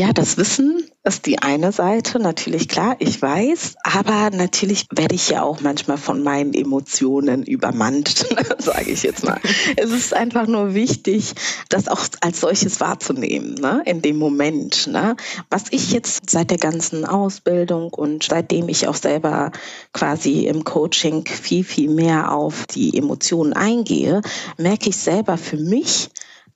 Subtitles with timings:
[0.00, 5.28] Ja, das Wissen ist die eine Seite, natürlich klar, ich weiß, aber natürlich werde ich
[5.28, 8.24] ja auch manchmal von meinen Emotionen übermannt,
[8.58, 9.38] sage ich jetzt mal.
[9.76, 11.34] es ist einfach nur wichtig,
[11.68, 13.82] das auch als solches wahrzunehmen, ne?
[13.84, 14.86] in dem Moment.
[14.86, 15.16] Ne?
[15.50, 19.52] Was ich jetzt seit der ganzen Ausbildung und seitdem ich auch selber
[19.92, 24.22] quasi im Coaching viel, viel mehr auf die Emotionen eingehe,
[24.56, 26.08] merke ich selber für mich,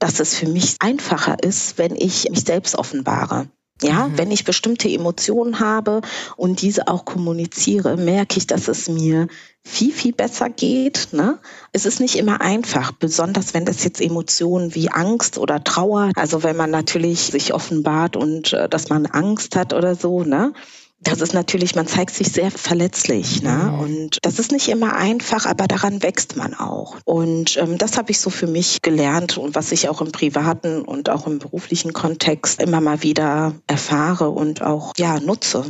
[0.05, 3.48] dass es für mich einfacher ist, wenn ich mich selbst offenbare.
[3.80, 4.19] Ja, mhm.
[4.19, 6.02] wenn ich bestimmte Emotionen habe
[6.37, 9.29] und diese auch kommuniziere, merke ich, dass es mir
[9.65, 11.09] viel, viel besser geht.
[11.12, 11.38] Ne?
[11.73, 16.43] Es ist nicht immer einfach, besonders wenn das jetzt Emotionen wie Angst oder Trauer, also
[16.43, 20.52] wenn man natürlich sich offenbart und äh, dass man Angst hat oder so, ne?
[21.01, 23.43] Das ist natürlich, man zeigt sich sehr verletzlich.
[23.43, 23.71] Ne?
[23.73, 23.79] Mhm.
[23.80, 26.97] Und das ist nicht immer einfach, aber daran wächst man auch.
[27.05, 30.83] Und ähm, das habe ich so für mich gelernt und was ich auch im privaten
[30.83, 35.65] und auch im beruflichen Kontext immer mal wieder erfahre und auch ja nutze.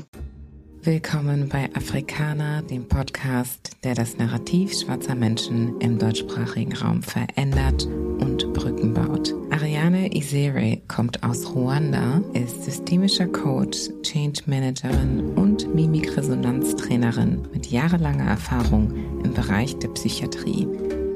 [0.83, 8.53] Willkommen bei Afrikaner, dem Podcast, der das Narrativ schwarzer Menschen im deutschsprachigen Raum verändert und
[8.53, 9.35] Brücken baut.
[9.51, 18.93] Ariane Isere kommt aus Ruanda, ist systemischer Coach, Change Managerin und Mimikresonanztrainerin mit jahrelanger Erfahrung
[19.23, 20.67] im Bereich der Psychiatrie.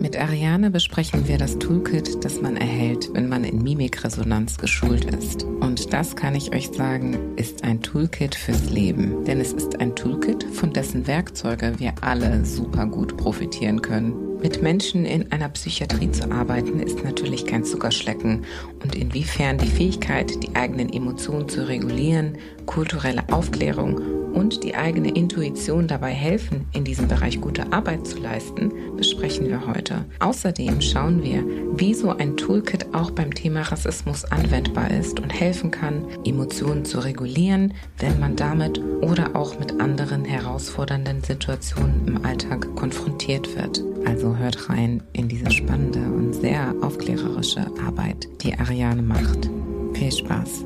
[0.00, 5.42] Mit Ariane besprechen wir das Toolkit, das man erhält, wenn man in Mimikresonanz geschult ist.
[5.42, 9.24] Und das kann ich euch sagen, ist ein Toolkit fürs Leben.
[9.24, 14.14] Denn es ist ein Toolkit, von dessen Werkzeuge wir alle super gut profitieren können.
[14.40, 18.44] Mit Menschen in einer Psychiatrie zu arbeiten, ist natürlich kein Zuckerschlecken.
[18.82, 24.00] Und inwiefern die Fähigkeit, die eigenen Emotionen zu regulieren, kulturelle Aufklärung
[24.32, 29.66] und die eigene Intuition dabei helfen, in diesem Bereich gute Arbeit zu leisten, besprechen wir
[29.66, 30.04] heute.
[30.20, 31.42] Außerdem schauen wir,
[31.76, 37.00] wie so ein Toolkit auch beim Thema Rassismus anwendbar ist und helfen kann, Emotionen zu
[37.00, 43.82] regulieren, wenn man damit oder auch mit anderen herausfordernden Situationen im Alltag konfrontiert wird.
[44.04, 49.50] Also hört rein in diese spannende und sehr aufklärerische Arbeit, die Ariane macht.
[49.94, 50.64] Viel Spaß!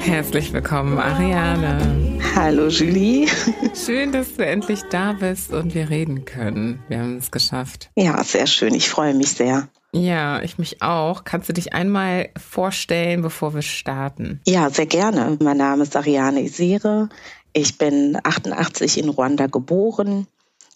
[0.00, 2.20] Herzlich willkommen, Ariane.
[2.36, 3.28] Hallo, Julie.
[3.74, 6.82] Schön, dass du endlich da bist und wir reden können.
[6.88, 7.90] Wir haben es geschafft.
[7.96, 8.74] Ja, sehr schön.
[8.74, 9.68] Ich freue mich sehr.
[9.94, 11.22] Ja, ich mich auch.
[11.22, 14.40] Kannst du dich einmal vorstellen, bevor wir starten?
[14.44, 15.36] Ja, sehr gerne.
[15.40, 17.08] Mein Name ist Ariane Isere.
[17.52, 20.26] Ich bin 88 in Ruanda geboren.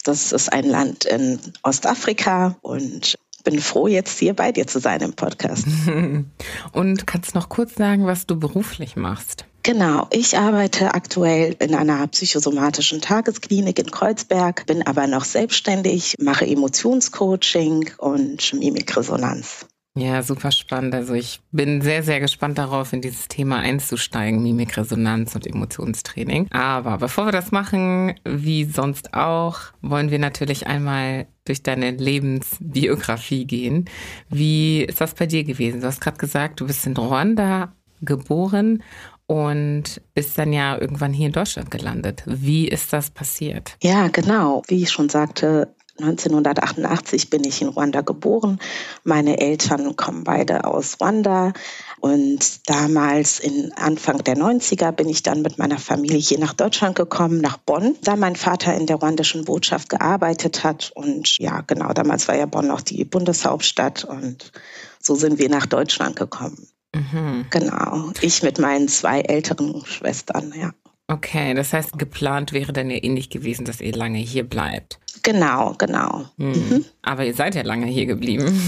[0.05, 5.01] Das ist ein Land in Ostafrika und bin froh, jetzt hier bei dir zu sein
[5.01, 5.65] im Podcast.
[6.71, 9.45] Und kannst noch kurz sagen, was du beruflich machst?
[9.63, 16.47] Genau, ich arbeite aktuell in einer psychosomatischen Tagesklinik in Kreuzberg, bin aber noch selbstständig, mache
[16.47, 19.67] Emotionscoaching und Mimikresonanz.
[19.95, 20.95] Ja, super spannend.
[20.95, 26.47] Also ich bin sehr, sehr gespannt darauf, in dieses Thema einzusteigen, Mimikresonanz und Emotionstraining.
[26.51, 33.45] Aber bevor wir das machen, wie sonst auch, wollen wir natürlich einmal durch deine Lebensbiografie
[33.45, 33.89] gehen.
[34.29, 35.81] Wie ist das bei dir gewesen?
[35.81, 38.81] Du hast gerade gesagt, du bist in Ruanda geboren
[39.29, 42.23] und bist dann ja irgendwann hier in Deutschland gelandet.
[42.25, 43.77] Wie ist das passiert?
[43.79, 44.63] Ja, genau.
[44.67, 45.67] Wie ich schon sagte,
[45.99, 48.57] 1988 bin ich in Ruanda geboren.
[49.03, 51.53] Meine Eltern kommen beide aus Ruanda.
[51.99, 56.95] Und damals, in Anfang der 90er, bin ich dann mit meiner Familie hier nach Deutschland
[56.95, 60.91] gekommen, nach Bonn, da mein Vater in der ruandischen Botschaft gearbeitet hat.
[60.95, 64.05] Und ja, genau, damals war ja Bonn noch die Bundeshauptstadt.
[64.05, 64.51] Und
[64.99, 66.67] so sind wir nach Deutschland gekommen.
[66.95, 67.45] Mhm.
[67.49, 70.71] Genau, ich mit meinen zwei älteren Schwestern, ja.
[71.07, 74.99] Okay, das heißt, geplant wäre dann ja ähnlich gewesen, dass ihr lange hier bleibt.
[75.23, 76.25] Genau, genau.
[76.37, 76.51] Hm.
[76.51, 76.85] Mhm.
[77.01, 78.61] Aber ihr seid ja lange hier geblieben.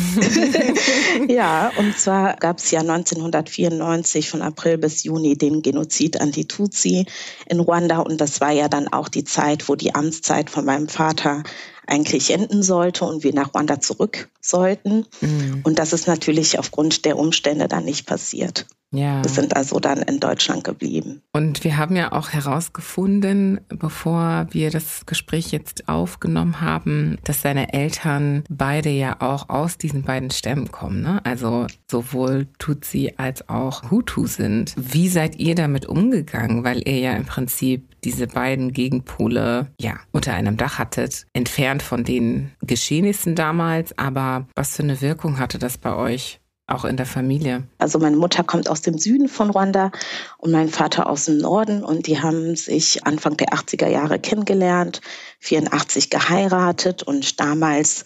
[1.28, 6.48] ja, und zwar gab es ja 1994 von April bis Juni den Genozid an die
[6.48, 7.06] Tutsi
[7.48, 10.88] in Ruanda und das war ja dann auch die Zeit, wo die Amtszeit von meinem
[10.88, 11.44] Vater
[11.88, 15.06] eigentlich enden sollte und wir nach Ruanda zurück sollten.
[15.20, 15.62] Mhm.
[15.64, 18.66] Und das ist natürlich aufgrund der Umstände dann nicht passiert.
[18.94, 19.24] Ja.
[19.24, 21.22] Wir sind also dann in Deutschland geblieben.
[21.32, 27.74] Und wir haben ja auch herausgefunden, bevor wir das Gespräch jetzt aufgenommen haben, dass seine
[27.74, 31.02] Eltern beide ja auch aus diesen beiden Stämmen kommen.
[31.02, 31.22] Ne?
[31.24, 34.74] Also sowohl Tutsi als auch Hutu sind.
[34.78, 36.64] Wie seid ihr damit umgegangen?
[36.64, 42.04] Weil ihr ja im Prinzip diese beiden Gegenpole ja unter einem Dach hattet, entfernt von
[42.04, 43.98] den Geschehnissen damals.
[43.98, 46.41] Aber was für eine Wirkung hatte das bei euch?
[46.74, 47.64] Auch in der Familie?
[47.78, 49.92] Also meine Mutter kommt aus dem Süden von Ruanda
[50.38, 55.02] und mein Vater aus dem Norden und die haben sich Anfang der 80er Jahre kennengelernt,
[55.40, 58.06] 84 geheiratet und damals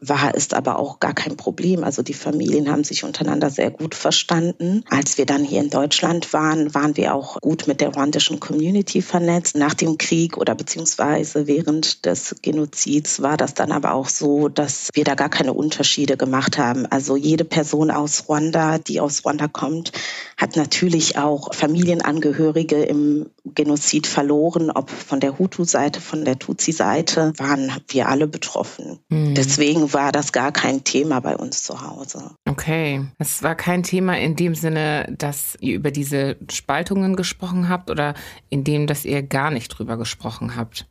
[0.00, 1.84] war es aber auch gar kein Problem.
[1.84, 4.84] Also die Familien haben sich untereinander sehr gut verstanden.
[4.88, 9.02] Als wir dann hier in Deutschland waren, waren wir auch gut mit der ruandischen Community
[9.02, 9.56] vernetzt.
[9.56, 14.88] Nach dem Krieg oder beziehungsweise während des Genozids war das dann aber auch so, dass
[14.94, 16.86] wir da gar keine Unterschiede gemacht haben.
[16.86, 19.92] Also jede Person aus Ruanda, die aus Ruanda kommt,
[20.36, 24.70] hat natürlich auch Familienangehörige im Genozid verloren.
[24.70, 28.98] Ob von der Hutu-Seite, von der Tutsi-Seite, waren wir alle betroffen.
[29.08, 29.34] Mhm.
[29.34, 32.30] Deswegen Deswegen war das gar kein Thema bei uns zu Hause.
[32.48, 33.04] Okay.
[33.18, 38.14] Es war kein Thema in dem Sinne, dass ihr über diese Spaltungen gesprochen habt oder
[38.48, 40.86] in dem, dass ihr gar nicht drüber gesprochen habt?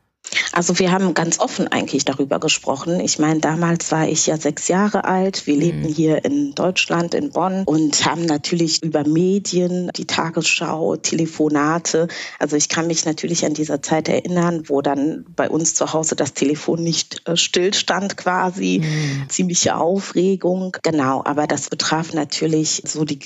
[0.54, 3.00] Also wir haben ganz offen eigentlich darüber gesprochen.
[3.00, 5.48] Ich meine, damals war ich ja sechs Jahre alt.
[5.48, 5.62] Wir mhm.
[5.62, 12.08] lebten hier in Deutschland, in Bonn und haben natürlich über Medien, die Tagesschau, Telefonate.
[12.40, 16.16] Also ich kann mich natürlich an dieser Zeit erinnern, wo dann bei uns zu Hause
[16.16, 18.82] das Telefon nicht äh, stillstand quasi.
[18.84, 19.30] Mhm.
[19.30, 20.76] Ziemliche Aufregung.
[20.84, 23.20] Genau, aber das betraf natürlich so die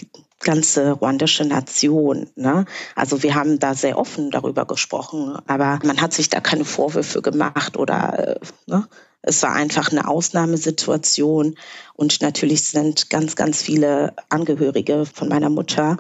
[0.45, 2.27] ganze ruandische Nation.
[2.35, 2.65] Ne?
[2.95, 7.14] Also wir haben da sehr offen darüber gesprochen, aber man hat sich da keine Vorwürfe
[7.21, 8.87] gemacht oder äh, ne?
[9.21, 11.55] es war einfach eine Ausnahmesituation
[11.93, 15.97] und natürlich sind ganz, ganz viele Angehörige von meiner Mutter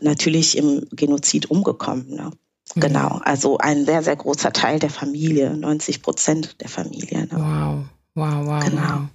[0.00, 2.14] natürlich im Genozid umgekommen.
[2.14, 2.30] Ne?
[2.74, 2.80] Mhm.
[2.80, 7.26] Genau, also ein sehr, sehr großer Teil der Familie, 90 Prozent der Familie.
[7.26, 7.30] Ne?
[7.32, 8.64] Wow, wow, wow.
[8.64, 8.82] Genau.
[8.82, 9.08] Wow.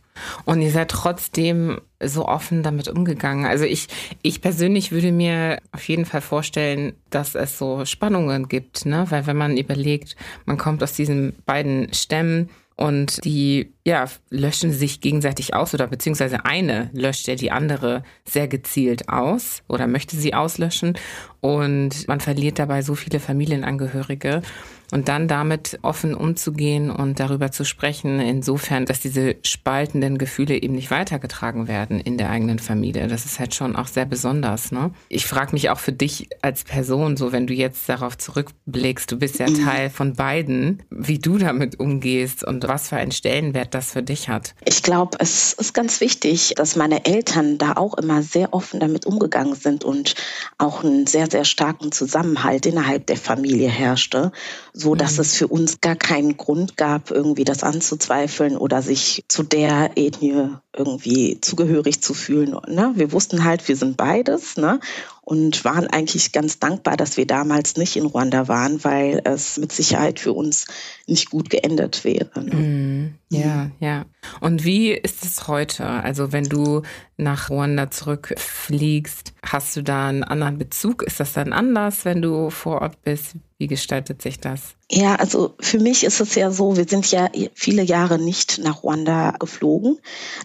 [0.46, 3.46] Und ihr seid trotzdem so offen damit umgegangen.
[3.46, 3.88] Also ich,
[4.22, 9.06] ich persönlich würde mir auf jeden Fall vorstellen, dass es so Spannungen gibt, ne?
[9.10, 10.16] Weil wenn man überlegt,
[10.46, 16.44] man kommt aus diesen beiden Stämmen und die, ja, löschen sich gegenseitig aus oder beziehungsweise
[16.44, 20.98] eine löscht ja die andere sehr gezielt aus oder möchte sie auslöschen
[21.40, 24.42] und man verliert dabei so viele Familienangehörige.
[24.90, 30.76] Und dann damit offen umzugehen und darüber zu sprechen, insofern, dass diese spaltenden Gefühle eben
[30.76, 33.08] nicht weitergetragen werden in der eigenen Familie.
[33.08, 34.72] Das ist halt schon auch sehr besonders.
[34.72, 34.92] Ne?
[35.10, 39.20] Ich frage mich auch für dich als Person, so wenn du jetzt darauf zurückblickst, du
[39.20, 39.66] bist ja mhm.
[39.66, 44.28] Teil von beiden, wie du damit umgehst und was für einen Stellenwert das für dich
[44.28, 44.56] hat.
[44.66, 49.06] Ich glaube, es ist ganz wichtig, dass meine Eltern da auch immer sehr offen damit
[49.06, 50.16] umgegangen sind und
[50.58, 54.32] auch einen sehr, sehr starken Zusammenhalt innerhalb der Familie herrschte
[54.78, 55.22] so dass mhm.
[55.22, 60.50] es für uns gar keinen Grund gab, irgendwie das anzuzweifeln oder sich zu der Ethnie
[60.76, 62.56] irgendwie zugehörig zu fühlen.
[62.68, 62.92] Ne?
[62.96, 64.80] Wir wussten halt, wir sind beides ne?
[65.28, 69.74] Und waren eigentlich ganz dankbar, dass wir damals nicht in Ruanda waren, weil es mit
[69.74, 70.68] Sicherheit für uns
[71.06, 72.32] nicht gut geendet wäre.
[72.42, 72.56] Ne?
[72.56, 73.72] Mm, ja, mhm.
[73.82, 74.06] ja.
[74.40, 75.86] Und wie ist es heute?
[75.86, 76.84] Also wenn du
[77.18, 81.04] nach Ruanda zurückfliegst, hast du da einen anderen Bezug?
[81.04, 83.36] Ist das dann anders, wenn du vor Ort bist?
[83.58, 84.77] Wie gestaltet sich das?
[84.90, 88.84] Ja, also für mich ist es ja so, wir sind ja viele Jahre nicht nach
[88.84, 89.98] Ruanda geflogen.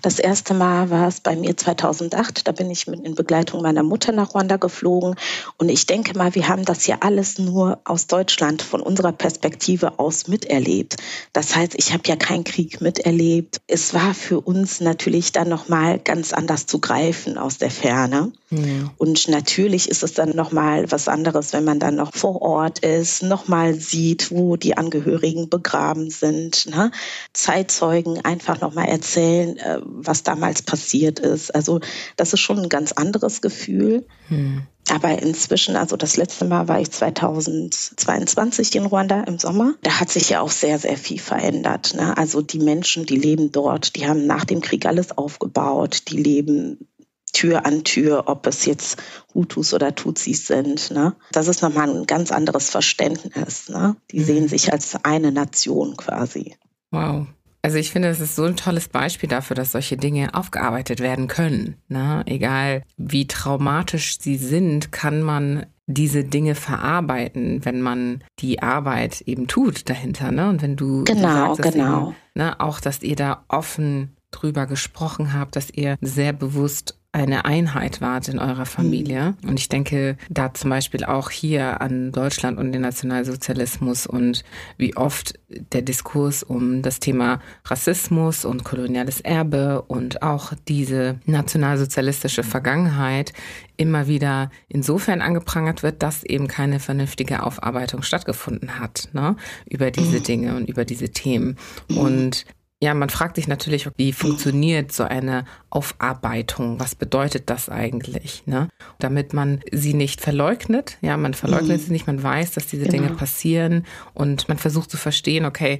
[0.02, 3.84] Das erste Mal war es bei mir 2008, da bin ich mit in Begleitung meiner
[3.84, 5.14] Mutter nach Ruanda geflogen
[5.58, 10.00] und ich denke mal, wir haben das ja alles nur aus Deutschland von unserer Perspektive
[10.00, 10.96] aus miterlebt.
[11.32, 13.60] Das heißt, ich habe ja keinen Krieg miterlebt.
[13.68, 18.32] Es war für uns natürlich dann noch mal ganz anders zu greifen aus der Ferne.
[18.50, 18.58] Ja.
[18.98, 22.80] Und natürlich ist es dann noch mal was anderes, wenn man dann noch vor Ort
[22.80, 26.66] ist, noch mal sieht, wo die Angehörigen begraben sind.
[26.66, 26.90] Ne?
[27.32, 31.54] Zeitzeugen einfach nochmal erzählen, äh, was damals passiert ist.
[31.54, 31.80] Also
[32.16, 34.06] das ist schon ein ganz anderes Gefühl.
[34.28, 34.66] Hm.
[34.90, 39.74] Aber inzwischen, also das letzte Mal war ich 2022 in Ruanda im Sommer.
[39.82, 41.94] Da hat sich ja auch sehr, sehr viel verändert.
[41.94, 42.16] Ne?
[42.16, 46.88] Also die Menschen, die leben dort, die haben nach dem Krieg alles aufgebaut, die leben
[47.32, 49.02] Tür an Tür, ob es jetzt
[49.34, 50.90] Hutus oder Tutsis sind.
[50.90, 51.14] Ne?
[51.32, 53.68] Das ist nochmal ein ganz anderes Verständnis.
[53.68, 53.96] Ne?
[54.10, 54.24] Die mhm.
[54.24, 56.54] sehen sich als eine Nation quasi.
[56.90, 57.26] Wow.
[57.64, 61.28] Also ich finde, es ist so ein tolles Beispiel dafür, dass solche Dinge aufgearbeitet werden
[61.28, 61.76] können.
[61.88, 62.22] Ne?
[62.26, 69.46] Egal wie traumatisch sie sind, kann man diese Dinge verarbeiten, wenn man die Arbeit eben
[69.46, 70.32] tut dahinter.
[70.32, 70.48] Ne?
[70.48, 72.08] Und wenn du genau, sagst, genau.
[72.08, 77.44] Eben, ne, auch, dass ihr da offen drüber gesprochen habt, dass ihr sehr bewusst eine
[77.44, 79.34] Einheit wart in eurer Familie.
[79.46, 84.44] Und ich denke da zum Beispiel auch hier an Deutschland und den Nationalsozialismus und
[84.78, 85.38] wie oft
[85.72, 93.34] der Diskurs um das Thema Rassismus und koloniales Erbe und auch diese nationalsozialistische Vergangenheit
[93.76, 99.36] immer wieder insofern angeprangert wird, dass eben keine vernünftige Aufarbeitung stattgefunden hat ne,
[99.68, 101.58] über diese Dinge und über diese Themen.
[101.94, 102.46] Und
[102.82, 106.80] ja, man fragt sich natürlich, wie funktioniert so eine Aufarbeitung?
[106.80, 108.42] Was bedeutet das eigentlich?
[108.46, 108.70] Ne?
[108.98, 110.98] Damit man sie nicht verleugnet.
[111.00, 111.84] Ja, man verleugnet mhm.
[111.84, 113.04] sie nicht, man weiß, dass diese genau.
[113.04, 115.78] Dinge passieren und man versucht zu verstehen, okay,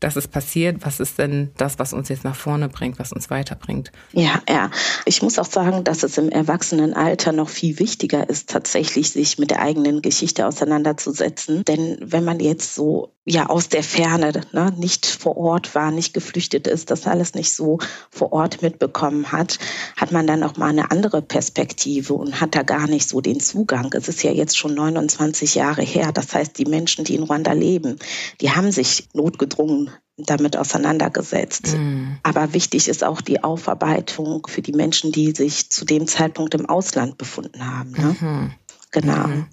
[0.00, 0.78] das ist passiert.
[0.84, 3.92] Was ist denn das, was uns jetzt nach vorne bringt, was uns weiterbringt?
[4.12, 4.70] Ja, ja.
[5.04, 9.50] Ich muss auch sagen, dass es im Erwachsenenalter noch viel wichtiger ist, tatsächlich sich mit
[9.50, 11.64] der eigenen Geschichte auseinanderzusetzen.
[11.64, 16.14] Denn wenn man jetzt so ja aus der Ferne, ne, nicht vor Ort war, nicht
[16.14, 17.78] geflüchtet ist, das alles nicht so
[18.10, 19.58] vor Ort mitbekommen hat,
[19.96, 23.40] hat man dann auch mal eine andere Perspektive und hat da gar nicht so den
[23.40, 23.92] Zugang.
[23.94, 26.12] Es ist ja jetzt schon 29 Jahre her.
[26.12, 27.98] Das heißt, die Menschen, die in Ruanda leben,
[28.40, 29.85] die haben sich notgedrungen
[30.16, 31.76] damit auseinandergesetzt.
[31.76, 32.18] Mhm.
[32.22, 36.66] Aber wichtig ist auch die Aufarbeitung für die Menschen, die sich zu dem Zeitpunkt im
[36.66, 37.92] Ausland befunden haben.
[37.92, 38.16] Ne?
[38.18, 38.52] Mhm.
[38.92, 39.26] Genau.
[39.26, 39.46] Mhm.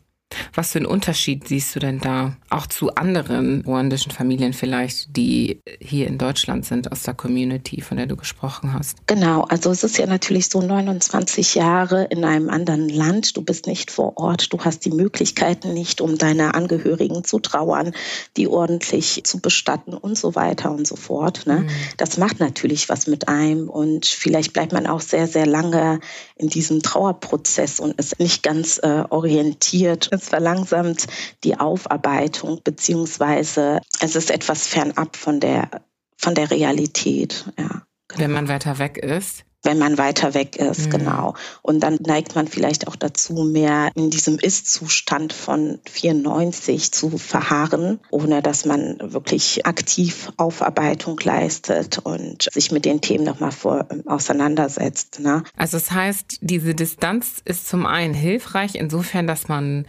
[0.53, 5.61] Was für einen Unterschied siehst du denn da auch zu anderen ruandischen Familien vielleicht, die
[5.79, 8.97] hier in Deutschland sind, aus der Community, von der du gesprochen hast?
[9.07, 13.37] Genau, also es ist ja natürlich so 29 Jahre in einem anderen Land.
[13.37, 17.93] Du bist nicht vor Ort, du hast die Möglichkeiten nicht, um deine Angehörigen zu trauern,
[18.37, 21.45] die ordentlich zu bestatten und so weiter und so fort.
[21.45, 21.59] Ne?
[21.59, 21.69] Mhm.
[21.97, 25.99] Das macht natürlich was mit einem und vielleicht bleibt man auch sehr, sehr lange
[26.35, 31.07] in diesem Trauerprozess und ist nicht ganz äh, orientiert es verlangsamt
[31.43, 35.69] die Aufarbeitung, beziehungsweise es ist etwas fernab von der,
[36.17, 37.45] von der Realität.
[37.57, 38.19] Ja, genau.
[38.21, 39.45] Wenn man weiter weg ist?
[39.63, 40.89] wenn man weiter weg ist, mhm.
[40.91, 41.33] genau.
[41.61, 47.99] Und dann neigt man vielleicht auch dazu, mehr in diesem Ist-Zustand von 94 zu verharren,
[48.11, 55.21] ohne dass man wirklich aktiv Aufarbeitung leistet und sich mit den Themen nochmal vor, auseinandersetzt.
[55.21, 55.43] Ne?
[55.55, 59.85] Also das heißt, diese Distanz ist zum einen hilfreich insofern, dass man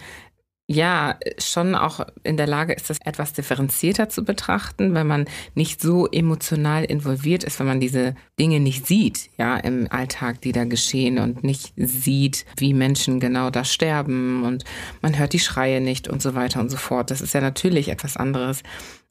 [0.67, 5.83] ja, schon auch in der Lage ist, das etwas differenzierter zu betrachten, wenn man nicht
[5.83, 10.65] so emotional involviert ist, wenn man diese Dinge nicht sieht, ja, im Alltag, die da
[10.65, 14.65] geschehen und nicht sieht, wie Menschen genau da sterben und
[15.03, 17.11] man hört die Schreie nicht und so weiter und so fort.
[17.11, 18.63] Das ist ja natürlich etwas anderes,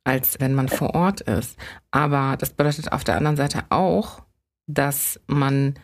[0.04, 1.56] als wenn man vor Ort ist.
[1.92, 4.24] Aber das bedeutet auf der anderen Seite auch,
[4.66, 5.76] dass man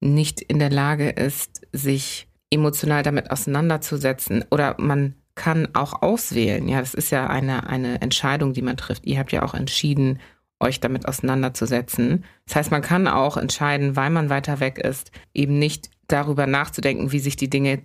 [0.00, 6.68] nicht in der Lage ist, sich emotional damit auseinanderzusetzen oder man kann auch auswählen.
[6.68, 9.06] Ja, das ist ja eine, eine Entscheidung, die man trifft.
[9.06, 10.20] Ihr habt ja auch entschieden,
[10.60, 12.24] euch damit auseinanderzusetzen.
[12.46, 17.12] Das heißt, man kann auch entscheiden, weil man weiter weg ist, eben nicht darüber nachzudenken,
[17.12, 17.82] wie sich die Dinge.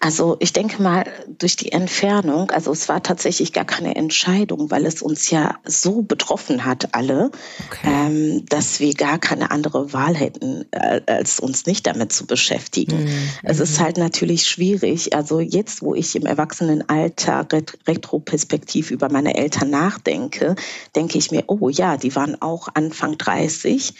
[0.00, 4.84] Also ich denke mal, durch die Entfernung, also es war tatsächlich gar keine Entscheidung, weil
[4.84, 7.30] es uns ja so betroffen hat, alle,
[7.66, 7.88] okay.
[7.88, 13.04] ähm, dass wir gar keine andere Wahl hätten, äh, als uns nicht damit zu beschäftigen.
[13.04, 13.28] Mhm.
[13.42, 15.14] Es ist halt natürlich schwierig.
[15.14, 17.48] Also jetzt, wo ich im Erwachsenenalter
[17.86, 20.56] retroperspektiv über meine Eltern nachdenke,
[20.94, 23.94] denke ich mir, oh ja, die waren auch Anfang 30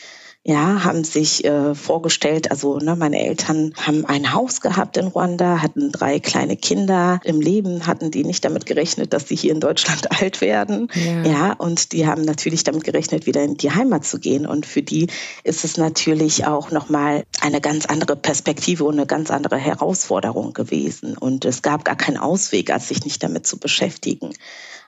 [0.48, 5.60] ja, haben sich äh, vorgestellt, also ne, meine Eltern haben ein Haus gehabt in Ruanda,
[5.60, 7.18] hatten drei kleine Kinder.
[7.24, 10.88] Im Leben hatten die nicht damit gerechnet, dass sie hier in Deutschland alt werden.
[10.94, 11.24] Ja.
[11.24, 14.46] ja, und die haben natürlich damit gerechnet, wieder in die Heimat zu gehen.
[14.46, 15.08] Und für die
[15.42, 21.16] ist es natürlich auch nochmal eine ganz andere Perspektive und eine ganz andere Herausforderung gewesen.
[21.16, 24.32] Und es gab gar keinen Ausweg, als sich nicht damit zu beschäftigen.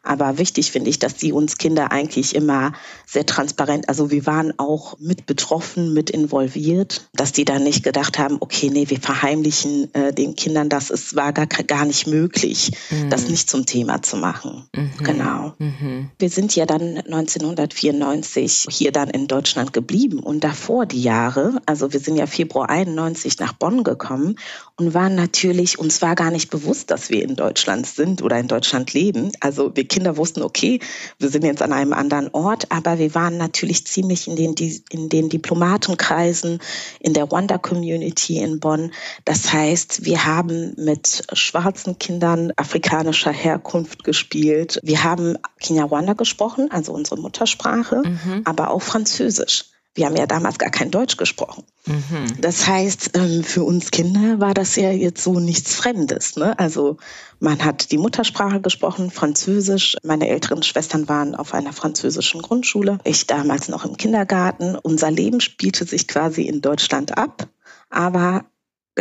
[0.03, 2.73] Aber wichtig finde ich, dass die uns Kinder eigentlich immer
[3.07, 8.19] sehr transparent, also wir waren auch mit betroffen, mit involviert, dass die dann nicht gedacht
[8.19, 10.91] haben, okay, nee, wir verheimlichen äh, den Kindern das.
[10.91, 13.11] Es war gar, gar nicht möglich, mhm.
[13.11, 14.69] das nicht zum Thema zu machen.
[14.75, 14.91] Mhm.
[15.03, 15.55] Genau.
[15.59, 16.11] Mhm.
[16.19, 21.93] Wir sind ja dann 1994 hier dann in Deutschland geblieben und davor die Jahre, also
[21.93, 24.37] wir sind ja Februar 91 nach Bonn gekommen
[24.77, 28.49] und waren natürlich, uns war gar nicht bewusst, dass wir in Deutschland sind oder in
[28.49, 29.33] Deutschland leben.
[29.41, 30.81] Also wir Kinder wussten, okay,
[31.19, 34.55] wir sind jetzt an einem anderen Ort, aber wir waren natürlich ziemlich in den,
[34.91, 36.61] in den Diplomatenkreisen,
[37.01, 38.93] in der Wanda-Community in Bonn.
[39.25, 44.79] Das heißt, wir haben mit schwarzen Kindern afrikanischer Herkunft gespielt.
[44.83, 48.43] Wir haben Kinyarwanda gesprochen, also unsere Muttersprache, mhm.
[48.45, 49.65] aber auch Französisch.
[49.95, 51.65] Wir haben ja damals gar kein Deutsch gesprochen.
[51.87, 52.41] Mhm.
[52.41, 56.37] Das heißt, ähm, für uns Kinder war das ja jetzt so nichts Fremdes.
[56.37, 56.57] Ne?
[56.59, 56.99] Also
[57.41, 59.97] man hat die Muttersprache gesprochen, Französisch.
[60.05, 62.99] Meine älteren Schwestern waren auf einer französischen Grundschule.
[63.05, 64.77] Ich damals noch im Kindergarten.
[64.77, 67.49] Unser Leben spielte sich quasi in Deutschland ab,
[67.91, 68.45] aber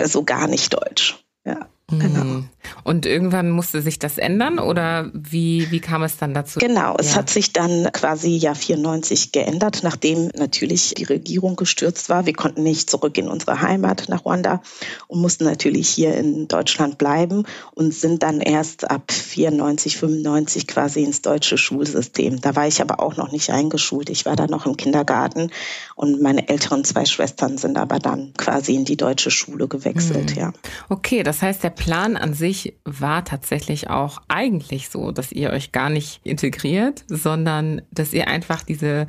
[0.05, 1.23] so gar nicht deutsch.
[1.45, 1.67] Ja.
[1.89, 2.23] Genau.
[2.23, 2.49] Mhm.
[2.83, 6.59] Und irgendwann musste sich das ändern oder wie, wie kam es dann dazu?
[6.59, 7.17] Genau, es ja.
[7.17, 12.25] hat sich dann quasi Jahr 94 geändert, nachdem natürlich die Regierung gestürzt war.
[12.25, 14.61] Wir konnten nicht zurück in unsere Heimat nach Ruanda
[15.07, 21.03] und mussten natürlich hier in Deutschland bleiben und sind dann erst ab 94, 95 quasi
[21.03, 22.41] ins deutsche Schulsystem.
[22.41, 24.09] Da war ich aber auch noch nicht eingeschult.
[24.09, 25.51] Ich war da noch im Kindergarten
[25.95, 30.41] und meine älteren zwei Schwestern sind aber dann quasi in die deutsche Schule gewechselt, mhm.
[30.41, 30.53] ja.
[30.89, 35.71] Okay, das heißt, der Plan an sich war tatsächlich auch eigentlich so, dass ihr euch
[35.71, 39.07] gar nicht integriert, sondern dass ihr einfach diese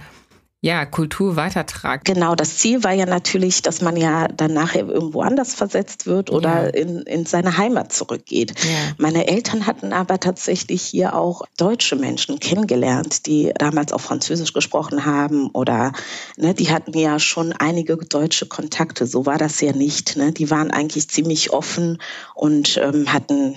[0.61, 2.05] ja, Kultur weitertragt.
[2.05, 6.31] Genau, das Ziel war ja natürlich, dass man ja dann nachher irgendwo anders versetzt wird
[6.31, 6.83] oder ja.
[6.83, 8.55] in, in seine Heimat zurückgeht.
[8.65, 8.95] Ja.
[8.99, 15.05] Meine Eltern hatten aber tatsächlich hier auch deutsche Menschen kennengelernt, die damals auch Französisch gesprochen
[15.05, 15.93] haben oder
[16.37, 19.07] ne, die hatten ja schon einige deutsche Kontakte.
[19.07, 20.17] So war das ja nicht.
[20.17, 20.33] Ne?
[20.33, 22.03] Die waren eigentlich ziemlich offen
[22.35, 23.55] und ähm, hatten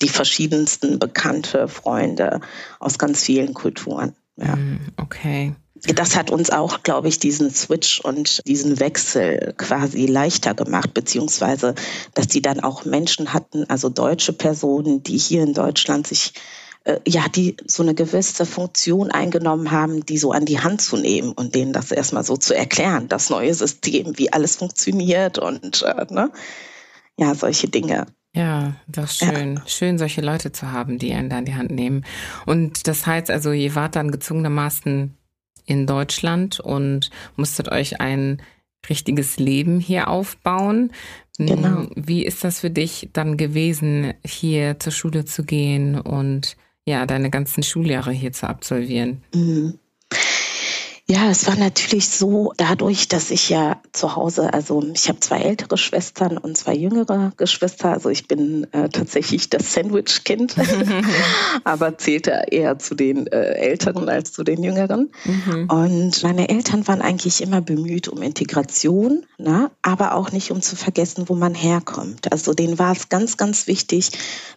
[0.00, 2.40] die verschiedensten bekannte Freunde
[2.80, 4.16] aus ganz vielen Kulturen.
[4.38, 4.54] Ja.
[4.54, 10.54] Hm, okay das hat uns auch, glaube ich, diesen Switch und diesen Wechsel quasi leichter
[10.54, 11.74] gemacht, beziehungsweise,
[12.14, 16.34] dass die dann auch Menschen hatten, also deutsche Personen, die hier in Deutschland sich
[16.84, 20.96] äh, ja, die so eine gewisse Funktion eingenommen haben, die so an die Hand zu
[20.96, 25.82] nehmen und denen das erstmal so zu erklären, das neue System, wie alles funktioniert und
[25.82, 26.32] äh, ne?
[27.16, 28.06] ja, solche Dinge.
[28.34, 29.56] Ja, das ist schön.
[29.56, 29.62] Ja.
[29.66, 32.04] Schön, solche Leute zu haben, die einen da in die Hand nehmen.
[32.46, 35.16] Und das heißt also, ihr wart dann gezwungenermaßen
[35.66, 38.42] in Deutschland und musstet euch ein
[38.88, 40.92] richtiges Leben hier aufbauen.
[41.38, 41.86] Genau.
[41.94, 47.30] Wie ist das für dich dann gewesen, hier zur Schule zu gehen und ja, deine
[47.30, 49.22] ganzen Schuljahre hier zu absolvieren?
[49.34, 49.78] Mhm.
[51.12, 55.42] Ja, es war natürlich so, dadurch, dass ich ja zu Hause, also ich habe zwei
[55.42, 60.54] ältere Schwestern und zwei jüngere Geschwister, also ich bin äh, tatsächlich das Sandwich-Kind,
[61.64, 65.10] aber zählte eher zu den äh, Älteren als zu den Jüngeren.
[65.26, 65.68] Mhm.
[65.68, 69.70] Und meine Eltern waren eigentlich immer bemüht um Integration, ne?
[69.82, 72.32] aber auch nicht um zu vergessen, wo man herkommt.
[72.32, 74.12] Also denen war es ganz, ganz wichtig,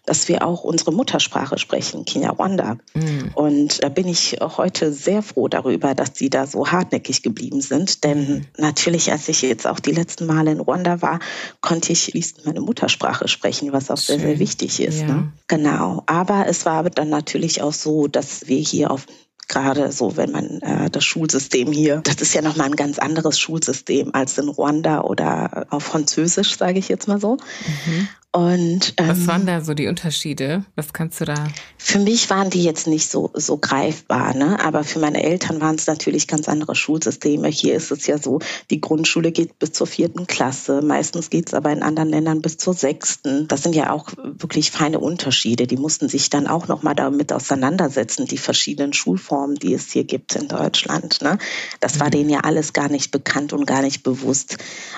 [0.05, 2.77] dass wir auch unsere Muttersprache sprechen, Kinyarwanda.
[2.93, 3.31] Mhm.
[3.33, 8.03] Und da bin ich heute sehr froh darüber, dass sie da so hartnäckig geblieben sind.
[8.03, 8.45] Denn mhm.
[8.57, 11.19] natürlich, als ich jetzt auch die letzten Male in Ruanda war,
[11.61, 14.19] konnte ich fließend meine Muttersprache sprechen, was auch Schön.
[14.19, 15.01] sehr, sehr wichtig ist.
[15.01, 15.07] Ja.
[15.07, 15.31] Ne?
[15.47, 16.03] Genau.
[16.05, 19.05] Aber es war dann natürlich auch so, dass wir hier auf
[19.47, 23.39] gerade so, wenn man äh, das Schulsystem hier, das ist ja nochmal ein ganz anderes
[23.39, 27.37] Schulsystem als in Ruanda oder auf Französisch, sage ich jetzt mal so.
[27.85, 28.07] Mhm.
[28.35, 30.65] Und, ähm, Was waren da so die Unterschiede?
[30.75, 31.47] Was kannst du da?
[31.77, 34.59] Für mich waren die jetzt nicht so, so greifbar, ne?
[34.61, 37.47] aber für meine Eltern waren es natürlich ganz andere Schulsysteme.
[37.47, 40.81] Hier ist es ja so, die Grundschule geht bis zur vierten Klasse.
[40.81, 43.47] Meistens geht es aber in anderen Ländern bis zur sechsten.
[43.47, 45.65] Das sind ja auch wirklich feine Unterschiede.
[45.65, 49.24] Die mussten sich dann auch nochmal damit auseinandersetzen, die verschiedenen Schulformen,
[49.55, 51.21] die es hier gibt in Deutschland.
[51.21, 51.37] Ne?
[51.79, 52.11] Das war mhm.
[52.11, 54.57] denen ja alles gar nicht bekannt und gar nicht bewusst.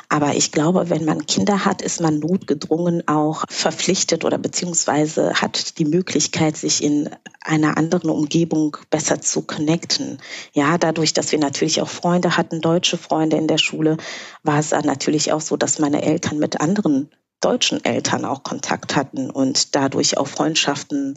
[0.09, 5.33] Aber ich glaube, wenn man Kinder hat, ist man notgedrungen auch auch verpflichtet oder beziehungsweise
[5.35, 7.09] hat die Möglichkeit, sich in
[7.41, 10.19] einer anderen Umgebung besser zu connecten.
[10.53, 13.97] Ja, dadurch, dass wir natürlich auch Freunde hatten, deutsche Freunde in der Schule,
[14.43, 17.09] war es dann natürlich auch so, dass meine Eltern mit anderen
[17.41, 21.15] deutschen Eltern auch Kontakt hatten und dadurch auch Freundschaften,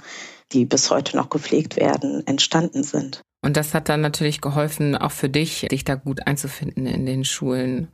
[0.52, 3.22] die bis heute noch gepflegt werden, entstanden sind.
[3.42, 7.24] Und das hat dann natürlich geholfen, auch für dich, dich da gut einzufinden in den
[7.24, 7.88] Schulen.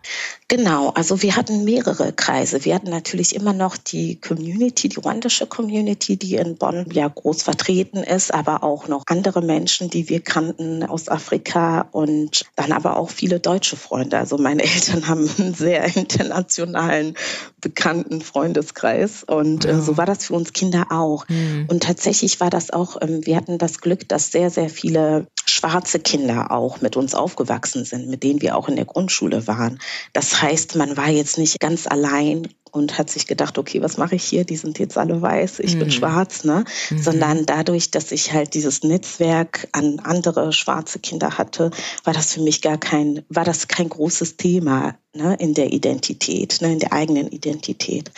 [0.48, 2.64] Genau, also wir hatten mehrere Kreise.
[2.64, 7.44] Wir hatten natürlich immer noch die Community, die ruandische Community, die in Bonn ja groß
[7.44, 12.96] vertreten ist, aber auch noch andere Menschen, die wir kannten aus Afrika und dann aber
[12.96, 14.18] auch viele deutsche Freunde.
[14.18, 17.14] Also meine Eltern haben einen sehr internationalen,
[17.60, 21.28] bekannten Freundeskreis und äh, so war das für uns Kinder auch.
[21.28, 21.66] Mhm.
[21.68, 26.00] Und tatsächlich war das auch, ähm, wir hatten das Glück, dass sehr, sehr viele schwarze
[26.00, 29.78] Kinder auch mit uns aufgewachsen sind, mit denen wir auch in der Grundschule waren.
[30.12, 34.16] Das heißt, man war jetzt nicht ganz allein und hat sich gedacht, okay, was mache
[34.16, 34.44] ich hier?
[34.44, 35.78] Die sind jetzt alle weiß, ich mhm.
[35.80, 36.64] bin schwarz, ne?
[36.90, 36.98] Mhm.
[36.98, 41.70] Sondern dadurch, dass ich halt dieses Netzwerk an andere schwarze Kinder hatte,
[42.04, 46.58] war das für mich gar kein, war das kein großes Thema ne, in der Identität,
[46.60, 48.10] ne, in der eigenen Identität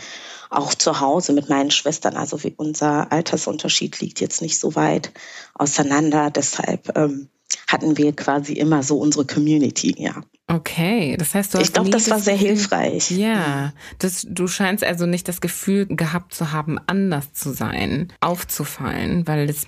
[0.51, 2.17] auch zu Hause mit meinen Schwestern.
[2.17, 5.13] Also wie unser Altersunterschied liegt jetzt nicht so weit
[5.55, 6.31] auseinander.
[6.31, 7.29] Deshalb ähm,
[7.67, 10.23] hatten wir quasi immer so unsere Community, ja.
[10.47, 11.67] Okay, das heißt, du hast.
[11.67, 13.11] Ich glaube, das war sehr hilfreich.
[13.11, 19.27] Ja, das, du scheinst also nicht das Gefühl gehabt zu haben, anders zu sein, aufzufallen,
[19.27, 19.67] weil das,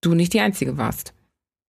[0.00, 1.14] du nicht die Einzige warst.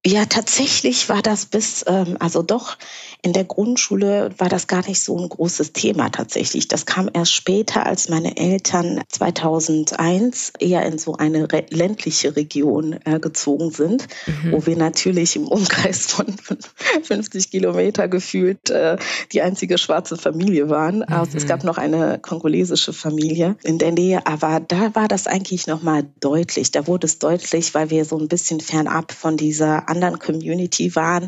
[0.06, 2.78] Ja, tatsächlich war das bis, ähm, also doch
[3.22, 6.70] in der Grundschule war das gar nicht so ein großes Thema tatsächlich.
[6.70, 13.20] Das kam erst später, als meine Eltern 2001 eher in so eine ländliche Region äh,
[13.20, 14.54] gezogen sind, mhm.
[14.54, 16.28] wo wir natürlich im Umkreis von
[17.04, 18.96] 50 Kilometer gefühlt äh,
[19.34, 21.00] die einzige schwarze Familie waren.
[21.00, 21.04] Mhm.
[21.10, 25.68] Also es gab noch eine kongolesische Familie in der Nähe, aber da war das eigentlich
[25.68, 26.72] nochmal deutlich.
[26.72, 31.28] Da wurde es deutlich, weil wir so ein bisschen fernab von dieser anderen Community waren,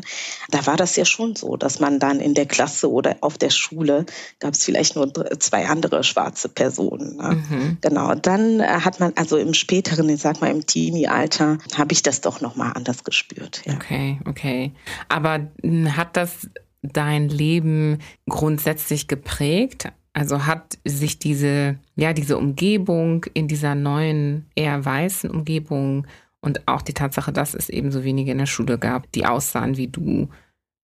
[0.50, 3.50] da war das ja schon so, dass man dann in der Klasse oder auf der
[3.50, 4.06] Schule
[4.38, 7.16] gab es vielleicht nur zwei andere schwarze Personen.
[7.16, 7.42] Ne?
[7.48, 7.78] Mhm.
[7.80, 8.14] Genau.
[8.14, 12.20] Dann äh, hat man also im späteren, ich sag mal im Teenie-Alter, habe ich das
[12.20, 13.62] doch noch mal anders gespürt.
[13.66, 13.74] Ja.
[13.74, 14.72] Okay, okay.
[15.08, 16.48] Aber hm, hat das
[16.82, 17.98] dein Leben
[18.28, 19.88] grundsätzlich geprägt?
[20.14, 26.06] Also hat sich diese, ja, diese Umgebung in dieser neuen, eher weißen Umgebung
[26.42, 29.76] und auch die Tatsache, dass es eben so wenige in der Schule gab, die aussahen
[29.76, 30.28] wie du.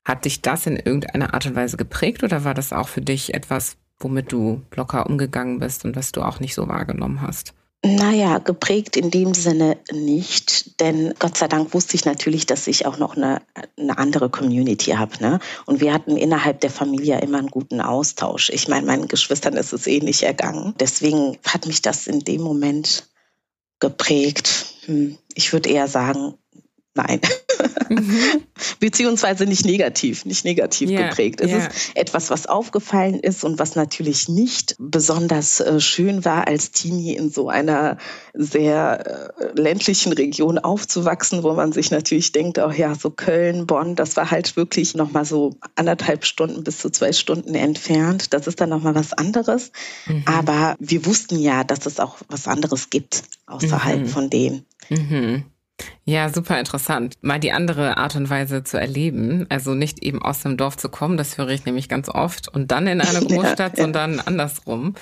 [0.05, 3.35] Hat dich das in irgendeiner Art und Weise geprägt oder war das auch für dich
[3.35, 7.53] etwas, womit du locker umgegangen bist und was du auch nicht so wahrgenommen hast?
[7.85, 12.87] Naja, geprägt in dem Sinne nicht, denn Gott sei Dank wusste ich natürlich, dass ich
[12.87, 13.41] auch noch eine,
[13.79, 15.13] eine andere Community habe.
[15.21, 15.39] Ne?
[15.65, 18.51] Und wir hatten innerhalb der Familie immer einen guten Austausch.
[18.51, 20.75] Ich meine, meinen Geschwistern ist es ähnlich ergangen.
[20.81, 23.09] Deswegen hat mich das in dem Moment
[23.81, 24.67] geprägt.
[24.85, 26.35] Hm, ich würde eher sagen,
[26.95, 27.21] nein.
[27.89, 28.43] Mhm.
[28.81, 31.41] Beziehungsweise nicht negativ, nicht negativ yeah, geprägt.
[31.41, 31.67] Es yeah.
[31.67, 37.17] ist etwas, was aufgefallen ist und was natürlich nicht besonders äh, schön war, als Teenie
[37.17, 37.97] in so einer
[38.35, 43.97] sehr äh, ländlichen Region aufzuwachsen, wo man sich natürlich denkt, oh ja, so Köln, Bonn,
[43.97, 48.35] das war halt wirklich nochmal so anderthalb Stunden bis zu zwei Stunden entfernt.
[48.35, 49.73] Das ist dann nochmal was anderes.
[50.07, 50.25] Mhm.
[50.27, 54.07] Aber wir wussten ja, dass es auch was anderes gibt außerhalb mhm.
[54.07, 54.63] von dem.
[54.91, 55.45] Mhm.
[56.05, 57.17] Ja, super interessant.
[57.21, 59.47] Mal die andere Art und Weise zu erleben.
[59.51, 62.71] Also nicht eben aus dem Dorf zu kommen, das höre ich nämlich ganz oft, und
[62.71, 63.83] dann in eine Großstadt, ja, ja.
[63.83, 64.95] sondern andersrum.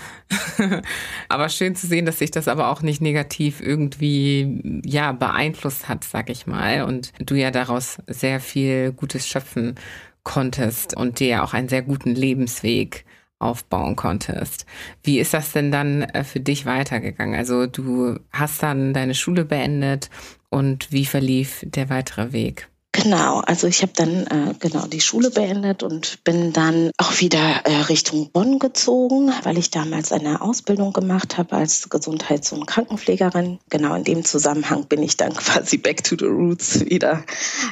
[1.29, 6.05] aber schön zu sehen, dass sich das aber auch nicht negativ irgendwie, ja, beeinflusst hat,
[6.05, 6.83] sag ich mal.
[6.83, 9.77] Und du ja daraus sehr viel Gutes schöpfen
[10.25, 13.05] konntest und dir auch einen sehr guten Lebensweg
[13.38, 14.66] aufbauen konntest.
[15.03, 17.35] Wie ist das denn dann äh, für dich weitergegangen?
[17.35, 20.11] Also du hast dann deine Schule beendet
[20.49, 22.68] und wie verlief der weitere Weg?
[23.03, 27.61] Genau, also ich habe dann äh, genau die Schule beendet und bin dann auch wieder
[27.65, 33.59] äh, Richtung Bonn gezogen, weil ich damals eine Ausbildung gemacht habe als Gesundheits- und Krankenpflegerin.
[33.69, 37.25] Genau in dem Zusammenhang bin ich dann quasi back to the roots wieder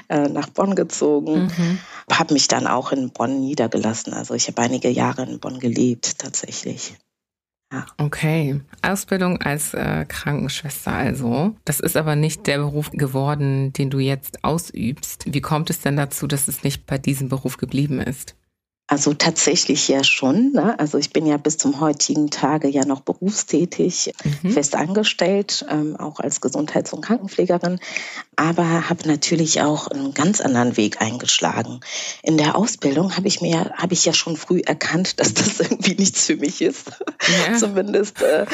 [0.09, 1.45] äh, nach Bonn gezogen.
[1.45, 1.79] Mhm.
[2.13, 4.13] Habe mich dann auch in Bonn niedergelassen.
[4.13, 6.95] Also ich habe einige Jahre in Bonn gelebt tatsächlich.
[7.99, 11.55] Okay, Ausbildung als äh, Krankenschwester also.
[11.65, 15.25] Das ist aber nicht der Beruf geworden, den du jetzt ausübst.
[15.27, 18.35] Wie kommt es denn dazu, dass es nicht bei diesem Beruf geblieben ist?
[18.87, 20.53] Also tatsächlich ja schon.
[20.53, 20.79] Ne?
[20.79, 24.51] Also ich bin ja bis zum heutigen Tage ja noch berufstätig, mhm.
[24.51, 27.81] fest angestellt, ähm, auch als Gesundheits- und Krankenpflegerin,
[28.37, 31.81] aber habe natürlich auch einen ganz anderen Weg eingeschlagen.
[32.23, 35.95] In der Ausbildung habe ich mir habe ich ja schon früh erkannt, dass das irgendwie
[35.95, 36.91] nichts für mich ist.
[37.49, 37.57] Ja.
[37.57, 38.45] Zumindest äh,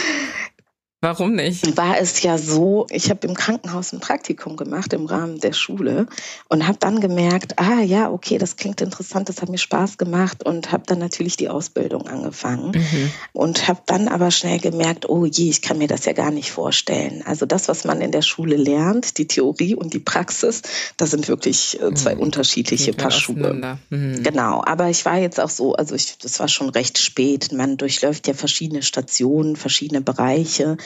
[1.02, 1.78] Warum nicht?
[1.78, 6.06] War es ja so, ich habe im Krankenhaus ein Praktikum gemacht im Rahmen der Schule
[6.48, 10.44] und habe dann gemerkt, ah ja, okay, das klingt interessant, das hat mir Spaß gemacht
[10.44, 13.10] und habe dann natürlich die Ausbildung angefangen mhm.
[13.32, 16.50] und habe dann aber schnell gemerkt, oh je, ich kann mir das ja gar nicht
[16.50, 17.22] vorstellen.
[17.24, 20.60] Also das, was man in der Schule lernt, die Theorie und die Praxis,
[20.98, 22.20] das sind wirklich äh, zwei mhm.
[22.20, 23.78] unterschiedliche Paar Schuhe.
[23.88, 24.22] Mhm.
[24.22, 27.52] Genau, aber ich war jetzt auch so, also ich, das war schon recht spät.
[27.52, 30.76] Man durchläuft ja verschiedene Stationen, verschiedene Bereiche.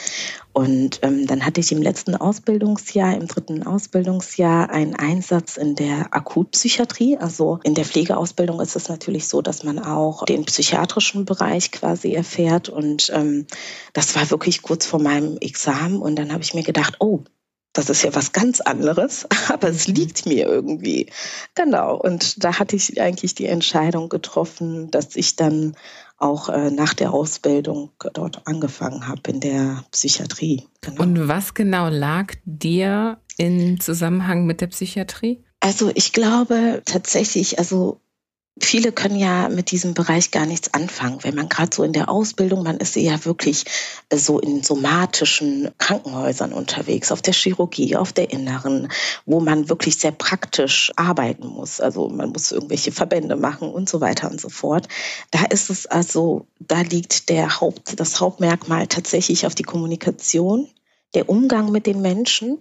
[0.53, 6.13] Und ähm, dann hatte ich im letzten Ausbildungsjahr, im dritten Ausbildungsjahr, einen Einsatz in der
[6.13, 7.17] Akutpsychiatrie.
[7.17, 12.13] Also in der Pflegeausbildung ist es natürlich so, dass man auch den psychiatrischen Bereich quasi
[12.13, 12.69] erfährt.
[12.69, 13.47] Und ähm,
[13.93, 15.99] das war wirklich kurz vor meinem Examen.
[15.99, 17.23] Und dann habe ich mir gedacht, oh,
[17.75, 21.07] das ist ja was ganz anderes, aber es liegt mir irgendwie.
[21.53, 21.97] Genau.
[21.97, 25.75] Und da hatte ich eigentlich die Entscheidung getroffen, dass ich dann
[26.17, 30.67] auch äh, nach der Ausbildung dort angefangen habe in der Psychiatrie.
[30.81, 31.01] Genau.
[31.01, 35.43] Und was genau lag dir in Zusammenhang mit der Psychiatrie?
[35.59, 37.99] Also ich glaube tatsächlich, also
[38.61, 41.21] Viele können ja mit diesem Bereich gar nichts anfangen.
[41.23, 43.65] Wenn man gerade so in der Ausbildung, man ist ja wirklich
[44.07, 48.87] äh, so in somatischen Krankenhäusern unterwegs, auf der Chirurgie, auf der Inneren,
[49.25, 51.81] wo man wirklich sehr praktisch arbeiten muss.
[51.81, 54.87] Also man muss irgendwelche Verbände machen und so weiter und so fort.
[55.31, 60.69] Da ist es also, da liegt der Haupt, das Hauptmerkmal tatsächlich auf die Kommunikation,
[61.13, 62.59] der Umgang mit den Menschen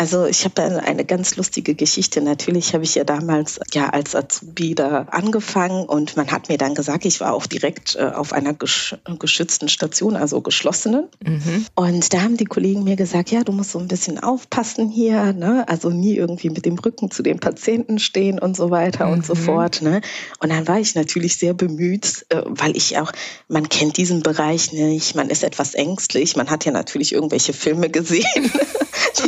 [0.00, 2.20] Also ich habe eine ganz lustige Geschichte.
[2.20, 6.76] Natürlich habe ich ja damals ja als Azubi da angefangen und man hat mir dann
[6.76, 11.08] gesagt, ich war auch direkt äh, auf einer geschützten Station, also geschlossenen.
[11.20, 11.66] Mhm.
[11.74, 15.32] Und da haben die Kollegen mir gesagt, ja, du musst so ein bisschen aufpassen hier,
[15.32, 15.68] ne?
[15.68, 19.14] also nie irgendwie mit dem Rücken zu den Patienten stehen und so weiter mhm.
[19.14, 19.38] und so mhm.
[19.38, 19.82] fort.
[19.82, 20.00] Ne?
[20.38, 23.10] Und dann war ich natürlich sehr bemüht, äh, weil ich auch,
[23.48, 27.90] man kennt diesen Bereich nicht, man ist etwas ängstlich, man hat ja natürlich irgendwelche Filme
[27.90, 28.52] gesehen.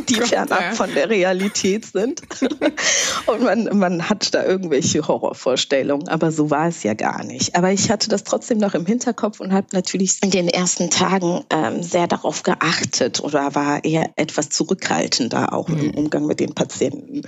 [0.08, 0.24] die oh
[0.62, 0.72] ja.
[0.72, 2.22] von der Realität sind.
[3.26, 7.54] Und man, man hat da irgendwelche Horrorvorstellungen, aber so war es ja gar nicht.
[7.54, 11.44] Aber ich hatte das trotzdem noch im Hinterkopf und habe natürlich in den ersten Tagen
[11.50, 15.80] ähm, sehr darauf geachtet oder war eher etwas zurückhaltender auch mhm.
[15.80, 17.22] im Umgang mit den Patienten.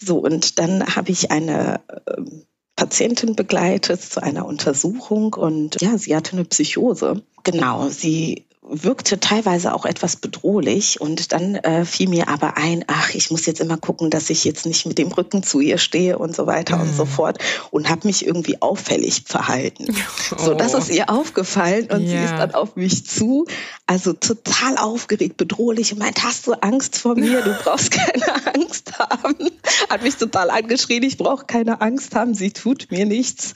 [0.00, 1.80] So, und dann habe ich eine
[2.16, 2.44] ähm,
[2.76, 7.22] Patientin begleitet zu einer Untersuchung und ja, sie hatte eine Psychose.
[7.42, 13.14] Genau, sie wirkte teilweise auch etwas bedrohlich und dann äh, fiel mir aber ein, ach,
[13.14, 16.18] ich muss jetzt immer gucken, dass ich jetzt nicht mit dem Rücken zu ihr stehe
[16.18, 16.82] und so weiter mhm.
[16.82, 17.08] und so mhm.
[17.08, 17.38] fort
[17.70, 19.86] und habe mich irgendwie auffällig verhalten.
[19.90, 20.36] Oh.
[20.46, 22.08] So, das ist ihr aufgefallen und ja.
[22.08, 23.46] sie ist dann auf mich zu,
[23.86, 27.42] also total aufgeregt, bedrohlich und meint, hast du Angst vor mir?
[27.42, 29.50] Du brauchst keine Angst haben.
[29.88, 33.54] Hat mich total angeschrien, ich brauche keine Angst haben, sie tut mir nichts.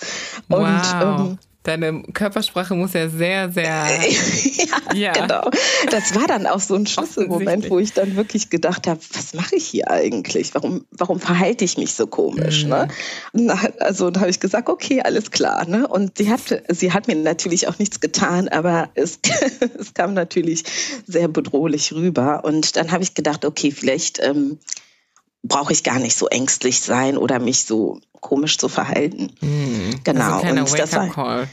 [0.49, 1.21] Und wow.
[1.21, 3.65] ähm, Deine Körpersprache muss ja sehr, sehr.
[3.93, 5.51] ja, ja, genau.
[5.91, 9.57] Das war dann auch so ein Schlüsselmoment, wo ich dann wirklich gedacht habe, was mache
[9.57, 10.55] ich hier eigentlich?
[10.55, 12.65] Warum, warum verhalte ich mich so komisch?
[12.65, 12.89] Ne?
[13.35, 13.47] Mhm.
[13.47, 13.59] Ne?
[13.81, 15.67] Also da habe ich gesagt, okay, alles klar.
[15.69, 15.87] Ne?
[15.87, 19.19] Und sie hat, sie hat mir natürlich auch nichts getan, aber es,
[19.79, 20.65] es kam natürlich
[21.07, 22.43] sehr bedrohlich rüber.
[22.45, 24.59] Und dann habe ich gedacht, okay, vielleicht ähm,
[25.43, 29.33] brauche ich gar nicht so ängstlich sein oder mich so komisch zu verhalten.
[29.41, 30.01] Mhm.
[30.05, 30.39] Genau.
[30.39, 31.49] Also und das war,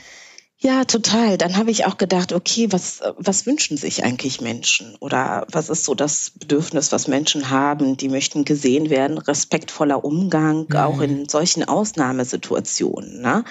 [0.59, 1.37] ja, total.
[1.37, 4.95] Dann habe ich auch gedacht, okay, was, was wünschen sich eigentlich Menschen?
[4.99, 7.95] Oder was ist so das Bedürfnis, was Menschen haben?
[7.95, 10.77] Die möchten gesehen werden, respektvoller Umgang, mhm.
[10.77, 13.21] auch in solchen Ausnahmesituationen.
[13.21, 13.43] Ne?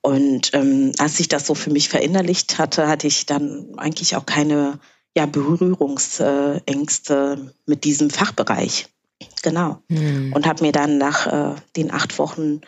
[0.00, 4.26] Und ähm, als ich das so für mich verinnerlicht hatte, hatte ich dann eigentlich auch
[4.26, 4.80] keine
[5.16, 8.88] ja, Berührungsängste mit diesem Fachbereich.
[9.42, 9.78] Genau.
[9.88, 10.32] Mhm.
[10.32, 12.60] Und habe mir dann nach äh, den acht Wochen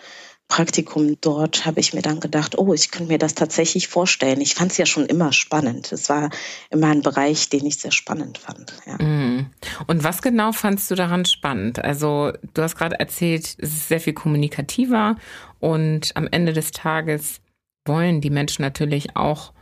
[0.53, 4.43] Praktikum dort habe ich mir dann gedacht, oh, ich könnte mir das tatsächlich vorstellen.
[4.43, 5.91] Ich fand es ja schon immer spannend.
[5.93, 6.29] Es war
[6.69, 8.71] immer ein Bereich, den ich sehr spannend fand.
[8.85, 9.03] Ja.
[9.03, 9.47] Mhm.
[9.87, 11.83] Und was genau fandst du daran spannend?
[11.83, 15.17] Also du hast gerade erzählt, es ist sehr viel kommunikativer
[15.59, 17.41] und am Ende des Tages
[17.87, 19.55] wollen die Menschen natürlich auch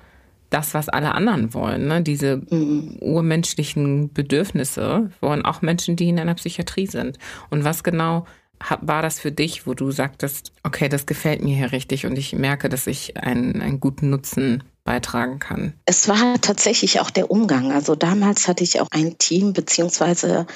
[0.51, 1.87] das, was alle anderen wollen.
[1.87, 2.03] Ne?
[2.03, 2.97] Diese mhm.
[3.01, 7.19] urmenschlichen Bedürfnisse wollen auch Menschen, die in einer Psychiatrie sind.
[7.49, 8.27] Und was genau
[8.81, 12.35] war das für dich, wo du sagtest, okay, das gefällt mir hier richtig und ich
[12.35, 15.73] merke, dass ich einen, einen guten Nutzen beitragen kann?
[15.87, 17.73] Es war tatsächlich auch der Umgang.
[17.73, 20.47] Also damals hatte ich auch ein Team beziehungsweise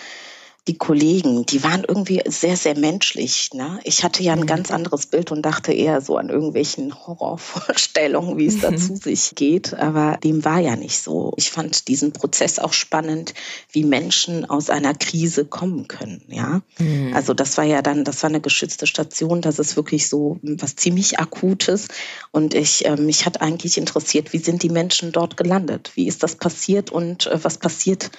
[0.67, 3.51] die Kollegen, die waren irgendwie sehr, sehr menschlich.
[3.53, 3.81] Ne?
[3.85, 4.47] Ich hatte ja ein mhm.
[4.47, 9.35] ganz anderes Bild und dachte eher so an irgendwelchen Horrorvorstellungen, wie es da zu sich
[9.35, 9.75] geht.
[9.75, 11.35] Aber dem war ja nicht so.
[11.37, 13.35] Ich fand diesen Prozess auch spannend,
[13.73, 16.23] wie Menschen aus einer Krise kommen können.
[16.29, 17.13] Ja, mhm.
[17.15, 19.43] also das war ja dann, das war eine geschützte Station.
[19.43, 21.89] Das ist wirklich so was ziemlich Akutes.
[22.31, 25.93] Und ich, äh, mich hat eigentlich interessiert, wie sind die Menschen dort gelandet?
[25.95, 28.11] Wie ist das passiert und äh, was passiert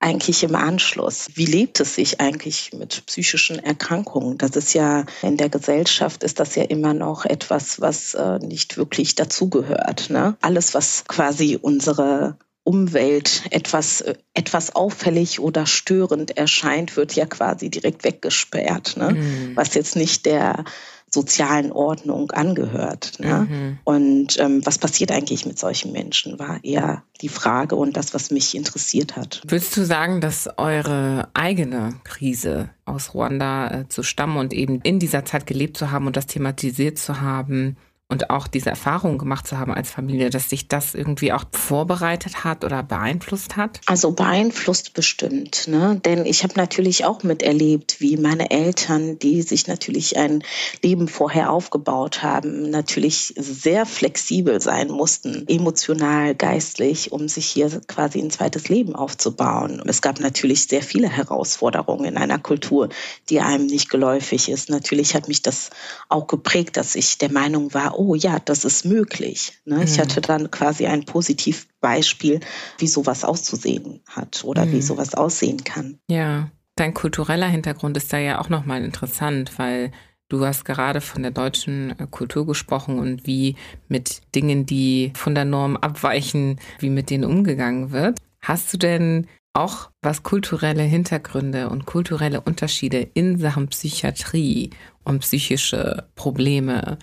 [0.00, 1.28] eigentlich im Anschluss?
[1.34, 4.38] Wie lebt es sich eigentlich mit psychischen Erkrankungen?
[4.38, 8.78] Das ist ja in der Gesellschaft ist das ja immer noch etwas, was äh, nicht
[8.78, 10.10] wirklich dazugehört.
[10.10, 10.36] Ne?
[10.40, 17.68] Alles, was quasi unsere Umwelt etwas, äh, etwas auffällig oder störend erscheint, wird ja quasi
[17.68, 18.96] direkt weggesperrt.
[18.96, 19.12] Ne?
[19.12, 19.56] Mhm.
[19.56, 20.64] Was jetzt nicht der
[21.10, 23.14] sozialen Ordnung angehört.
[23.18, 23.48] Ne?
[23.50, 23.78] Mhm.
[23.84, 28.30] Und ähm, was passiert eigentlich mit solchen Menschen, war eher die Frage und das, was
[28.30, 29.42] mich interessiert hat.
[29.46, 34.98] Würdest du sagen, dass eure eigene Krise aus Ruanda äh, zu stammen und eben in
[34.98, 37.76] dieser Zeit gelebt zu haben und das thematisiert zu haben,
[38.10, 42.44] und auch diese Erfahrung gemacht zu haben als Familie, dass sich das irgendwie auch vorbereitet
[42.44, 43.80] hat oder beeinflusst hat?
[43.86, 46.00] Also beeinflusst bestimmt, ne?
[46.04, 50.42] Denn ich habe natürlich auch miterlebt, wie meine Eltern, die sich natürlich ein
[50.82, 58.18] Leben vorher aufgebaut haben, natürlich sehr flexibel sein mussten, emotional, geistlich, um sich hier quasi
[58.18, 59.82] ein zweites Leben aufzubauen.
[59.86, 62.88] Es gab natürlich sehr viele Herausforderungen in einer Kultur,
[63.28, 64.68] die einem nicht geläufig ist.
[64.68, 65.70] Natürlich hat mich das
[66.08, 69.60] auch geprägt, dass ich der Meinung war, oh ja, das ist möglich.
[69.66, 69.76] Ne?
[69.76, 69.82] Mhm.
[69.82, 72.40] Ich hatte dann quasi ein Positivbeispiel,
[72.78, 74.72] wie sowas auszusehen hat oder mhm.
[74.72, 75.98] wie sowas aussehen kann.
[76.08, 79.92] Ja, dein kultureller Hintergrund ist da ja auch nochmal interessant, weil
[80.30, 83.56] Du hast gerade von der deutschen äh, Kultur gesprochen und wie
[83.88, 88.20] mit Dingen, die von der Norm abweichen, wie mit denen umgegangen wird.
[88.40, 94.70] Hast du denn auch was kulturelle Hintergründe und kulturelle Unterschiede in Sachen Psychiatrie
[95.02, 96.96] und psychische Probleme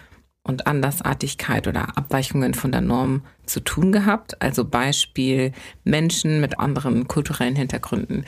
[0.47, 4.41] und Andersartigkeit oder Abweichungen von der Norm zu tun gehabt?
[4.41, 5.51] Also Beispiel
[5.83, 8.25] Menschen mit anderen kulturellen Hintergründen.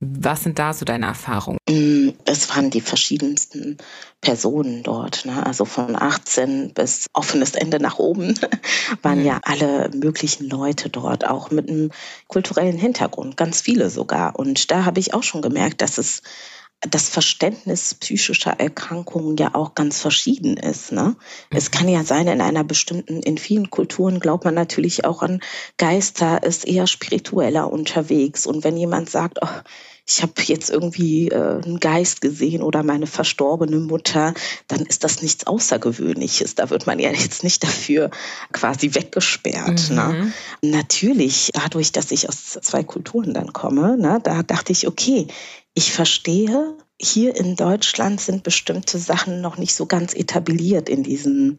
[0.00, 1.58] Was sind da so deine Erfahrungen?
[1.68, 3.78] Mm, es waren die verschiedensten
[4.20, 5.24] Personen dort.
[5.24, 5.44] Ne?
[5.44, 8.38] Also von 18 bis offenes Ende nach oben
[9.02, 9.26] waren mhm.
[9.26, 11.90] ja alle möglichen Leute dort, auch mit einem
[12.28, 14.38] kulturellen Hintergrund, ganz viele sogar.
[14.38, 16.22] Und da habe ich auch schon gemerkt, dass es
[16.80, 20.92] das Verständnis psychischer Erkrankungen ja auch ganz verschieden ist.
[20.92, 21.16] Ne?
[21.50, 21.74] Es mhm.
[21.74, 25.40] kann ja sein, in einer bestimmten, in vielen Kulturen glaubt man natürlich auch an
[25.76, 28.46] Geister, ist eher spiritueller unterwegs.
[28.46, 29.48] Und wenn jemand sagt, oh,
[30.08, 34.32] ich habe jetzt irgendwie äh, einen Geist gesehen oder meine verstorbene Mutter,
[34.66, 36.54] dann ist das nichts Außergewöhnliches.
[36.54, 38.10] Da wird man ja jetzt nicht dafür
[38.52, 39.90] quasi weggesperrt.
[39.90, 40.02] Ne?
[40.02, 40.18] Mhm.
[40.18, 40.32] Ne?
[40.62, 45.26] Natürlich, dadurch, dass ich aus zwei Kulturen dann komme, ne, da dachte ich, okay,
[45.74, 51.58] ich verstehe, hier in Deutschland sind bestimmte Sachen noch nicht so ganz etabliert in diesem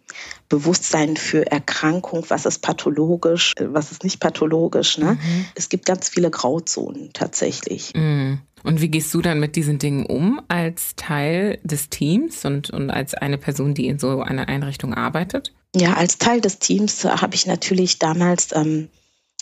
[0.49, 4.97] Bewusstsein für Erkrankung, was ist pathologisch, was ist nicht pathologisch.
[4.97, 5.13] Ne?
[5.13, 5.45] Mhm.
[5.56, 7.93] Es gibt ganz viele Grauzonen tatsächlich.
[7.95, 8.39] Mhm.
[8.63, 12.89] Und wie gehst du dann mit diesen Dingen um als Teil des Teams und, und
[12.89, 15.54] als eine Person, die in so einer Einrichtung arbeitet?
[15.73, 18.89] Ja, als Teil des Teams habe ich natürlich damals ähm,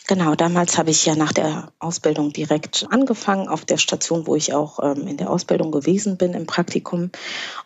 [0.08, 4.54] Genau, damals habe ich ja nach der Ausbildung direkt angefangen auf der Station, wo ich
[4.54, 7.12] auch ähm, in der Ausbildung gewesen bin, im Praktikum.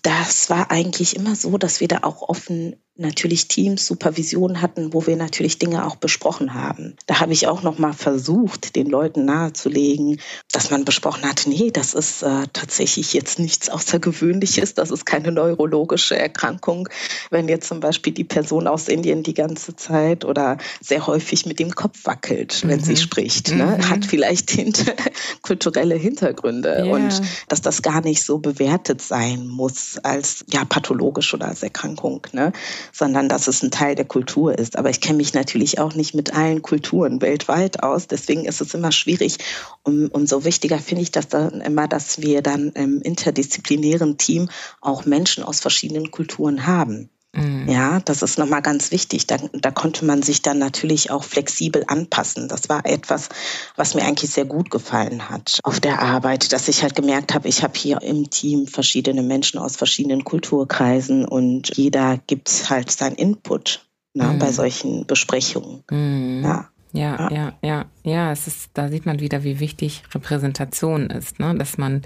[0.02, 5.08] Das war eigentlich immer so, dass wir da auch offen natürlich Teams, Supervision hatten, wo
[5.08, 6.96] wir natürlich Dinge auch besprochen haben.
[7.08, 10.20] Da habe ich auch noch mal versucht, den Leuten nahezulegen,
[10.52, 15.32] dass man besprochen hat, nee, das ist äh, tatsächlich jetzt nichts Außergewöhnliches, das ist keine
[15.32, 16.90] neurologische Erkrankung.
[17.30, 21.60] Wenn jetzt zum Beispiel die Person aus Indien die ganze Zeit oder sehr häufig mit
[21.60, 22.84] dem Kopf wackelt, wenn mhm.
[22.84, 23.90] sie spricht, ne, mhm.
[23.90, 24.94] hat vielleicht hinter,
[25.42, 26.94] kulturelle Hintergründe yeah.
[26.94, 32.28] und dass das gar nicht so bewertet sein muss als ja pathologisch oder als Erkrankung.
[32.34, 32.52] Ne?
[32.92, 34.78] Sondern dass es ein Teil der Kultur ist.
[34.78, 38.08] Aber ich kenne mich natürlich auch nicht mit allen Kulturen weltweit aus.
[38.08, 39.38] Deswegen ist es immer schwierig.
[39.84, 44.50] Um, umso wichtiger finde ich das dann immer, dass wir dann im interdisziplinären Team
[44.82, 47.10] auch Menschen aus verschiedenen Kulturen haben.
[47.34, 47.70] Mhm.
[47.70, 49.26] Ja, das ist nochmal ganz wichtig.
[49.26, 52.50] Da, da konnte man sich dann natürlich auch flexibel anpassen.
[52.50, 53.30] Das war etwas,
[53.78, 57.48] was mir eigentlich sehr gut gefallen hat auf der Arbeit, dass ich halt gemerkt habe,
[57.48, 63.16] ich habe hier im Team verschiedene Menschen aus verschiedenen Kulturkreisen und jeder gibt halt seinen
[63.16, 64.40] Input ne, mhm.
[64.40, 65.84] bei solchen Besprechungen.
[65.90, 66.44] Mhm.
[66.44, 66.68] Ja.
[66.94, 71.56] Ja, ja, ja, ja, es ist, da sieht man wieder, wie wichtig Repräsentation ist, ne?
[71.58, 72.02] dass man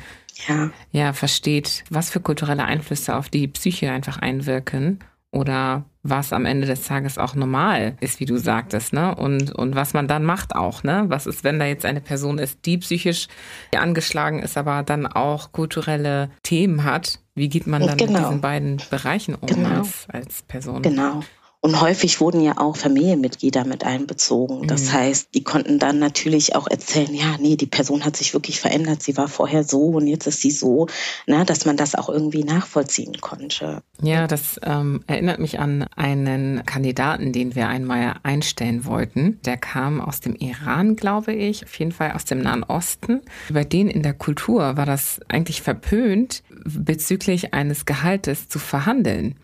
[0.48, 0.70] ja.
[0.92, 5.00] ja versteht, was für kulturelle Einflüsse auf die Psyche einfach einwirken
[5.32, 9.16] oder was am Ende des Tages auch normal ist, wie du sagtest, ne?
[9.16, 11.06] Und, und was man dann macht auch, ne?
[11.08, 13.28] Was ist, wenn da jetzt eine Person ist, die psychisch
[13.76, 17.20] angeschlagen ist, aber dann auch kulturelle Themen hat?
[17.34, 18.14] Wie geht man dann genau.
[18.14, 19.80] mit diesen beiden Bereichen um genau.
[19.80, 20.82] als, als Person?
[20.84, 21.22] Genau.
[21.65, 24.67] Und häufig wurden ja auch Familienmitglieder mit einbezogen.
[24.67, 24.93] Das mhm.
[24.93, 29.01] heißt, die konnten dann natürlich auch erzählen, ja, nee, die Person hat sich wirklich verändert.
[29.01, 30.86] Sie war vorher so und jetzt ist sie so,
[31.25, 33.82] na, dass man das auch irgendwie nachvollziehen konnte.
[33.99, 39.39] Ja, das ähm, erinnert mich an einen Kandidaten, den wir einmal einstellen wollten.
[39.43, 43.21] Der kam aus dem Iran, glaube ich, auf jeden Fall aus dem Nahen Osten.
[43.49, 49.39] Bei denen in der Kultur war das eigentlich verpönt, bezüglich eines Gehaltes zu verhandeln.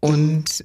[0.00, 0.64] Und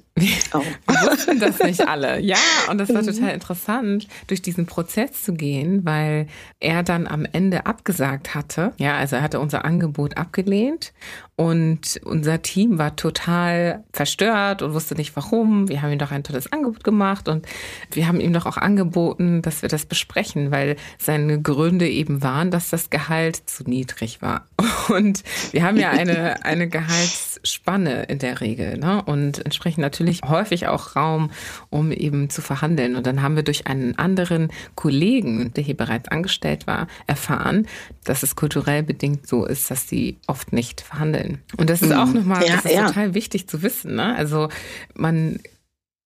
[0.54, 0.62] oh.
[0.86, 2.20] wussten das nicht alle.
[2.20, 2.36] Ja,
[2.70, 3.06] und das war mhm.
[3.06, 6.26] total interessant, durch diesen Prozess zu gehen, weil
[6.60, 8.72] er dann am Ende abgesagt hatte.
[8.78, 10.92] Ja, also er hatte unser Angebot abgelehnt
[11.34, 15.68] und unser Team war total verstört und wusste nicht warum.
[15.68, 17.46] Wir haben ihm doch ein tolles Angebot gemacht und
[17.90, 22.50] wir haben ihm doch auch angeboten, dass wir das besprechen, weil seine Gründe eben waren,
[22.50, 24.46] dass das Gehalt zu niedrig war.
[24.88, 25.22] Und
[25.52, 29.02] wir haben ja eine, eine Gehaltsspanne in der Regel ne?
[29.04, 31.30] und entsprechend natürlich häufig auch Raum,
[31.70, 32.96] um eben zu verhandeln.
[32.96, 37.66] Und dann haben wir durch einen anderen Kollegen, der hier bereits angestellt war, erfahren,
[38.04, 41.38] dass es kulturell bedingt so ist, dass sie oft nicht verhandeln.
[41.56, 42.14] Und das ist auch mhm.
[42.14, 42.86] nochmal ja, ja.
[42.86, 43.94] total wichtig zu wissen.
[43.94, 44.14] Ne?
[44.16, 44.48] Also
[44.94, 45.38] man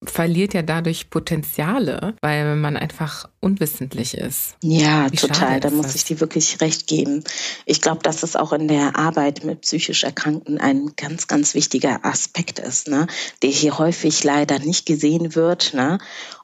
[0.05, 4.57] verliert ja dadurch Potenziale, weil man einfach unwissentlich ist.
[4.63, 5.61] Ja, Wie total.
[5.61, 7.25] Da muss ich dir wirklich recht geben.
[7.65, 12.05] Ich glaube, dass es auch in der Arbeit mit psychisch Erkrankten ein ganz, ganz wichtiger
[12.05, 13.07] Aspekt ist, ne?
[13.43, 15.73] der hier häufig leider nicht gesehen wird.
[15.73, 15.99] Ne?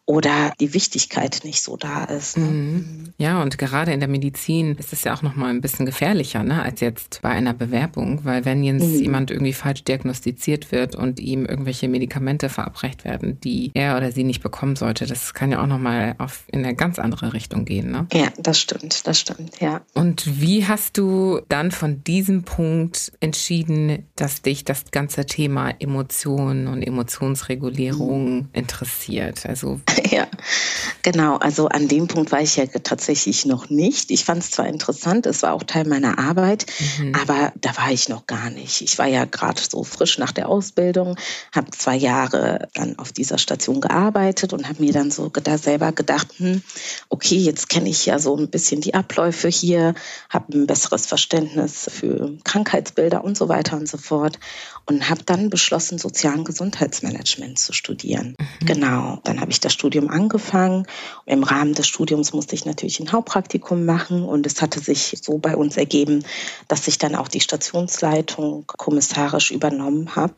[0.04, 2.36] Oder die Wichtigkeit nicht so da ist.
[2.36, 2.44] Ne?
[2.44, 3.12] Mhm.
[3.18, 6.42] Ja, und gerade in der Medizin ist es ja auch noch mal ein bisschen gefährlicher,
[6.42, 9.00] ne, als jetzt bei einer Bewerbung, weil wenn jetzt mhm.
[9.00, 14.24] jemand irgendwie falsch diagnostiziert wird und ihm irgendwelche Medikamente verabreicht werden, die er oder sie
[14.24, 17.64] nicht bekommen sollte, das kann ja auch noch mal auf in eine ganz andere Richtung
[17.64, 18.06] gehen, ne?
[18.12, 19.82] Ja, das stimmt, das stimmt, ja.
[19.94, 26.66] Und wie hast du dann von diesem Punkt entschieden, dass dich das ganze Thema Emotionen
[26.66, 28.48] und Emotionsregulierung mhm.
[28.52, 29.46] interessiert?
[29.46, 30.26] Also ja,
[31.02, 31.36] genau.
[31.36, 34.10] Also an dem Punkt war ich ja tatsächlich noch nicht.
[34.10, 36.66] Ich fand es zwar interessant, es war auch Teil meiner Arbeit,
[36.98, 37.14] mhm.
[37.14, 38.80] aber da war ich noch gar nicht.
[38.80, 41.16] Ich war ja gerade so frisch nach der Ausbildung,
[41.54, 45.92] habe zwei Jahre dann auf dieser Station gearbeitet und habe mir dann so da selber
[45.92, 46.62] gedacht, hm,
[47.08, 49.94] okay, jetzt kenne ich ja so ein bisschen die Abläufe hier,
[50.28, 54.38] habe ein besseres Verständnis für Krankheitsbilder und so weiter und so fort
[54.86, 58.36] und habe dann beschlossen, sozialen Gesundheitsmanagement zu studieren.
[58.38, 58.66] Mhm.
[58.66, 60.86] Genau, dann habe ich das Studium angefangen.
[61.26, 65.38] Im Rahmen des Studiums musste ich natürlich ein Hauptpraktikum machen und es hatte sich so
[65.38, 66.24] bei uns ergeben,
[66.68, 70.34] dass ich dann auch die Stationsleitung kommissarisch übernommen habe.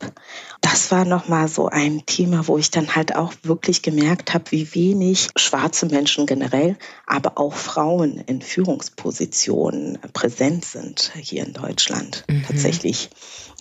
[0.61, 4.73] Das war nochmal so ein Thema, wo ich dann halt auch wirklich gemerkt habe, wie
[4.73, 12.23] wenig schwarze Menschen generell, aber auch Frauen in Führungspositionen präsent sind hier in Deutschland.
[12.27, 12.43] Mhm.
[12.43, 13.09] Tatsächlich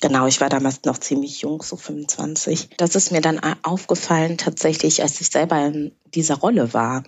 [0.07, 2.69] Genau, ich war damals noch ziemlich jung, so 25.
[2.77, 5.73] Das ist mir dann aufgefallen tatsächlich, als ich selber
[6.15, 7.05] dieser Rolle war.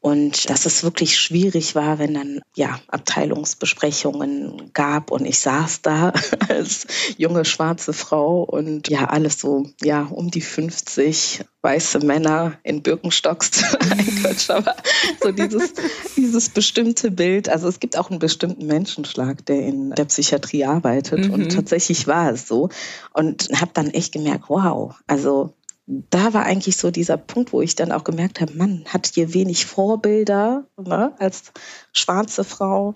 [0.00, 6.12] Und dass es wirklich schwierig war, wenn dann ja Abteilungsbesprechungen gab und ich saß da
[6.48, 6.86] als
[7.16, 13.64] junge schwarze Frau und ja alles so ja um die 50 weiße Männer in Birkenstocks
[14.48, 14.76] aber
[15.20, 15.72] so dieses,
[16.16, 17.48] dieses bestimmte Bild.
[17.48, 21.34] Also es gibt auch einen bestimmten Menschenschlag, der in der Psychiatrie arbeitet mhm.
[21.34, 22.68] und tatsächlich war es so
[23.12, 25.54] und habe dann echt gemerkt, wow, also
[25.88, 29.32] da war eigentlich so dieser Punkt, wo ich dann auch gemerkt habe, man hat hier
[29.32, 31.52] wenig Vorbilder ne, als
[31.92, 32.92] schwarze Frau.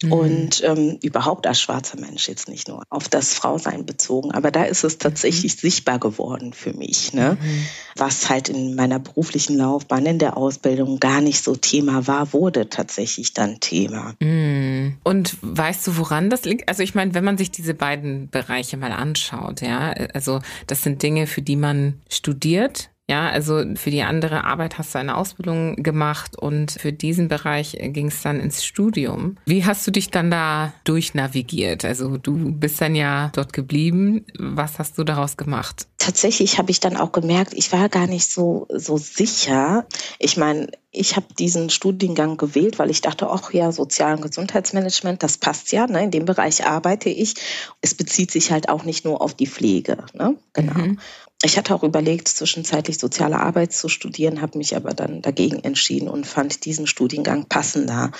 [0.00, 0.12] Mhm.
[0.12, 4.62] Und ähm, überhaupt als schwarzer Mensch, jetzt nicht nur auf das Frausein bezogen, aber da
[4.62, 5.58] ist es tatsächlich mhm.
[5.58, 7.36] sichtbar geworden für mich, ne?
[7.40, 7.66] Mhm.
[7.96, 12.68] was halt in meiner beruflichen Laufbahn, in der Ausbildung gar nicht so Thema war, wurde
[12.68, 14.14] tatsächlich dann Thema.
[14.20, 14.77] Mhm.
[15.04, 16.68] Und weißt du, woran das liegt?
[16.68, 21.02] Also ich meine, wenn man sich diese beiden Bereiche mal anschaut, ja, also das sind
[21.02, 25.76] Dinge, für die man studiert, ja, also für die andere Arbeit hast du eine Ausbildung
[25.76, 29.38] gemacht und für diesen Bereich ging es dann ins Studium.
[29.46, 31.86] Wie hast du dich dann da durchnavigiert?
[31.86, 34.26] Also du bist dann ja dort geblieben.
[34.38, 35.86] Was hast du daraus gemacht?
[35.96, 39.86] Tatsächlich habe ich dann auch gemerkt, ich war gar nicht so, so sicher.
[40.18, 45.22] Ich meine, ich habe diesen Studiengang gewählt, weil ich dachte, ach ja, Sozial- und Gesundheitsmanagement,
[45.22, 46.04] das passt ja, ne?
[46.04, 47.34] in dem Bereich arbeite ich.
[47.82, 49.98] Es bezieht sich halt auch nicht nur auf die Pflege.
[50.14, 50.36] Ne?
[50.54, 50.74] Genau.
[50.74, 50.98] Mhm.
[51.44, 56.08] Ich hatte auch überlegt, zwischenzeitlich soziale Arbeit zu studieren, habe mich aber dann dagegen entschieden
[56.08, 58.10] und fand diesen Studiengang passender.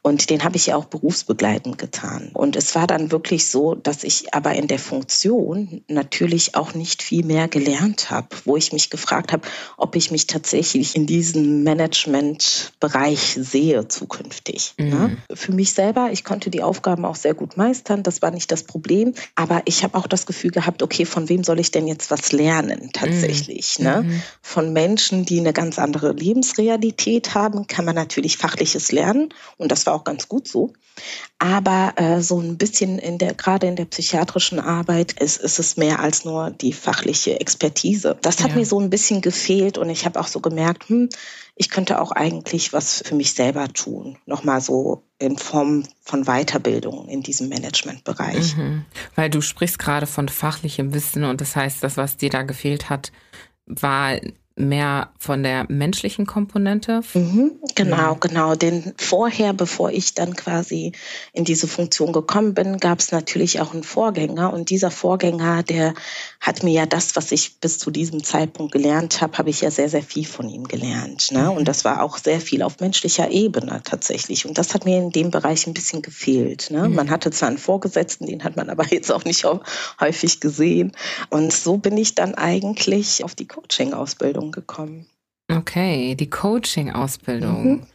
[0.00, 2.30] Und den habe ich ja auch berufsbegleitend getan.
[2.32, 7.02] Und es war dann wirklich so, dass ich aber in der Funktion natürlich auch nicht
[7.02, 9.46] viel mehr gelernt habe, wo ich mich gefragt habe,
[9.76, 11.62] ob ich mich tatsächlich in diesem
[12.12, 14.74] Managementbereich sehe zukünftig.
[14.78, 14.88] Mhm.
[14.88, 15.16] Ne?
[15.34, 18.62] Für mich selber, ich konnte die Aufgaben auch sehr gut meistern, das war nicht das
[18.62, 19.14] Problem.
[19.34, 22.30] Aber ich habe auch das Gefühl gehabt, okay, von wem soll ich denn jetzt was
[22.30, 22.52] lernen?
[22.52, 23.78] lernen tatsächlich.
[23.78, 23.84] Mhm.
[23.84, 24.02] Ne?
[24.02, 24.22] Mhm.
[24.40, 29.86] Von Menschen, die eine ganz andere Lebensrealität haben, kann man natürlich fachliches lernen und das
[29.86, 30.72] war auch ganz gut so.
[31.38, 35.76] Aber äh, so ein bisschen in der, gerade in der psychiatrischen Arbeit ist, ist es
[35.76, 38.16] mehr als nur die fachliche Expertise.
[38.20, 38.56] Das hat ja.
[38.56, 41.08] mir so ein bisschen gefehlt und ich habe auch so gemerkt, hm,
[41.54, 44.18] ich könnte auch eigentlich was für mich selber tun.
[44.26, 48.56] Nochmal so in Form von Weiterbildung in diesem Managementbereich.
[48.56, 48.84] Mhm.
[49.14, 52.88] Weil du sprichst gerade von fachlichem Wissen und das heißt, das, was dir da gefehlt
[52.88, 53.12] hat,
[53.66, 54.18] war
[54.56, 57.02] mehr von der menschlichen Komponente?
[57.14, 58.16] Mhm, genau, ja.
[58.20, 58.54] genau.
[58.54, 60.92] Denn vorher, bevor ich dann quasi
[61.32, 64.52] in diese Funktion gekommen bin, gab es natürlich auch einen Vorgänger.
[64.52, 65.94] Und dieser Vorgänger, der
[66.40, 69.70] hat mir ja das, was ich bis zu diesem Zeitpunkt gelernt habe, habe ich ja
[69.70, 71.30] sehr, sehr viel von ihm gelernt.
[71.32, 71.50] Ne?
[71.50, 74.46] Und das war auch sehr viel auf menschlicher Ebene tatsächlich.
[74.46, 76.70] Und das hat mir in dem Bereich ein bisschen gefehlt.
[76.70, 76.88] Ne?
[76.88, 76.94] Mhm.
[76.94, 79.46] Man hatte zwar einen Vorgesetzten, den hat man aber jetzt auch nicht
[80.00, 80.92] häufig gesehen.
[81.30, 85.06] Und so bin ich dann eigentlich auf die Coaching-Ausbildung Ausbildung gekommen.
[85.50, 87.64] Okay, die Coaching-Ausbildung.
[87.64, 87.86] Mhm.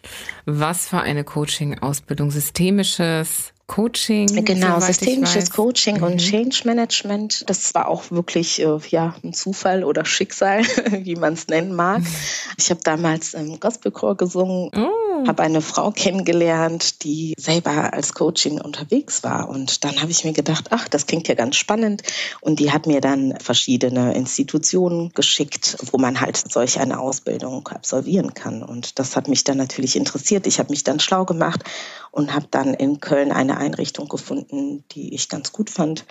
[0.45, 2.29] Was für eine Coaching-Ausbildung?
[2.31, 4.45] Systemisches Coaching?
[4.45, 6.03] Genau, systemisches Coaching mhm.
[6.03, 7.43] und Change Management.
[7.49, 10.61] Das war auch wirklich äh, ja, ein Zufall oder Schicksal,
[11.03, 11.99] wie man es nennen mag.
[11.99, 12.07] Mhm.
[12.57, 14.71] Ich habe damals im Gospelchor gesungen.
[14.73, 15.27] Oh.
[15.27, 19.49] habe eine Frau kennengelernt, die selber als Coaching unterwegs war.
[19.49, 22.03] Und dann habe ich mir gedacht, ach, das klingt ja ganz spannend.
[22.39, 28.33] Und die hat mir dann verschiedene Institutionen geschickt, wo man halt solch eine Ausbildung absolvieren
[28.33, 28.63] kann.
[28.63, 30.47] Und das hat mich dann natürlich interessiert.
[30.47, 31.63] Ich habe mich dann schlau gemacht
[32.17, 36.05] und habe dann in Köln eine Einrichtung gefunden, die ich ganz gut fand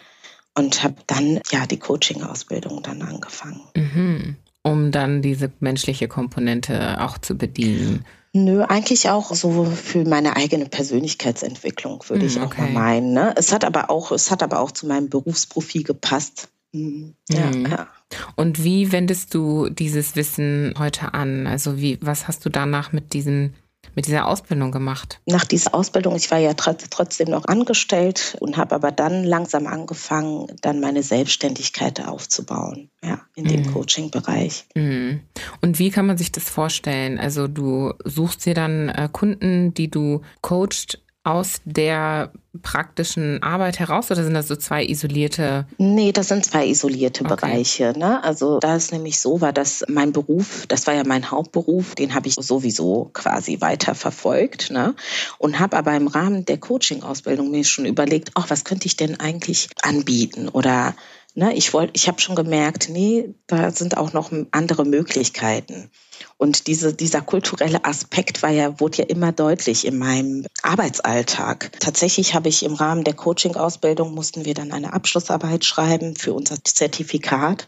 [0.54, 3.61] und habe dann ja die Coaching-Ausbildung dann angefangen.
[3.74, 4.36] Mhm.
[4.62, 8.04] Um dann diese menschliche Komponente auch zu bedienen.
[8.32, 12.62] Nö, eigentlich auch so für meine eigene Persönlichkeitsentwicklung, würde mhm, ich auch okay.
[12.62, 13.12] mal meinen.
[13.12, 13.34] Ne?
[13.36, 16.48] Es hat aber auch, es hat aber auch zu meinem Berufsprofil gepasst.
[16.70, 17.14] Mhm.
[17.28, 17.66] Ja, mhm.
[17.66, 17.88] ja.
[18.36, 21.48] Und wie wendest du dieses Wissen heute an?
[21.48, 23.54] Also wie, was hast du danach mit diesem
[23.97, 25.20] mit dieser Ausbildung gemacht?
[25.26, 30.47] Nach dieser Ausbildung, ich war ja trotzdem noch angestellt und habe aber dann langsam angefangen,
[30.61, 33.72] dann meine Selbstständigkeit aufzubauen, ja, in dem mhm.
[33.72, 34.66] Coaching-Bereich.
[34.74, 35.22] Mhm.
[35.62, 37.18] Und wie kann man sich das vorstellen?
[37.18, 42.30] Also du suchst dir dann äh, Kunden, die du coachst aus der
[42.62, 45.66] praktischen Arbeit heraus oder sind das so zwei isolierte?
[45.76, 47.34] Nee, das sind zwei isolierte okay.
[47.34, 47.92] Bereiche.
[47.96, 48.22] Ne?
[48.22, 52.14] Also da es nämlich so war, dass mein Beruf, das war ja mein Hauptberuf, den
[52.14, 54.94] habe ich sowieso quasi weiter verfolgt ne?
[55.38, 59.18] und habe aber im Rahmen der Coaching-Ausbildung mir schon überlegt, ach, was könnte ich denn
[59.18, 60.94] eigentlich anbieten oder
[61.39, 65.91] Ne, ich wollte, ich habe schon gemerkt, nee, da sind auch noch andere Möglichkeiten.
[66.39, 71.72] Und diese, dieser kulturelle Aspekt war ja, wurde ja immer deutlich in meinem Arbeitsalltag.
[71.78, 76.57] Tatsächlich habe ich im Rahmen der Coaching-Ausbildung mussten wir dann eine Abschlussarbeit schreiben für unser
[76.64, 77.66] Zertifikat.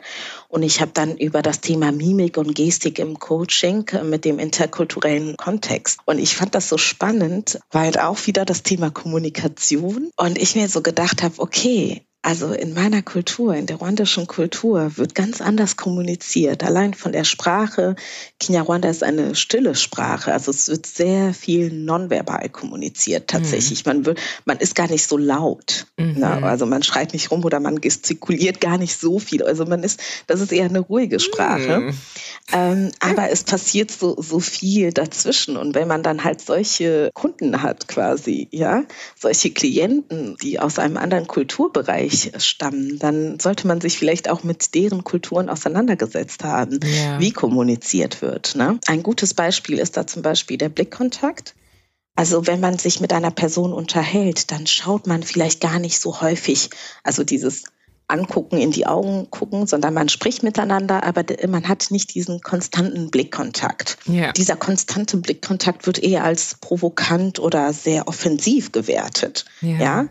[0.48, 5.36] Und ich habe dann über das Thema Mimik und Gestik im Coaching mit dem interkulturellen
[5.36, 6.00] Kontext.
[6.06, 10.10] Und ich fand das so spannend, weil auch wieder das Thema Kommunikation.
[10.16, 14.96] Und ich mir so gedacht habe, okay, also in meiner Kultur, in der ruandischen Kultur,
[14.96, 16.64] wird ganz anders kommuniziert.
[16.64, 17.94] Allein von der Sprache.
[18.40, 20.32] Kinyarwanda ist eine stille Sprache.
[20.32, 23.86] Also es wird sehr viel nonverbal kommuniziert tatsächlich.
[23.86, 23.92] Mhm.
[23.92, 25.86] Man, wird, man ist gar nicht so laut.
[25.96, 26.18] Mhm.
[26.18, 26.42] Ne?
[26.42, 29.44] Also man schreit nicht rum oder man gestikuliert gar nicht so viel.
[29.44, 31.80] Also man ist, das ist eher eine ruhige Sprache.
[31.80, 31.98] Mhm.
[32.52, 35.56] Ähm, aber es passiert so, so viel dazwischen.
[35.56, 38.82] Und wenn man dann halt solche Kunden hat quasi, ja,
[39.16, 44.42] solche Klienten, die aus einem anderen Kulturbereich Bereich stammen, dann sollte man sich vielleicht auch
[44.42, 47.18] mit deren Kulturen auseinandergesetzt haben, ja.
[47.20, 48.54] wie kommuniziert wird.
[48.54, 48.78] Ne?
[48.86, 51.54] Ein gutes Beispiel ist da zum Beispiel der Blickkontakt.
[52.16, 56.20] Also wenn man sich mit einer Person unterhält, dann schaut man vielleicht gar nicht so
[56.20, 56.70] häufig,
[57.04, 57.64] also dieses
[58.08, 63.10] angucken, in die Augen gucken, sondern man spricht miteinander, aber man hat nicht diesen konstanten
[63.10, 63.98] Blickkontakt.
[64.06, 64.32] Ja.
[64.32, 69.44] Dieser konstante Blickkontakt wird eher als provokant oder sehr offensiv gewertet.
[69.60, 69.76] Ja.
[69.78, 70.08] ja?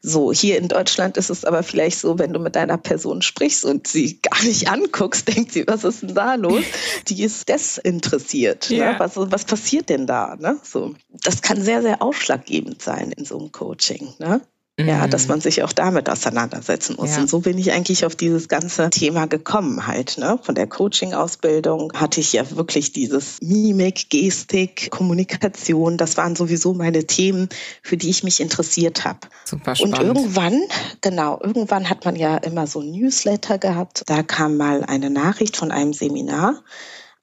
[0.00, 3.64] So, hier in Deutschland ist es aber vielleicht so, wenn du mit deiner Person sprichst
[3.64, 6.64] und sie gar nicht anguckst, denkt sie, was ist denn da los?
[7.08, 8.70] Die ist desinteressiert.
[8.70, 8.92] Ja.
[8.92, 8.98] Ne?
[8.98, 10.36] Was, was passiert denn da?
[10.36, 10.58] Ne?
[10.62, 14.14] So, das kann sehr, sehr ausschlaggebend sein in so einem Coaching.
[14.18, 14.40] Ne?
[14.78, 15.30] Ja, dass mhm.
[15.30, 17.16] man sich auch damit auseinandersetzen muss.
[17.16, 17.22] Ja.
[17.22, 20.18] Und so bin ich eigentlich auf dieses ganze Thema gekommen halt.
[20.18, 20.38] Ne?
[20.40, 25.96] Von der Coaching-Ausbildung hatte ich ja wirklich dieses Mimik, Gestik, Kommunikation.
[25.96, 27.48] Das waren sowieso meine Themen,
[27.82, 29.18] für die ich mich interessiert habe.
[29.44, 29.98] Super spannend.
[29.98, 30.60] Und irgendwann,
[31.00, 34.04] genau, irgendwann hat man ja immer so ein Newsletter gehabt.
[34.06, 36.62] Da kam mal eine Nachricht von einem Seminar.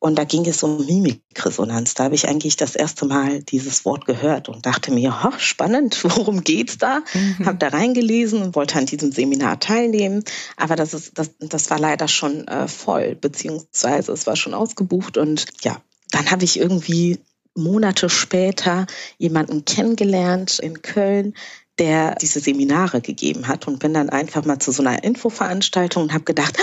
[0.06, 1.96] Und da ging es um Mimikresonanz.
[1.96, 6.04] Da habe ich eigentlich das erste Mal dieses Wort gehört und dachte mir, oh, spannend,
[6.04, 7.00] worum geht's da?
[7.16, 7.48] Mhm.
[7.48, 10.24] Habe da reingelesen und wollte an diesem Seminar teilnehmen.
[10.58, 15.18] Aber das, ist, das, das war leider schon äh, voll, beziehungsweise es war schon ausgebucht.
[15.18, 15.82] Und ja,
[16.12, 17.18] dann habe ich irgendwie
[17.56, 18.86] Monate später
[19.18, 21.34] jemanden kennengelernt in Köln,
[21.80, 26.14] der diese Seminare gegeben hat und bin dann einfach mal zu so einer Infoveranstaltung und
[26.14, 26.56] habe gedacht,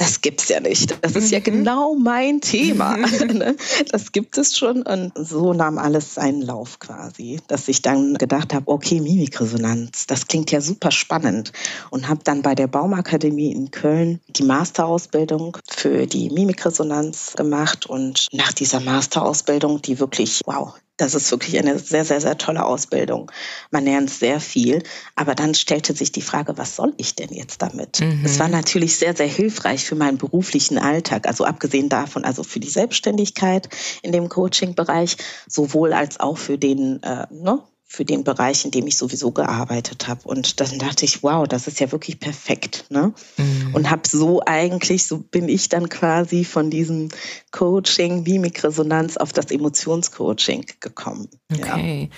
[0.00, 0.96] das gibt's ja nicht.
[1.02, 1.44] Das ist ja mhm.
[1.44, 2.96] genau mein Thema.
[3.20, 3.54] Ne?
[3.90, 4.82] das gibt es schon.
[4.82, 10.26] Und so nahm alles seinen Lauf quasi, dass ich dann gedacht habe, okay, Mimikresonanz, das
[10.26, 11.52] klingt ja super spannend.
[11.90, 17.86] Und habe dann bei der Baumakademie in Köln die Masterausbildung für die Mimikresonanz gemacht.
[17.86, 22.64] Und nach dieser Masterausbildung, die wirklich, wow, das ist wirklich eine sehr, sehr, sehr tolle
[22.64, 23.32] Ausbildung.
[23.70, 24.82] Man lernt sehr viel.
[25.16, 28.00] Aber dann stellte sich die Frage, was soll ich denn jetzt damit?
[28.00, 28.22] Mhm.
[28.24, 31.26] Es war natürlich sehr, sehr hilfreich für meinen beruflichen Alltag.
[31.26, 33.68] Also abgesehen davon, also für die Selbstständigkeit
[34.02, 35.16] in dem Coaching-Bereich,
[35.48, 40.06] sowohl als auch für den, äh, ne, für den Bereich, in dem ich sowieso gearbeitet
[40.06, 40.20] habe.
[40.22, 42.84] Und dann dachte ich, wow, das ist ja wirklich perfekt.
[42.88, 43.12] Ne?
[43.36, 43.74] Mhm.
[43.74, 47.08] Und habe so eigentlich, so bin ich dann quasi von diesem
[47.50, 51.26] Coaching, Mimikresonanz auf das Emotionscoaching gekommen.
[51.52, 52.10] Okay.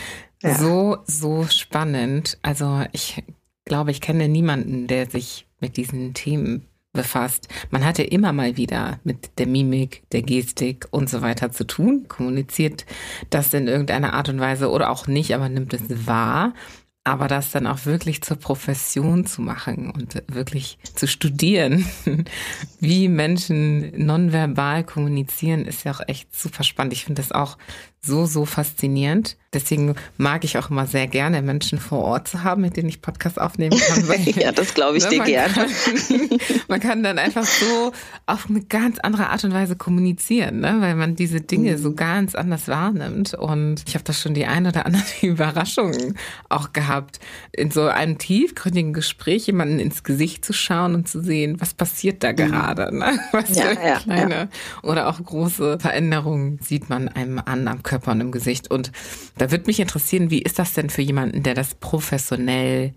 [0.43, 0.59] Ja.
[0.59, 2.37] So, so spannend.
[2.43, 3.23] Also ich
[3.65, 7.49] glaube, ich kenne niemanden, der sich mit diesen Themen befasst.
[7.71, 11.65] Man hat ja immer mal wieder mit der Mimik, der Gestik und so weiter zu
[11.65, 12.85] tun, kommuniziert
[13.31, 16.55] das in irgendeiner Art und Weise oder auch nicht, aber nimmt es wahr.
[17.05, 21.85] Aber das dann auch wirklich zur Profession zu machen und wirklich zu studieren,
[22.79, 26.93] wie Menschen nonverbal kommunizieren, ist ja auch echt super spannend.
[26.93, 27.59] Ich finde das auch
[28.05, 29.37] so, so faszinierend.
[29.55, 33.03] Deswegen mag ich auch immer sehr gerne, Menschen vor Ort zu haben, mit denen ich
[33.03, 34.09] Podcast aufnehmen kann.
[34.09, 35.53] Weil, ja, das glaube ich ne, dir gerne.
[35.53, 35.69] Kann,
[36.69, 37.93] man kann dann einfach so
[38.27, 40.79] auf eine ganz andere Art und Weise kommunizieren, ne?
[40.81, 41.97] weil man diese Dinge so mhm.
[41.97, 43.35] ganz anders wahrnimmt.
[43.35, 46.15] Und ich habe da schon die ein oder andere Überraschung
[46.49, 47.21] auch gehabt,
[47.53, 52.25] in so einem tiefgründigen Gespräch jemanden ins Gesicht zu schauen und zu sehen, was passiert
[52.25, 52.37] da mhm.
[52.37, 52.97] gerade.
[52.97, 53.21] Ne?
[53.33, 54.49] Was ja, für ja, kleine ja.
[54.83, 58.71] oder auch große Veränderungen sieht man einem an am Körper Körper und im Gesicht.
[58.71, 58.91] Und
[59.37, 62.95] da würde mich interessieren, wie ist das denn für jemanden, der das professionell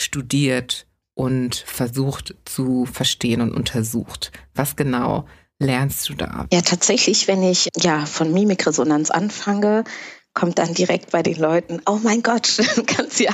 [0.00, 4.30] studiert und versucht zu verstehen und untersucht?
[4.54, 5.26] Was genau
[5.58, 6.46] lernst du da?
[6.52, 9.82] Ja, tatsächlich, wenn ich ja von Mimikresonanz anfange,
[10.36, 13.32] kommt dann direkt bei den Leuten, oh mein Gott, du kannst ja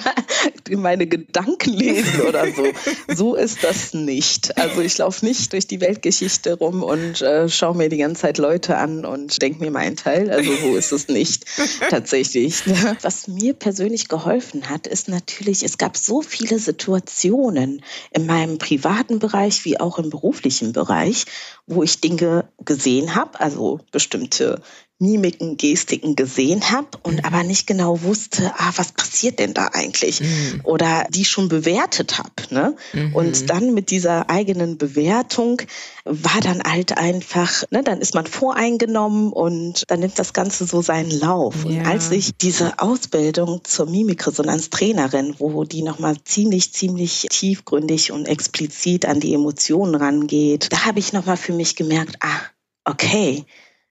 [0.70, 2.64] meine Gedanken lesen oder so.
[3.12, 4.56] So ist das nicht.
[4.56, 8.38] Also ich laufe nicht durch die Weltgeschichte rum und äh, schaue mir die ganze Zeit
[8.38, 10.30] Leute an und denke mir meinen Teil.
[10.30, 11.44] Also so ist es nicht
[11.90, 12.62] tatsächlich.
[13.02, 17.82] Was mir persönlich geholfen hat, ist natürlich, es gab so viele Situationen
[18.12, 21.24] in meinem privaten Bereich wie auch im beruflichen Bereich,
[21.66, 24.62] wo ich Dinge gesehen habe, also bestimmte
[25.02, 27.24] Mimiken, Gestiken gesehen habe und mhm.
[27.24, 30.20] aber nicht genau wusste, ah, was passiert denn da eigentlich?
[30.20, 30.60] Mhm.
[30.62, 32.30] Oder die schon bewertet habe.
[32.50, 32.76] Ne?
[32.92, 33.14] Mhm.
[33.14, 35.60] Und dann mit dieser eigenen Bewertung
[36.04, 40.82] war dann halt einfach, ne, dann ist man voreingenommen und dann nimmt das Ganze so
[40.82, 41.64] seinen Lauf.
[41.64, 41.80] Ja.
[41.80, 49.06] Und als ich diese Ausbildung zur Mimikresonanztrainerin, wo die nochmal ziemlich, ziemlich tiefgründig und explizit
[49.06, 52.40] an die Emotionen rangeht, da habe ich nochmal für mich gemerkt, ah,
[52.84, 53.44] okay,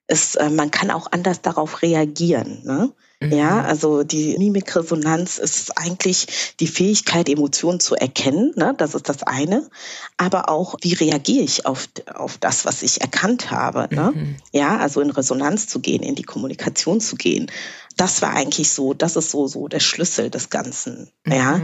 [0.07, 2.61] ist, äh, man kann auch anders darauf reagieren.
[2.63, 2.93] Ne?
[3.21, 3.31] Mhm.
[3.33, 8.51] Ja, also die Mimikresonanz ist eigentlich die Fähigkeit, Emotionen zu erkennen.
[8.55, 8.73] Ne?
[8.77, 9.69] Das ist das eine.
[10.17, 13.87] Aber auch, wie reagiere ich auf, auf das, was ich erkannt habe?
[13.93, 14.11] Ne?
[14.13, 14.35] Mhm.
[14.51, 17.51] Ja, also in Resonanz zu gehen, in die Kommunikation zu gehen.
[17.95, 21.11] Das war eigentlich so, das ist so, so der Schlüssel des Ganzen.
[21.25, 21.31] Mhm.
[21.31, 21.61] Ja.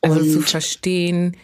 [0.00, 1.36] Also Und, zu verstehen,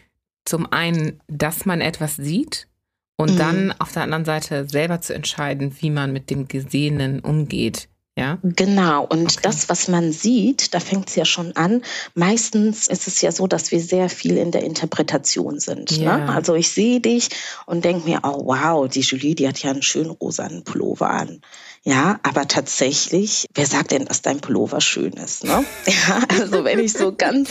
[0.44, 2.68] zum einen, dass man etwas sieht
[3.16, 3.38] und mhm.
[3.38, 7.88] dann auf der anderen Seite selber zu entscheiden, wie man mit dem Gesehenen umgeht.
[8.16, 8.38] Ja?
[8.42, 9.40] Genau, und okay.
[9.42, 11.82] das, was man sieht, da fängt es ja schon an.
[12.14, 15.90] Meistens ist es ja so, dass wir sehr viel in der Interpretation sind.
[15.92, 16.18] Ja.
[16.18, 16.28] Ne?
[16.28, 17.30] Also ich sehe dich
[17.64, 21.40] und denke mir, oh wow, die Julie, die hat ja einen schönen rosanen Pullover an.
[21.84, 25.44] Ja, aber tatsächlich, wer sagt denn, dass dein Pullover schön ist?
[25.44, 25.64] Ne?
[26.08, 27.48] Ja, also wenn ich so ganz,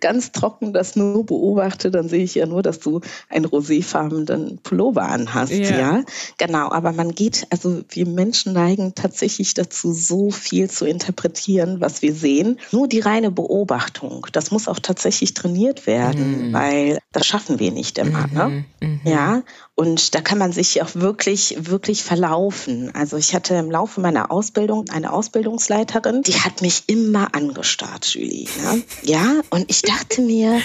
[0.00, 5.02] ganz trocken das nur beobachte, dann sehe ich ja nur, dass du einen roséfarbenen Pullover
[5.02, 5.52] anhast.
[5.52, 5.78] Yeah.
[5.78, 6.04] Ja,
[6.38, 6.70] genau.
[6.70, 12.14] Aber man geht, also wir Menschen neigen tatsächlich dazu, so viel zu interpretieren, was wir
[12.14, 12.58] sehen.
[12.72, 16.52] Nur die reine Beobachtung, das muss auch tatsächlich trainiert werden, mm.
[16.52, 18.26] weil das schaffen wir nicht immer.
[18.26, 18.64] Mm -hmm, ne?
[18.80, 19.10] Mm -hmm.
[19.10, 19.42] Ja,
[19.76, 22.94] und da kann man sich auch wirklich, wirklich verlaufen.
[22.94, 28.48] Also ich hatte im Laufe meiner Ausbildung eine Ausbildungsleiterin, die hat mich immer angestarrt, Julie.
[28.62, 28.82] Ne?
[29.02, 30.60] Ja, und ich dachte mir,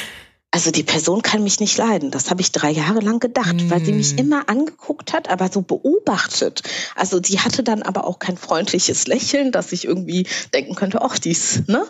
[0.51, 2.10] also die Person kann mich nicht leiden.
[2.10, 3.70] Das habe ich drei Jahre lang gedacht, mm.
[3.70, 4.20] weil sie mich mm.
[4.20, 6.64] immer angeguckt hat, aber so beobachtet.
[6.95, 11.20] Also die hatte dann aber auch kein freundliches Lächeln, dass ich irgendwie denken könnte, ach,
[11.20, 11.86] dies, ne?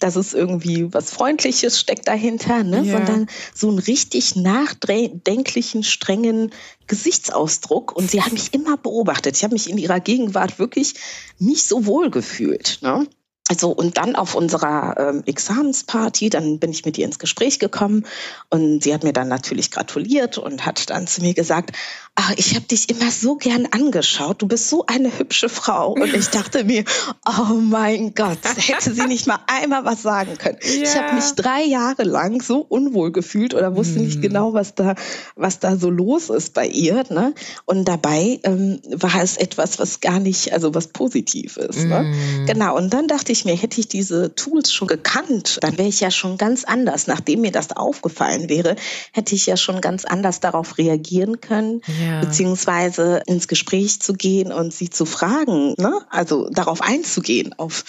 [0.00, 2.82] Dass es irgendwie was Freundliches steckt dahinter, ne?
[2.82, 2.96] Ja.
[2.96, 6.50] sondern so einen richtig nachdenklichen, strengen
[6.86, 7.96] Gesichtsausdruck.
[7.96, 9.36] Und sie hat mich immer beobachtet.
[9.36, 10.94] Ich habe mich in ihrer Gegenwart wirklich
[11.38, 12.78] nicht so wohl gefühlt.
[12.82, 13.06] Ne?
[13.50, 18.06] Also und dann auf unserer ähm, Examensparty, dann bin ich mit ihr ins Gespräch gekommen
[18.48, 21.72] und sie hat mir dann natürlich gratuliert und hat dann zu mir gesagt,
[22.14, 26.14] ach, ich habe dich immer so gern angeschaut, du bist so eine hübsche Frau und
[26.14, 26.84] ich dachte mir,
[27.26, 30.58] oh mein Gott, hätte sie nicht mal einmal was sagen können.
[30.62, 30.82] Yeah.
[30.82, 34.02] Ich habe mich drei Jahre lang so unwohl gefühlt oder wusste mm.
[34.02, 34.22] nicht hm.
[34.22, 34.94] genau, was da
[35.34, 37.34] was da so los ist bei ihr, ne?
[37.64, 42.00] Und dabei ähm, war es etwas, was gar nicht, also was positiv ist, ne?
[42.00, 42.46] Hm.
[42.46, 42.76] Genau.
[42.76, 46.00] Und dann dachte ich ich mir, hätte ich diese Tools schon gekannt, dann wäre ich
[46.00, 47.06] ja schon ganz anders.
[47.06, 48.76] Nachdem mir das aufgefallen wäre,
[49.12, 52.09] hätte ich ja schon ganz anders darauf reagieren können, ja.
[52.20, 56.00] Beziehungsweise ins Gespräch zu gehen und sie zu fragen, ne?
[56.10, 57.84] also darauf einzugehen, auf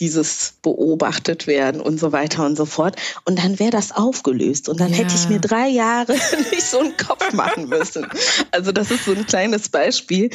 [0.00, 2.96] dieses beobachtet werden und so weiter und so fort.
[3.24, 4.68] Und dann wäre das aufgelöst.
[4.68, 4.96] Und dann ja.
[4.96, 6.12] hätte ich mir drei Jahre
[6.50, 8.06] nicht so einen Kopf machen müssen.
[8.50, 10.30] Also das ist so ein kleines Beispiel,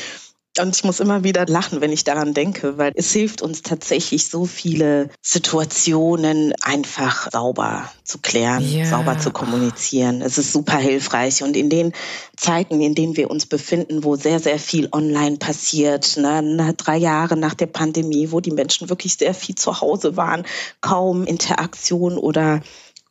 [0.59, 4.27] Und ich muss immer wieder lachen, wenn ich daran denke, weil es hilft uns tatsächlich
[4.27, 8.83] so viele Situationen einfach sauber zu klären, ja.
[8.83, 10.21] sauber zu kommunizieren.
[10.21, 11.41] Es ist super hilfreich.
[11.41, 11.93] Und in den
[12.35, 17.37] Zeiten, in denen wir uns befinden, wo sehr, sehr viel online passiert, ne, drei Jahre
[17.37, 20.45] nach der Pandemie, wo die Menschen wirklich sehr viel zu Hause waren,
[20.81, 22.61] kaum Interaktion oder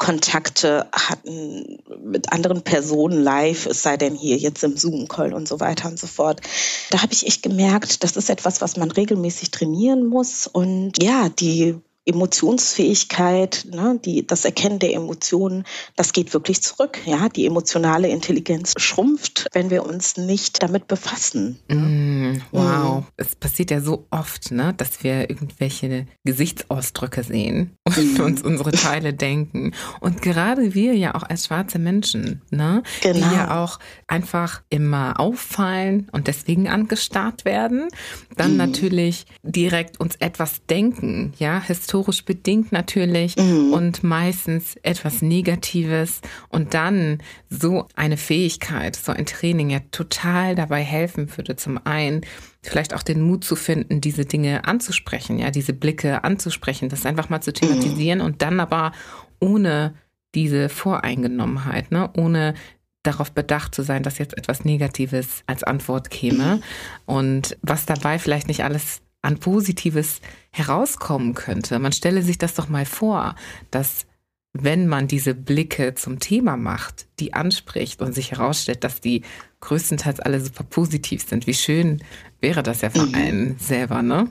[0.00, 5.60] Kontakte hatten mit anderen Personen live, es sei denn hier jetzt im Zoom-Call und so
[5.60, 6.40] weiter und so fort.
[6.88, 10.46] Da habe ich echt gemerkt, das ist etwas, was man regelmäßig trainieren muss.
[10.46, 11.76] Und ja, die
[12.06, 15.64] Emotionsfähigkeit, ne, die, das Erkennen der Emotionen,
[15.96, 16.98] das geht wirklich zurück.
[17.04, 21.58] Ja, die emotionale Intelligenz schrumpft, wenn wir uns nicht damit befassen.
[21.68, 23.06] Mm, wow, mm.
[23.16, 28.22] es passiert ja so oft, ne, dass wir irgendwelche Gesichtsausdrücke sehen und mm.
[28.22, 29.72] uns unsere Teile denken.
[30.00, 33.28] Und gerade wir ja auch als schwarze Menschen, ne, genau.
[33.28, 37.88] die ja auch einfach immer auffallen und deswegen angestarrt werden,
[38.36, 38.56] dann mm.
[38.56, 41.89] natürlich direkt uns etwas denken, ja, historisch
[42.24, 43.72] bedingt natürlich mhm.
[43.72, 47.18] und meistens etwas Negatives und dann
[47.48, 52.22] so eine Fähigkeit, so ein Training ja total dabei helfen würde, zum einen
[52.62, 57.28] vielleicht auch den Mut zu finden, diese Dinge anzusprechen, ja, diese Blicke anzusprechen, das einfach
[57.28, 58.24] mal zu thematisieren mhm.
[58.24, 58.92] und dann aber
[59.40, 59.94] ohne
[60.34, 62.54] diese Voreingenommenheit, ne, ohne
[63.02, 66.60] darauf bedacht zu sein, dass jetzt etwas Negatives als Antwort käme
[67.06, 71.78] und was dabei vielleicht nicht alles an Positives herauskommen könnte.
[71.78, 73.34] Man stelle sich das doch mal vor,
[73.70, 74.06] dass
[74.52, 79.22] wenn man diese Blicke zum Thema macht, die anspricht und sich herausstellt, dass die
[79.60, 81.46] größtenteils alle super positiv sind.
[81.46, 82.02] Wie schön
[82.40, 83.14] wäre das ja für mhm.
[83.14, 84.28] einen selber, ne?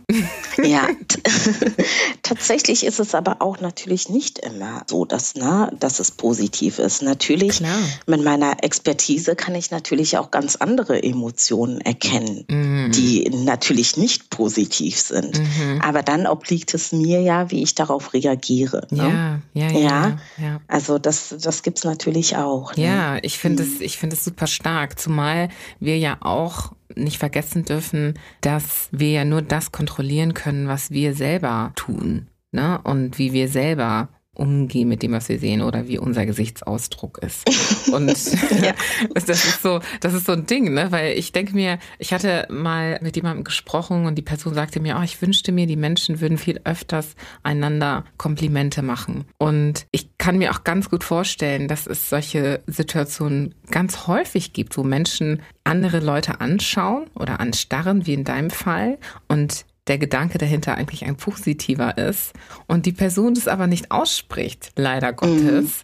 [0.63, 0.87] Ja,
[2.23, 7.01] tatsächlich ist es aber auch natürlich nicht immer so, dass, ne, dass es positiv ist.
[7.01, 7.77] Natürlich, Klar.
[8.07, 12.91] mit meiner Expertise kann ich natürlich auch ganz andere Emotionen erkennen, mhm.
[12.91, 15.39] die natürlich nicht positiv sind.
[15.39, 15.81] Mhm.
[15.81, 18.87] Aber dann obliegt es mir ja, wie ich darauf reagiere.
[18.89, 19.39] Ne?
[19.53, 20.61] Ja, ja, ja, ja, ja.
[20.67, 22.75] Also das, das gibt es natürlich auch.
[22.75, 22.85] Ne?
[22.85, 25.49] Ja, ich finde es, ich finde es super stark, zumal
[25.79, 31.13] wir ja auch nicht vergessen dürfen, dass wir ja nur das kontrollieren können, was wir
[31.13, 32.27] selber tun.
[32.51, 32.79] Ne?
[32.83, 34.09] Und wie wir selber
[34.39, 37.47] umgehen mit dem, was wir sehen oder wie unser Gesichtsausdruck ist.
[37.91, 38.07] Und
[38.61, 38.73] ja.
[39.13, 40.91] das ist so, das ist so ein Ding, ne?
[40.91, 44.97] Weil ich denke mir, ich hatte mal mit jemandem gesprochen und die Person sagte mir,
[44.99, 49.25] oh, ich wünschte mir, die Menschen würden viel öfters einander Komplimente machen.
[49.37, 54.77] Und ich kann mir auch ganz gut vorstellen, dass es solche Situationen ganz häufig gibt,
[54.77, 60.75] wo Menschen andere Leute anschauen oder anstarren, wie in deinem Fall, und der Gedanke dahinter
[60.75, 62.33] eigentlich ein positiver ist
[62.67, 65.81] und die Person das aber nicht ausspricht, leider Gottes.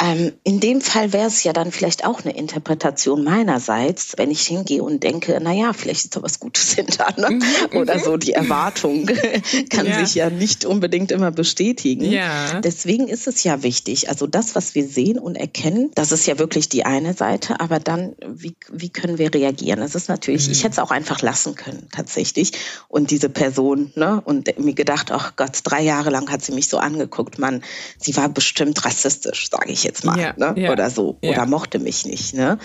[0.00, 0.08] Mhm.
[0.08, 4.46] Ähm, in dem Fall wäre es ja dann vielleicht auch eine Interpretation meinerseits, wenn ich
[4.46, 7.30] hingehe und denke, naja, vielleicht ist da was Gutes hinter, ne?
[7.30, 7.76] Mhm.
[7.78, 8.16] oder so.
[8.16, 9.06] Die Erwartung
[9.70, 10.04] kann ja.
[10.04, 12.04] sich ja nicht unbedingt immer bestätigen.
[12.04, 12.60] Ja.
[12.60, 16.38] Deswegen ist es ja wichtig, also das, was wir sehen und erkennen, das ist ja
[16.38, 19.80] wirklich die eine Seite, aber dann, wie, wie können wir reagieren?
[19.80, 20.52] Das ist natürlich, mhm.
[20.52, 22.52] ich hätte es auch einfach lassen können, tatsächlich.
[22.88, 24.20] Und diese Person ne?
[24.24, 27.62] Und mir gedacht, ach Gott, drei Jahre lang hat sie mich so angeguckt, man,
[27.98, 30.54] sie war bestimmt rassistisch, sage ich jetzt mal, ja, ne?
[30.56, 31.30] Ja, oder so, ja.
[31.30, 32.58] oder mochte mich nicht, ne?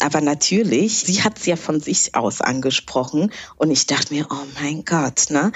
[0.00, 4.46] Aber natürlich, sie hat es ja von sich aus angesprochen und ich dachte mir, oh
[4.60, 5.52] mein Gott, ne?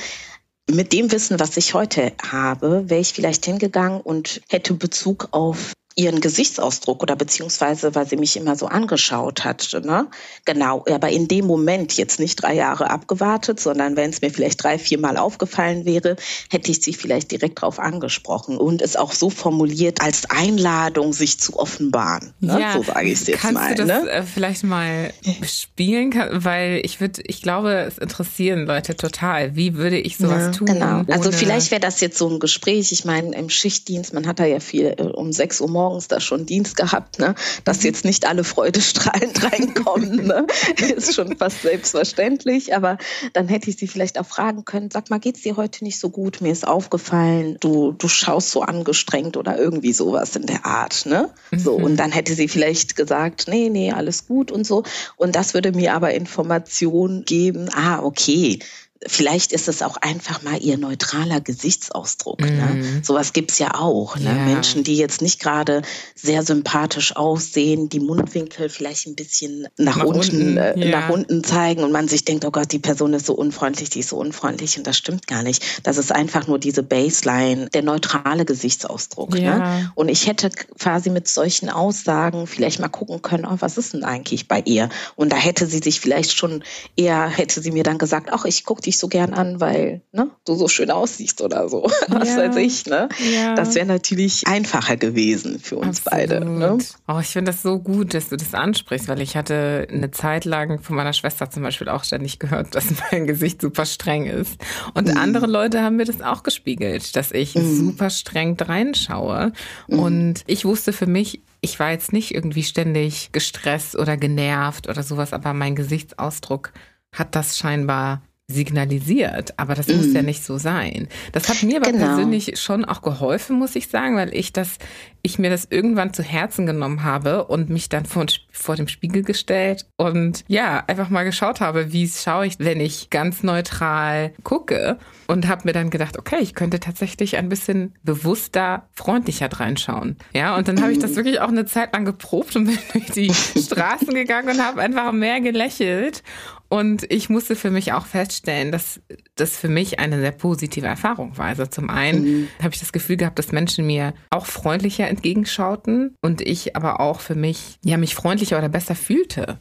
[0.68, 5.72] Mit dem Wissen, was ich heute habe, wäre ich vielleicht hingegangen und hätte Bezug auf
[5.96, 9.76] ihren Gesichtsausdruck oder beziehungsweise, weil sie mich immer so angeschaut hat.
[9.84, 10.06] Ne?
[10.44, 14.62] Genau, aber in dem Moment jetzt nicht drei Jahre abgewartet, sondern wenn es mir vielleicht
[14.62, 16.16] drei, vier Mal aufgefallen wäre,
[16.48, 21.40] hätte ich sie vielleicht direkt darauf angesprochen und es auch so formuliert als Einladung, sich
[21.40, 22.32] zu offenbaren.
[22.40, 22.60] Ne?
[22.60, 23.74] Ja, so sage ich es jetzt kannst mal.
[23.74, 24.10] Du das ne?
[24.10, 25.12] Äh, vielleicht mal
[25.42, 29.56] spielen, weil ich würde, ich glaube, es interessieren Leute total.
[29.56, 30.66] Wie würde ich sowas ja, tun?
[30.66, 31.02] Genau.
[31.08, 32.92] Also vielleicht wäre das jetzt so ein Gespräch.
[32.92, 36.08] Ich meine, im Schichtdienst, man hat da ja viel äh, um sechs Uhr morgens morgens
[36.08, 37.34] da schon Dienst gehabt, ne?
[37.64, 37.86] dass mhm.
[37.86, 40.46] jetzt nicht alle freudestrahlend reinkommen, ne?
[40.76, 42.74] ist schon fast selbstverständlich.
[42.74, 42.98] Aber
[43.32, 46.10] dann hätte ich sie vielleicht auch fragen können, sag mal, geht's dir heute nicht so
[46.10, 46.42] gut?
[46.42, 51.06] Mir ist aufgefallen, du, du schaust so angestrengt oder irgendwie sowas in der Art.
[51.06, 51.30] Ne?
[51.56, 51.96] So, und mhm.
[51.96, 54.82] dann hätte sie vielleicht gesagt, nee, nee, alles gut und so.
[55.16, 58.58] Und das würde mir aber Informationen geben, ah, okay,
[59.06, 62.40] vielleicht ist es auch einfach mal ihr neutraler Gesichtsausdruck.
[62.40, 62.50] Ne?
[62.50, 62.80] Mhm.
[62.80, 63.00] Ne?
[63.02, 64.16] Sowas gibt's ja auch.
[64.16, 64.26] Ne?
[64.26, 64.34] Ja.
[64.34, 65.82] Menschen, die jetzt nicht gerade
[66.14, 71.00] sehr sympathisch aussehen, die Mundwinkel vielleicht ein bisschen nach, nach unten, unten äh, ja.
[71.00, 74.00] nach unten zeigen und man sich denkt, oh Gott, die Person ist so unfreundlich, die
[74.00, 75.64] ist so unfreundlich und das stimmt gar nicht.
[75.82, 79.30] Das ist einfach nur diese Baseline, der neutrale Gesichtsausdruck.
[79.30, 79.42] Ne?
[79.42, 79.58] Ja.
[79.58, 79.92] Ne?
[79.94, 84.04] Und ich hätte quasi mit solchen Aussagen vielleicht mal gucken können, oh, was ist denn
[84.04, 84.90] eigentlich bei ihr?
[85.16, 86.62] Und da hätte sie sich vielleicht schon
[86.96, 90.30] eher, hätte sie mir dann gesagt, ach, ich gucke dich so gern an, weil ne,
[90.44, 91.84] du so schön aussiehst oder so.
[92.08, 92.36] Was ja.
[92.38, 92.86] weiß ich.
[92.86, 93.08] Ne?
[93.32, 93.54] Ja.
[93.54, 96.28] Das wäre natürlich einfacher gewesen für uns Absolut.
[96.28, 96.44] beide.
[96.44, 96.78] Ne?
[97.06, 100.44] Oh, ich finde das so gut, dass du das ansprichst, weil ich hatte eine Zeit
[100.44, 104.56] lang von meiner Schwester zum Beispiel auch ständig gehört, dass mein Gesicht super streng ist.
[104.94, 105.16] Und mhm.
[105.16, 107.76] andere Leute haben mir das auch gespiegelt, dass ich mhm.
[107.76, 109.52] super streng reinschaue.
[109.86, 109.98] Mhm.
[109.98, 115.02] Und ich wusste für mich, ich war jetzt nicht irgendwie ständig gestresst oder genervt oder
[115.02, 116.72] sowas, aber mein Gesichtsausdruck
[117.12, 119.96] hat das scheinbar signalisiert, aber das mm.
[119.96, 120.26] muss ja mhm.
[120.26, 121.08] nicht so sein.
[121.32, 122.06] Das hat mir aber genau.
[122.06, 124.78] persönlich schon auch geholfen, muss ich sagen, weil ich das,
[125.22, 129.22] ich mir das irgendwann zu Herzen genommen habe und mich dann vor, vor dem Spiegel
[129.22, 134.98] gestellt und ja, einfach mal geschaut habe, wie schaue ich, wenn ich ganz neutral gucke
[135.26, 140.16] und habe mir dann gedacht, okay, ich könnte tatsächlich ein bisschen bewusster, freundlicher reinschauen.
[140.34, 143.06] Ja, und dann habe ich das wirklich auch eine Zeit lang geprobt und bin durch
[143.12, 146.22] die Straßen gegangen und habe einfach mehr gelächelt
[146.70, 149.00] und ich musste für mich auch feststellen, dass
[149.34, 151.46] das für mich eine sehr positive Erfahrung war.
[151.46, 152.48] Also zum einen mhm.
[152.62, 157.20] habe ich das Gefühl gehabt, dass Menschen mir auch freundlicher entgegenschauten und ich aber auch
[157.20, 159.58] für mich, ja, mich freundlicher oder besser fühlte.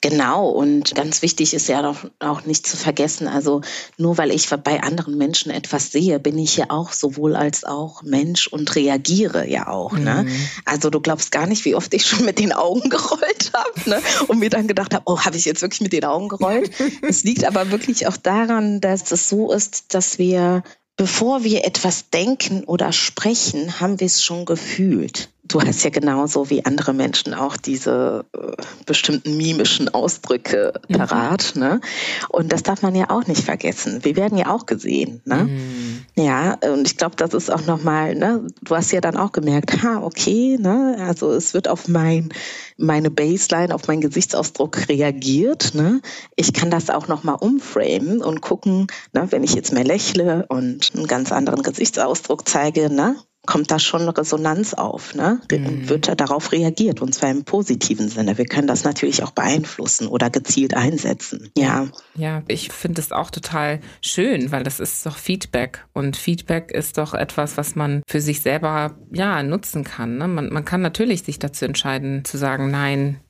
[0.00, 3.62] Genau, und ganz wichtig ist ja auch, auch nicht zu vergessen, also
[3.96, 8.02] nur weil ich bei anderen Menschen etwas sehe, bin ich ja auch sowohl als auch
[8.02, 9.92] Mensch und reagiere ja auch.
[9.92, 10.24] Ne?
[10.24, 10.48] Mhm.
[10.64, 14.02] Also du glaubst gar nicht, wie oft ich schon mit den Augen gerollt habe ne?
[14.28, 16.70] und mir dann gedacht habe, oh, habe ich jetzt wirklich mit den Augen gerollt?
[17.02, 20.62] es liegt aber wirklich auch daran, dass es so ist, dass wir
[20.96, 26.48] bevor wir etwas denken oder sprechen, haben wir es schon gefühlt du hast ja genauso
[26.50, 30.94] wie andere Menschen auch diese äh, bestimmten mimischen Ausdrücke mhm.
[30.96, 31.52] parat.
[31.54, 31.60] Mhm.
[31.60, 31.80] Ne?
[32.30, 34.04] Und das darf man ja auch nicht vergessen.
[34.04, 35.20] Wir werden ja auch gesehen.
[35.24, 35.44] Ne?
[35.44, 36.04] Mhm.
[36.16, 38.46] Ja, und ich glaube, das ist auch nochmal, ne?
[38.62, 40.96] du hast ja dann auch gemerkt, ha, okay, ne?
[41.00, 42.30] also es wird auf mein,
[42.78, 45.74] meine Baseline, auf meinen Gesichtsausdruck reagiert.
[45.74, 46.00] Ne?
[46.36, 49.26] Ich kann das auch nochmal umframen und gucken, ne?
[49.30, 53.16] wenn ich jetzt mehr lächle und einen ganz anderen Gesichtsausdruck zeige, ne?
[53.46, 55.40] Kommt da schon Resonanz auf, ne?
[55.50, 55.88] Mhm.
[55.88, 58.38] Wird da darauf reagiert und zwar im positiven Sinne.
[58.38, 61.50] Wir können das natürlich auch beeinflussen oder gezielt einsetzen.
[61.56, 61.88] Ja.
[62.16, 66.98] Ja, ich finde es auch total schön, weil das ist doch Feedback und Feedback ist
[66.98, 70.18] doch etwas, was man für sich selber ja nutzen kann.
[70.18, 70.28] Ne?
[70.28, 73.20] Man, man kann natürlich sich dazu entscheiden zu sagen, nein,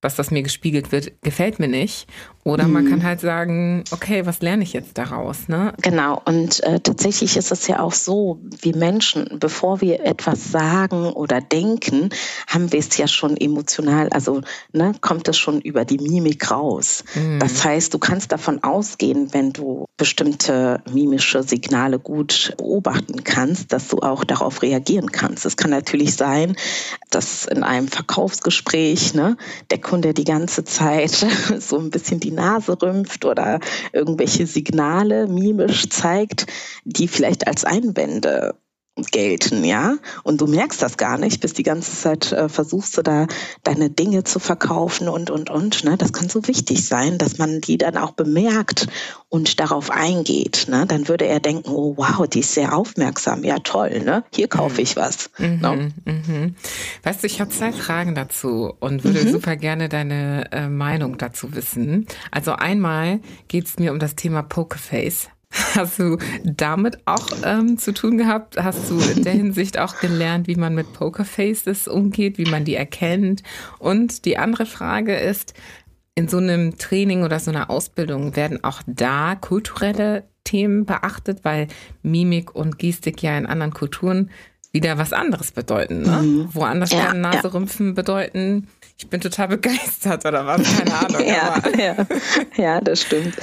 [0.00, 2.06] was das mir gespiegelt wird, gefällt mir nicht.
[2.44, 2.72] Oder mhm.
[2.72, 5.48] man kann halt sagen, okay, was lerne ich jetzt daraus?
[5.48, 5.74] Ne?
[5.82, 11.12] Genau, und äh, tatsächlich ist es ja auch so, wie Menschen, bevor wir etwas sagen
[11.12, 12.10] oder denken,
[12.46, 14.40] haben wir es ja schon emotional, also
[14.72, 17.04] ne, kommt es schon über die Mimik raus.
[17.14, 17.38] Mhm.
[17.38, 23.88] Das heißt, du kannst davon ausgehen, wenn du bestimmte mimische Signale gut beobachten kannst, dass
[23.88, 25.44] du auch darauf reagieren kannst.
[25.44, 26.56] Es kann natürlich sein,
[27.10, 29.36] dass in einem Verkaufsgespräch ne,
[29.70, 31.10] der Kunde die ganze Zeit
[31.58, 33.60] so ein bisschen die Nase rümpft oder
[33.92, 36.46] irgendwelche Signale mimisch zeigt,
[36.84, 38.54] die vielleicht als Einwände
[39.02, 39.96] gelten, ja.
[40.22, 43.26] Und du merkst das gar nicht, bis die ganze Zeit äh, versuchst du da
[43.62, 45.84] deine Dinge zu verkaufen und, und, und.
[45.84, 45.96] Ne?
[45.96, 48.88] Das kann so wichtig sein, dass man die dann auch bemerkt
[49.28, 50.66] und darauf eingeht.
[50.68, 50.86] Ne?
[50.86, 53.44] Dann würde er denken, oh wow, die ist sehr aufmerksam.
[53.44, 54.24] Ja, toll, ne?
[54.34, 54.80] Hier kaufe mhm.
[54.80, 55.30] ich was.
[55.38, 55.92] Mhm, ne?
[56.04, 56.54] mhm.
[57.02, 59.32] Weißt du, ich habe zwei Fragen dazu und würde mhm.
[59.32, 62.06] super gerne deine äh, Meinung dazu wissen.
[62.30, 65.28] Also einmal geht es mir um das Thema Pokerface.
[65.50, 68.62] Hast du damit auch ähm, zu tun gehabt?
[68.62, 72.74] Hast du in der Hinsicht auch gelernt, wie man mit Pokerfaces umgeht, wie man die
[72.74, 73.42] erkennt?
[73.78, 75.54] Und die andere Frage ist,
[76.14, 81.68] in so einem Training oder so einer Ausbildung werden auch da kulturelle Themen beachtet, weil
[82.02, 84.30] Mimik und Gestik ja in anderen Kulturen
[84.72, 86.02] wieder was anderes bedeuten.
[86.02, 86.22] Ne?
[86.22, 86.48] Mhm.
[86.54, 87.92] Woanders ja, kann Naserümpfen ja.
[87.94, 91.22] bedeuten, ich bin total begeistert oder was, keine Ahnung.
[91.26, 92.06] ja, ja,
[92.56, 93.34] ja, das stimmt.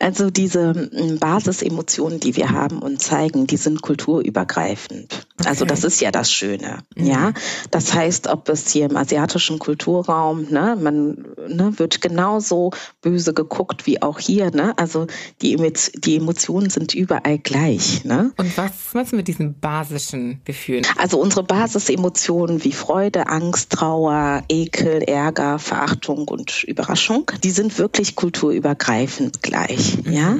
[0.00, 5.26] Also diese hm, Basisemotionen, die wir haben und zeigen, die sind kulturübergreifend.
[5.38, 5.48] Okay.
[5.48, 6.78] Also das ist ja das Schöne.
[6.96, 7.06] Mhm.
[7.06, 7.32] Ja,
[7.70, 12.70] das heißt, ob es hier im asiatischen Kulturraum, ne, man ne, wird genauso
[13.02, 14.50] böse geguckt wie auch hier.
[14.50, 14.72] Ne?
[14.78, 15.06] Also
[15.42, 15.56] die,
[15.94, 18.04] die Emotionen sind überall gleich.
[18.04, 18.32] Ne?
[18.38, 20.86] Und was meinst du mit diesen basischen Gefühlen?
[20.96, 28.16] Also unsere Basisemotionen wie Freude, Angst, Trauer, Ekel, Ärger, Verachtung und Überraschung, die sind wirklich
[28.16, 29.89] kulturübergreifend gleich.
[29.96, 30.12] Nicht, mhm.
[30.12, 30.36] ja.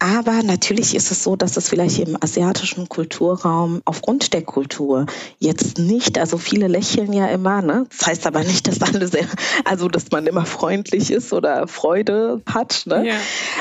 [0.00, 5.06] Aber natürlich ist es so, dass es vielleicht im asiatischen Kulturraum aufgrund der Kultur
[5.40, 7.84] jetzt nicht, also viele lächeln ja immer, ne?
[7.90, 9.26] Das heißt aber nicht, dass alle sehr,
[9.64, 13.08] also dass man immer freundlich ist oder Freude hat, ne?
[13.08, 13.16] Ja.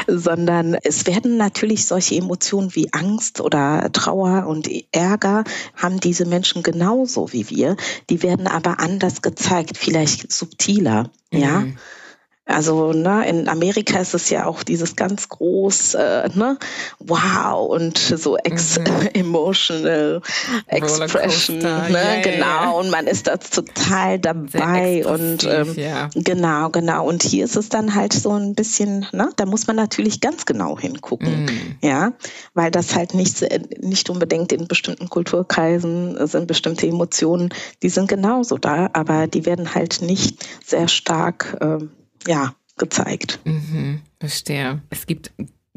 [0.06, 5.44] Sondern es werden natürlich solche Emotionen wie Angst oder Trauer und Ärger
[5.76, 7.78] haben diese Menschen genauso wie wir.
[8.12, 11.40] Die werden aber anders gezeigt, vielleicht subtiler, mhm.
[11.40, 11.64] ja.
[12.48, 16.58] Also ne, in Amerika ist es ja auch dieses ganz groß, äh, ne,
[17.00, 18.86] wow und so ex mhm.
[19.14, 20.22] emotional
[20.68, 22.46] expression, ne, ja, genau.
[22.46, 22.70] Ja.
[22.72, 26.10] Und man ist da total dabei und ähm, ja.
[26.16, 27.06] genau, genau.
[27.06, 30.46] Und hier ist es dann halt so ein bisschen, ne, da muss man natürlich ganz
[30.46, 31.76] genau hingucken, mhm.
[31.82, 32.14] ja,
[32.54, 33.46] weil das halt nicht
[33.82, 37.50] nicht unbedingt in bestimmten Kulturkreisen sind bestimmte Emotionen,
[37.84, 41.86] die sind genauso da, aber die werden halt nicht sehr stark äh,
[42.28, 43.40] ja, gezeigt.
[43.46, 44.82] Mhm, verstehe.
[44.90, 45.32] Es gibt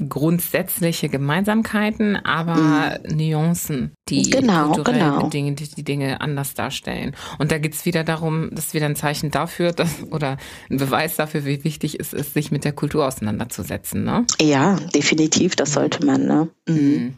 [0.08, 3.16] grundsätzliche Gemeinsamkeiten, aber mhm.
[3.16, 5.28] Nuancen, die genau, kulturell genau.
[5.28, 7.14] Dinge, die, die Dinge anders darstellen.
[7.38, 10.38] Und da geht es wieder darum, das ist wieder ein Zeichen dafür, dass, oder
[10.70, 14.04] ein Beweis dafür, wie wichtig es ist, sich mit der Kultur auseinanderzusetzen.
[14.04, 14.26] Ne?
[14.40, 16.26] Ja, definitiv, das sollte man.
[16.26, 16.48] Ne?
[16.66, 17.14] Mhm.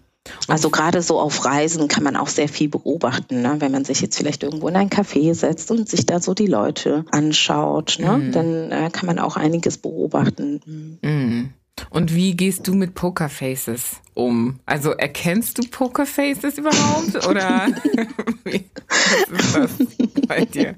[0.47, 3.57] Also gerade so auf Reisen kann man auch sehr viel beobachten, ne?
[3.59, 6.47] wenn man sich jetzt vielleicht irgendwo in ein Café setzt und sich da so die
[6.47, 8.19] Leute anschaut, ne?
[8.19, 8.33] Mhm.
[8.33, 10.61] dann äh, kann man auch einiges beobachten.
[11.03, 11.51] Mhm.
[11.91, 14.59] Und wie gehst du mit Pokerfaces um?
[14.67, 17.69] Also erkennst du Pokerfaces überhaupt oder
[18.45, 19.71] wie ist das
[20.29, 20.75] bei dir?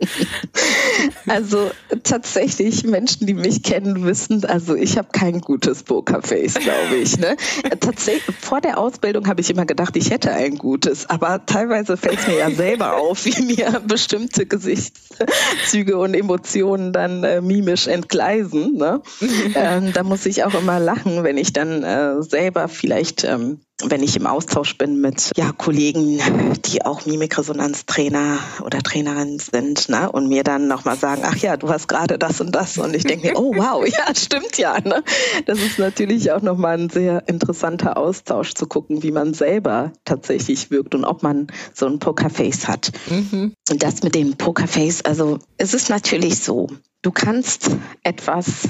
[1.27, 1.71] Also
[2.03, 7.19] tatsächlich, Menschen, die mich kennen, wissen, also ich habe kein gutes Pokerface, glaube ich.
[7.19, 7.37] Ne?
[7.81, 12.21] Tatsächlich, vor der Ausbildung habe ich immer gedacht, ich hätte ein gutes, aber teilweise fällt
[12.21, 18.75] es mir ja selber auf, wie mir bestimmte Gesichtszüge und Emotionen dann äh, mimisch entgleisen.
[18.75, 19.03] Ne?
[19.55, 24.03] ähm, da muss ich auch immer lachen, wenn ich dann äh, selber vielleicht ähm, wenn
[24.03, 26.21] ich im Austausch bin mit ja, Kollegen,
[26.65, 31.69] die auch Mimikresonanztrainer oder Trainerin sind, ne, und mir dann nochmal sagen, ach ja, du
[31.69, 32.79] hast gerade das und das.
[32.79, 34.79] Und ich denke mir, oh wow, ja, stimmt ja.
[34.81, 35.03] Ne?
[35.47, 40.71] Das ist natürlich auch nochmal ein sehr interessanter Austausch zu gucken, wie man selber tatsächlich
[40.71, 42.93] wirkt und ob man so ein Pokerface hat.
[43.11, 43.55] Mhm.
[43.71, 46.69] Und das mit dem Pokerface, also es ist natürlich so,
[47.03, 47.71] du kannst
[48.03, 48.69] etwas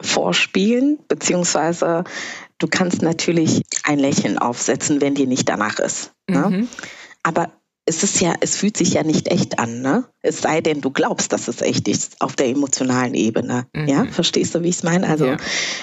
[0.00, 2.04] vorspielen, beziehungsweise
[2.58, 6.12] du kannst natürlich ein Lächeln aufsetzen, wenn dir nicht danach ist.
[6.28, 6.48] Ne?
[6.50, 6.68] Mhm.
[7.22, 7.50] Aber
[7.86, 10.04] es ist ja, es fühlt sich ja nicht echt an, ne?
[10.22, 13.66] Es sei denn, du glaubst, dass es echt ist auf der emotionalen Ebene.
[13.74, 13.88] Mhm.
[13.88, 15.06] Ja, verstehst du, wie ich es meine?
[15.06, 15.36] Also, ja.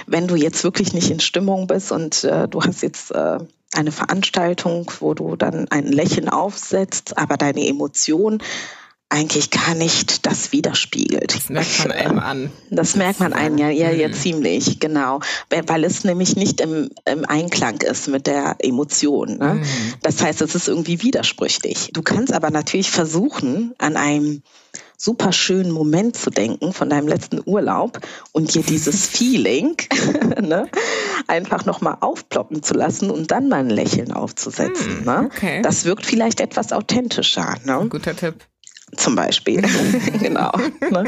[0.07, 3.38] wenn du jetzt wirklich nicht in Stimmung bist und äh, du hast jetzt äh,
[3.74, 8.41] eine Veranstaltung, wo du dann ein Lächeln aufsetzt, aber deine Emotion
[9.12, 11.36] eigentlich gar nicht das widerspiegelt.
[11.36, 12.51] Das merkt man einem an.
[12.70, 14.14] Das merkt man einem ja, ja, ja mhm.
[14.14, 15.20] ziemlich, genau.
[15.49, 19.38] Weil es nämlich nicht im, im Einklang ist mit der Emotion.
[19.38, 19.55] Ne?
[19.55, 19.93] Mhm.
[20.01, 21.89] Das heißt, es ist irgendwie widersprüchlich.
[21.93, 24.43] Du kannst aber natürlich versuchen, an einem
[24.97, 27.99] super schönen Moment zu denken von deinem letzten Urlaub
[28.32, 29.76] und dir dieses Feeling
[30.41, 30.70] ne,
[31.28, 34.99] einfach nochmal aufploppen zu lassen und dann mal ein Lächeln aufzusetzen.
[34.99, 35.30] Hm, ne?
[35.34, 35.62] Okay.
[35.64, 37.55] Das wirkt vielleicht etwas authentischer.
[37.66, 37.88] Ne?
[37.89, 38.36] Guter Tipp
[38.96, 39.62] zum Beispiel.
[40.20, 40.52] genau.
[40.89, 41.06] Ne?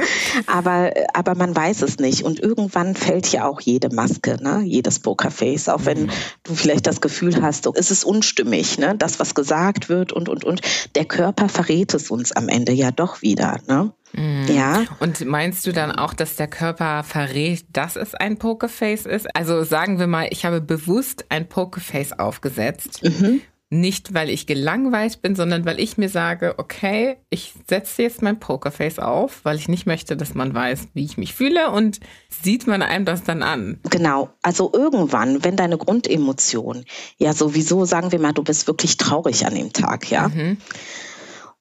[0.48, 2.24] Aber, aber man weiß es nicht.
[2.24, 4.62] Und irgendwann fällt ja auch jede Maske, ne?
[4.64, 6.10] jedes Pokerface, auch wenn mhm.
[6.44, 8.96] du vielleicht das Gefühl hast, es ist unstimmig, ne?
[8.98, 10.62] das, was gesagt wird und, und, und.
[10.96, 13.60] Der Körper verrät es uns am Ende ja doch wieder.
[13.68, 13.92] Ne?
[14.14, 14.46] Mhm.
[14.48, 14.84] Ja.
[15.00, 19.36] Und meinst du dann auch, dass der Körper verrät, dass es ein Pokerface ist?
[19.36, 23.04] Also sagen wir mal, ich habe bewusst ein Pokerface aufgesetzt.
[23.04, 23.42] Mhm.
[23.74, 28.40] Nicht, weil ich gelangweilt bin, sondern weil ich mir sage, okay, ich setze jetzt mein
[28.40, 32.00] Pokerface auf, weil ich nicht möchte, dass man weiß, wie ich mich fühle und
[32.30, 33.80] sieht man einem das dann an.
[33.90, 34.30] Genau.
[34.44, 36.86] Also irgendwann, wenn deine Grundemotion,
[37.18, 40.28] ja sowieso, sagen wir mal, du bist wirklich traurig an dem Tag, ja.
[40.28, 40.58] Mhm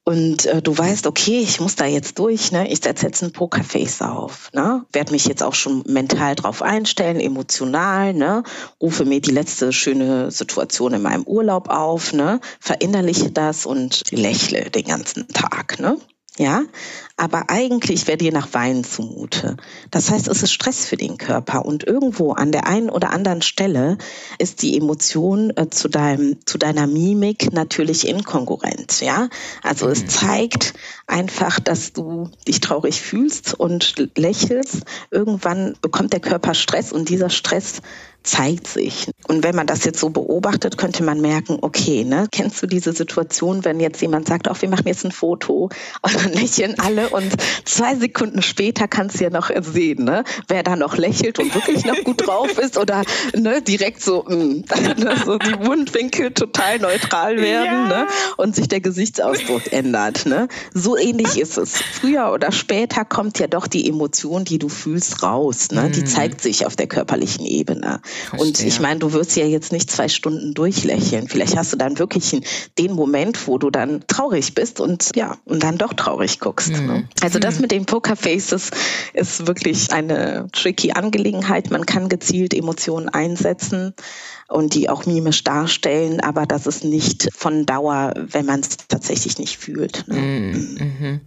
[0.04, 2.70] und äh, du weißt, okay, ich muss da jetzt durch, ne?
[2.70, 4.84] ich setze jetzt ein Pokerface auf, ne?
[4.92, 8.42] werde mich jetzt auch schon mental drauf einstellen, emotional, ne?
[8.80, 12.40] rufe mir die letzte schöne Situation in meinem Urlaub auf, ne?
[12.58, 15.78] verinnerliche das und lächle den ganzen Tag.
[15.78, 15.96] Ne?
[16.38, 16.62] Ja,
[17.18, 19.58] aber eigentlich wäre dir nach Wein zumute.
[19.90, 23.42] Das heißt, es ist Stress für den Körper und irgendwo an der einen oder anderen
[23.42, 23.98] Stelle
[24.38, 29.02] ist die Emotion äh, zu deinem, zu deiner Mimik natürlich inkongruent.
[29.02, 29.28] Ja,
[29.62, 30.08] also es mhm.
[30.08, 30.72] zeigt
[31.06, 34.84] einfach, dass du dich traurig fühlst und lächelst.
[35.10, 37.82] Irgendwann bekommt der Körper Stress und dieser Stress
[38.22, 39.10] zeigt sich.
[39.28, 42.92] Und wenn man das jetzt so beobachtet, könnte man merken, okay, ne, kennst du diese
[42.92, 45.70] Situation, wenn jetzt jemand sagt, auch wir machen jetzt ein Foto
[46.02, 47.32] und dann lächeln alle und
[47.64, 51.84] zwei Sekunden später kannst du ja noch sehen, ne, wer da noch lächelt und wirklich
[51.84, 53.02] noch gut drauf ist oder
[53.34, 54.64] ne, direkt so, mh, mm,
[54.98, 58.04] ne, so die Mundwinkel total neutral werden ja.
[58.04, 58.06] ne,
[58.36, 60.26] und sich der Gesichtsausdruck ändert.
[60.26, 60.48] Ne.
[60.74, 61.76] So ähnlich ist es.
[61.76, 65.70] Früher oder später kommt ja doch die Emotion, die du fühlst, raus.
[65.70, 65.90] Ne?
[65.90, 66.06] Die mhm.
[66.06, 68.00] zeigt sich auf der körperlichen Ebene.
[68.28, 68.48] Verstehe.
[68.48, 71.28] Und ich meine, du wirst ja jetzt nicht zwei Stunden durchlächeln.
[71.28, 72.40] Vielleicht hast du dann wirklich
[72.78, 76.72] den Moment, wo du dann traurig bist und ja, und dann doch traurig guckst.
[76.72, 76.86] Mhm.
[76.86, 77.08] Ne?
[77.22, 77.62] Also das mhm.
[77.62, 78.70] mit den Pokerfaces
[79.14, 81.70] ist wirklich eine tricky Angelegenheit.
[81.70, 83.94] Man kann gezielt Emotionen einsetzen
[84.48, 89.38] und die auch mimisch darstellen, aber das ist nicht von Dauer, wenn man es tatsächlich
[89.38, 90.04] nicht fühlt.
[90.08, 90.16] Ne?
[90.16, 90.76] Mhm.
[90.78, 91.20] mhm.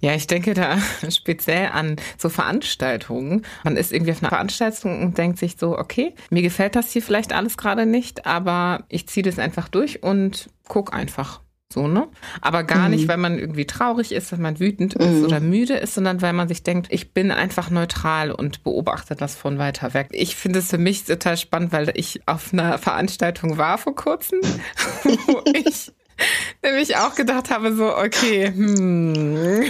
[0.00, 0.78] Ja, ich denke da
[1.10, 3.42] speziell an so Veranstaltungen.
[3.64, 7.02] Man ist irgendwie auf einer Veranstaltung und denkt sich so, okay, mir gefällt das hier
[7.02, 11.40] vielleicht alles gerade nicht, aber ich ziehe das einfach durch und guck einfach.
[11.72, 12.06] So, ne?
[12.40, 12.94] Aber gar mhm.
[12.94, 15.24] nicht, weil man irgendwie traurig ist, weil man wütend ist mhm.
[15.24, 19.34] oder müde ist, sondern weil man sich denkt, ich bin einfach neutral und beobachte das
[19.34, 20.08] von weiter weg.
[20.12, 24.40] Ich finde es für mich total spannend, weil ich auf einer Veranstaltung war vor kurzem,
[25.02, 25.90] wo ich
[26.62, 29.64] nämlich auch gedacht habe, so, okay, hm,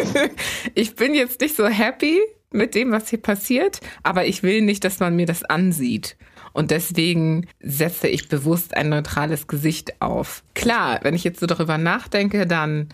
[0.74, 2.20] ich bin jetzt nicht so happy
[2.50, 6.16] mit dem, was hier passiert, aber ich will nicht, dass man mir das ansieht.
[6.52, 10.44] Und deswegen setze ich bewusst ein neutrales Gesicht auf.
[10.54, 12.88] Klar, wenn ich jetzt so darüber nachdenke, dann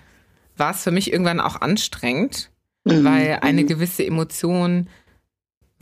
[0.56, 2.50] war es für mich irgendwann auch anstrengend,
[2.84, 3.04] mhm.
[3.04, 3.66] weil eine mhm.
[3.66, 4.88] gewisse Emotion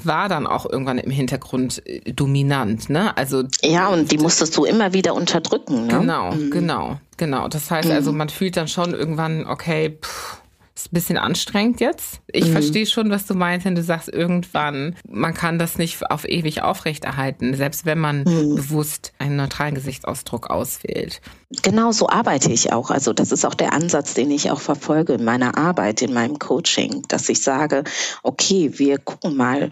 [0.02, 3.16] war dann auch irgendwann im Hintergrund äh, dominant, ne?
[3.16, 5.86] Also ja, und die musstest du immer wieder unterdrücken.
[5.86, 5.98] Ne?
[5.98, 6.50] Genau, mhm.
[6.50, 7.48] genau, genau.
[7.48, 8.18] Das heißt also, mhm.
[8.18, 10.42] man fühlt dann schon irgendwann, okay, pff,
[10.76, 12.20] ist ein bisschen anstrengend jetzt.
[12.26, 12.52] Ich mhm.
[12.52, 16.62] verstehe schon, was du meinst, wenn du sagst, irgendwann, man kann das nicht auf ewig
[16.62, 18.56] aufrechterhalten, selbst wenn man mhm.
[18.56, 21.22] bewusst einen neutralen Gesichtsausdruck auswählt.
[21.62, 22.90] Genau so arbeite ich auch.
[22.90, 26.38] Also das ist auch der Ansatz, den ich auch verfolge in meiner Arbeit, in meinem
[26.38, 27.84] Coaching, dass ich sage,
[28.22, 29.70] okay, wir gucken mal,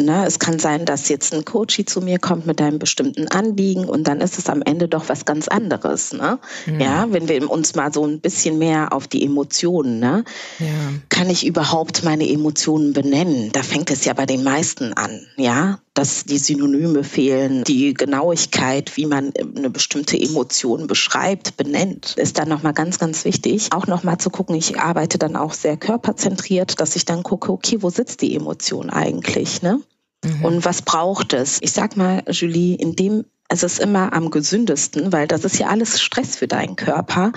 [0.00, 3.84] Ne, es kann sein, dass jetzt ein Coach zu mir kommt mit einem bestimmten Anliegen
[3.84, 6.14] und dann ist es am Ende doch was ganz anderes.
[6.14, 6.38] Ne?
[6.64, 6.80] Mhm.
[6.80, 10.24] Ja, wenn wir uns mal so ein bisschen mehr auf die Emotionen, ne?
[10.58, 10.66] Ja.
[11.10, 13.52] kann ich überhaupt meine Emotionen benennen?
[13.52, 18.96] Da fängt es ja bei den meisten an, ja, dass die Synonyme fehlen, die Genauigkeit,
[18.96, 23.68] wie man eine bestimmte Emotion beschreibt, benennt, ist dann nochmal ganz, ganz wichtig.
[23.72, 27.82] Auch nochmal zu gucken, ich arbeite dann auch sehr körperzentriert, dass ich dann gucke, okay,
[27.82, 29.80] wo sitzt die Emotion eigentlich, ne?
[30.24, 30.44] Mhm.
[30.44, 31.58] Und was braucht es?
[31.60, 35.66] Ich sag mal, Julie, in dem es ist immer am gesündesten, weil das ist ja
[35.66, 37.32] alles Stress für deinen Körper,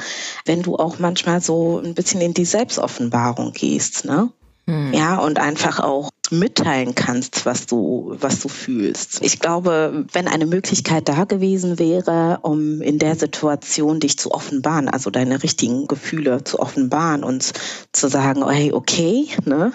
[0.45, 4.31] wenn du auch manchmal so ein bisschen in die Selbstoffenbarung gehst, ne?
[4.65, 4.93] Mhm.
[4.93, 9.19] Ja, und einfach auch mitteilen kannst, was du, was du fühlst.
[9.21, 14.89] Ich glaube, wenn eine Möglichkeit da gewesen wäre, um in der Situation dich zu offenbaren,
[14.89, 17.53] also deine richtigen Gefühle zu offenbaren und
[17.91, 19.71] zu sagen, oh, hey, okay, ne?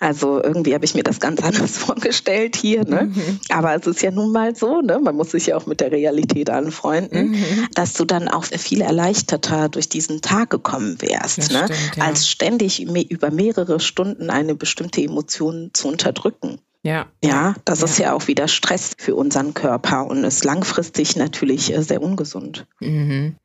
[0.00, 3.04] Also irgendwie habe ich mir das ganz anders vorgestellt hier, ne?
[3.04, 3.40] Mhm.
[3.50, 4.98] Aber es ist ja nun mal so, ne?
[4.98, 7.68] Man muss sich ja auch mit der Realität anfreunden, mhm.
[7.74, 11.64] dass du dann auch viel erleichterter durch diesen Tag gekommen wärst, das ne?
[11.64, 12.04] Stimmt, ja.
[12.04, 16.58] Als ständig über mehrere Stunden eine bestimmte Emotion zu unterdrücken.
[16.84, 17.06] Ja.
[17.22, 17.84] Ja, das ja.
[17.84, 22.66] ist ja auch wieder Stress für unseren Körper und ist langfristig natürlich äh, sehr ungesund.
[22.80, 23.36] Mhm.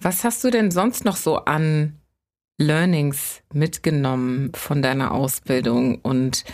[0.00, 2.00] Was hast du denn sonst noch so an
[2.58, 6.44] Learnings mitgenommen von deiner Ausbildung und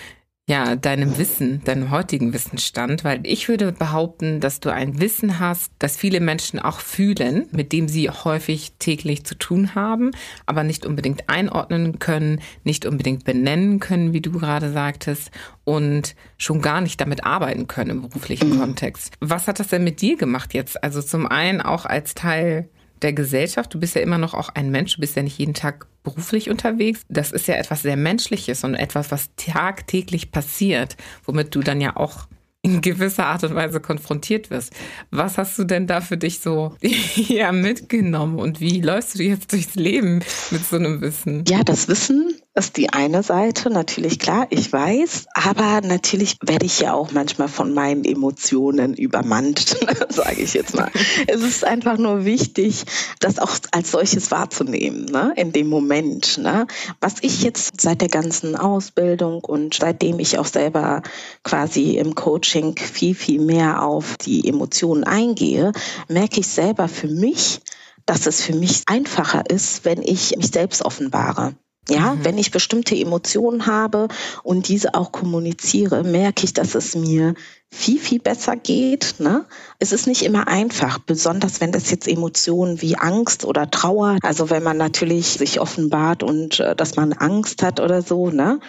[0.48, 5.72] ja, deinem Wissen, deinem heutigen Wissensstand, weil ich würde behaupten, dass du ein Wissen hast,
[5.78, 10.10] das viele Menschen auch fühlen, mit dem sie häufig täglich zu tun haben,
[10.44, 15.30] aber nicht unbedingt einordnen können, nicht unbedingt benennen können, wie du gerade sagtest,
[15.62, 18.58] und schon gar nicht damit arbeiten können im beruflichen mhm.
[18.60, 19.14] Kontext.
[19.20, 20.82] Was hat das denn mit dir gemacht jetzt?
[20.82, 22.68] Also zum einen auch als Teil
[23.02, 23.72] der Gesellschaft.
[23.74, 26.50] Du bist ja immer noch auch ein Mensch, du bist ja nicht jeden Tag beruflich
[26.50, 27.02] unterwegs.
[27.08, 31.96] Das ist ja etwas sehr Menschliches und etwas, was tagtäglich passiert, womit du dann ja
[31.96, 32.26] auch
[32.62, 34.72] in gewisser Art und Weise konfrontiert wirst.
[35.10, 36.76] Was hast du denn da für dich so
[37.14, 41.44] ja, mitgenommen und wie läufst du jetzt durchs Leben mit so einem Wissen?
[41.48, 46.80] Ja, das Wissen ist die eine Seite, natürlich klar, ich weiß, aber natürlich werde ich
[46.80, 49.78] ja auch manchmal von meinen Emotionen übermannt,
[50.10, 50.90] sage ich jetzt mal.
[51.28, 52.84] es ist einfach nur wichtig,
[53.20, 55.32] das auch als solches wahrzunehmen, ne?
[55.36, 56.38] in dem Moment.
[56.38, 56.66] Ne?
[57.00, 61.02] Was ich jetzt seit der ganzen Ausbildung und seitdem ich auch selber
[61.44, 65.72] quasi im Coaching viel, viel mehr auf die Emotionen eingehe,
[66.08, 67.60] merke ich selber für mich,
[68.04, 71.54] dass es für mich einfacher ist, wenn ich mich selbst offenbare.
[71.88, 72.24] Ja, mhm.
[72.24, 74.06] wenn ich bestimmte Emotionen habe
[74.44, 77.34] und diese auch kommuniziere, merke ich, dass es mir
[77.70, 79.16] viel, viel besser geht.
[79.18, 79.46] Ne?
[79.80, 84.48] Es ist nicht immer einfach, besonders wenn das jetzt Emotionen wie Angst oder Trauer, also
[84.48, 88.60] wenn man natürlich sich offenbart und äh, dass man Angst hat oder so, ne?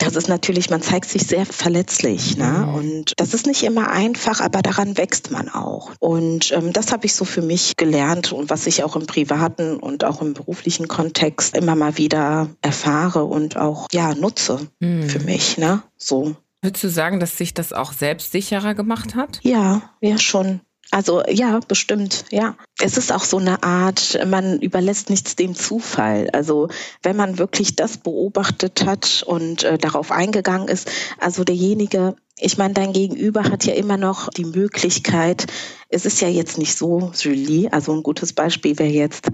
[0.00, 2.36] Das ist natürlich, man zeigt sich sehr verletzlich.
[2.36, 2.66] Ne?
[2.66, 2.74] Mhm.
[2.74, 5.92] Und das ist nicht immer einfach, aber daran wächst man auch.
[6.00, 9.76] Und ähm, das habe ich so für mich gelernt und was ich auch im privaten
[9.76, 15.08] und auch im beruflichen Kontext immer mal wieder erfahre und auch ja nutze mhm.
[15.08, 15.58] für mich.
[15.58, 15.82] Ne?
[15.96, 16.34] So.
[16.62, 19.40] Würdest du sagen, dass sich das auch selbstsicherer gemacht hat?
[19.42, 20.60] Ja, ja schon.
[20.92, 22.56] Also ja, bestimmt, ja.
[22.80, 26.28] Es ist auch so eine Art, man überlässt nichts dem Zufall.
[26.32, 26.68] Also
[27.02, 32.74] wenn man wirklich das beobachtet hat und äh, darauf eingegangen ist, also derjenige, ich meine,
[32.74, 35.46] dein Gegenüber hat ja immer noch die Möglichkeit,
[35.90, 39.28] es ist ja jetzt nicht so, Julie, also ein gutes Beispiel wäre jetzt,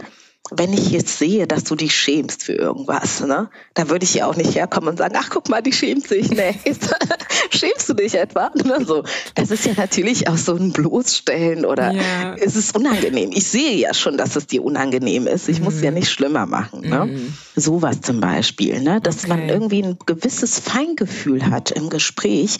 [0.50, 4.26] wenn ich jetzt sehe, dass du dich schämst für irgendwas, ne, da würde ich ja
[4.26, 6.30] auch nicht herkommen und sagen, ach guck mal, die schämt sich.
[6.30, 6.54] Nee,
[7.50, 8.50] schämst du dich etwa?
[8.54, 9.04] Ne, so.
[9.34, 12.34] Das ist ja natürlich auch so ein Bloßstellen oder ja.
[12.36, 13.30] es ist unangenehm.
[13.32, 15.48] Ich sehe ja schon, dass es dir unangenehm ist.
[15.48, 15.64] Ich mhm.
[15.64, 16.88] muss ja nicht schlimmer machen.
[16.88, 17.06] Ne?
[17.06, 17.34] Mhm.
[17.56, 19.00] Sowas zum Beispiel, ne?
[19.00, 19.28] dass okay.
[19.28, 22.58] man irgendwie ein gewisses Feingefühl hat im Gespräch,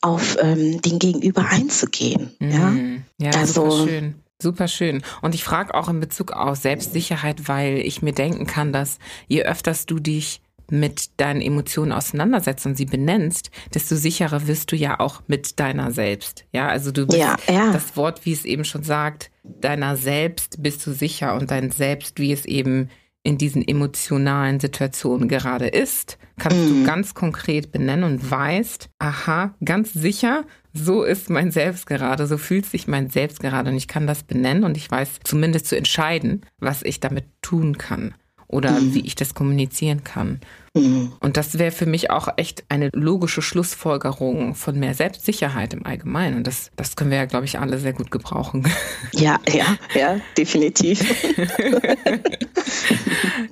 [0.00, 2.30] auf ähm, den Gegenüber einzugehen.
[2.38, 3.04] Mhm.
[3.18, 4.14] Ja, ja also, schön.
[4.40, 5.02] Super schön.
[5.20, 9.42] Und ich frage auch in Bezug auf Selbstsicherheit, weil ich mir denken kann, dass je
[9.42, 15.00] öfters du dich mit deinen Emotionen auseinandersetzt und sie benennst, desto sicherer wirst du ja
[15.00, 16.44] auch mit deiner selbst.
[16.52, 17.72] Ja, also du bist ja, ja.
[17.72, 22.20] das Wort, wie es eben schon sagt, deiner selbst bist du sicher und dein Selbst,
[22.20, 22.90] wie es eben
[23.28, 26.68] in diesen emotionalen Situationen gerade ist, kannst mm.
[26.68, 26.84] du mhm.
[26.86, 32.64] ganz konkret benennen und weißt, aha, ganz sicher, so ist mein Selbst gerade, so fühlt
[32.64, 36.40] sich mein Selbst gerade und ich kann das benennen und ich weiß zumindest zu entscheiden,
[36.58, 38.14] was ich damit tun kann
[38.46, 38.94] oder mhm.
[38.94, 40.40] wie ich das kommunizieren kann.
[40.78, 41.12] Mhm.
[41.20, 46.36] Und das wäre für mich auch echt eine logische Schlussfolgerung von mehr Selbstsicherheit im Allgemeinen.
[46.36, 48.66] Und das, das können wir ja, glaube ich, alle sehr gut gebrauchen.
[49.12, 51.00] Ja, ja, ja, definitiv.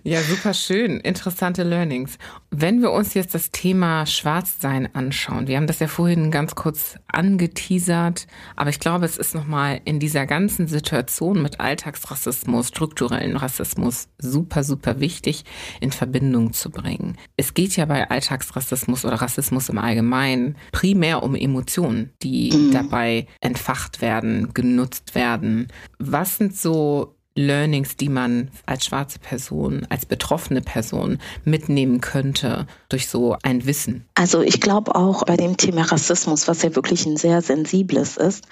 [0.04, 1.00] ja, super schön.
[1.00, 2.18] Interessante Learnings.
[2.50, 6.96] Wenn wir uns jetzt das Thema Schwarzsein anschauen, wir haben das ja vorhin ganz kurz
[7.08, 14.08] angeteasert, aber ich glaube, es ist nochmal in dieser ganzen Situation mit Alltagsrassismus, strukturellen Rassismus
[14.18, 15.44] super, super wichtig
[15.80, 17.15] in Verbindung zu bringen.
[17.36, 22.72] Es geht ja bei Alltagsrassismus oder Rassismus im Allgemeinen primär um Emotionen, die mhm.
[22.72, 25.68] dabei entfacht werden, genutzt werden.
[25.98, 33.08] Was sind so Learnings, die man als schwarze Person, als betroffene Person mitnehmen könnte durch
[33.08, 34.06] so ein Wissen?
[34.14, 38.46] Also ich glaube auch bei dem Thema Rassismus, was ja wirklich ein sehr sensibles ist,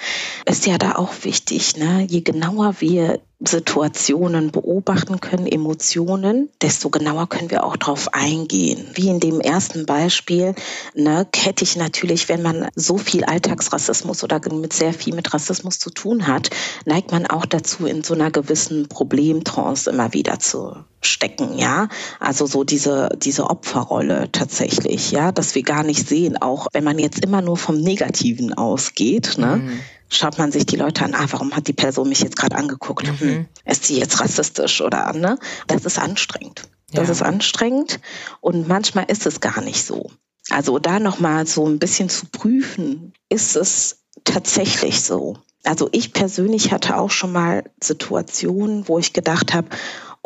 [0.47, 2.07] ist ja da auch wichtig, ne?
[2.09, 8.87] je genauer wir Situationen beobachten können, Emotionen, desto genauer können wir auch darauf eingehen.
[8.95, 10.55] Wie in dem ersten Beispiel,
[10.95, 15.79] ne, hätte ich natürlich, wenn man so viel Alltagsrassismus oder mit sehr viel mit Rassismus
[15.79, 16.51] zu tun hat,
[16.85, 21.89] neigt man auch dazu, in so einer gewissen Problemtrance immer wieder zu stecken, ja.
[22.21, 26.99] Also so diese, diese Opferrolle tatsächlich, ja, dass wir gar nicht sehen, auch wenn man
[26.99, 29.81] jetzt immer nur vom Negativen ausgeht, ne, mhm
[30.11, 33.07] schaut man sich die Leute an, ah, warum hat die Person mich jetzt gerade angeguckt?
[33.07, 33.21] Mhm.
[33.21, 35.39] Hm, ist sie jetzt rassistisch oder ne?
[35.67, 36.63] Das ist anstrengend.
[36.93, 37.13] Das ja.
[37.13, 38.01] ist anstrengend
[38.41, 40.11] und manchmal ist es gar nicht so.
[40.51, 45.39] Also da nochmal so ein bisschen zu prüfen, ist es tatsächlich so?
[45.65, 49.69] Also ich persönlich hatte auch schon mal Situationen, wo ich gedacht habe,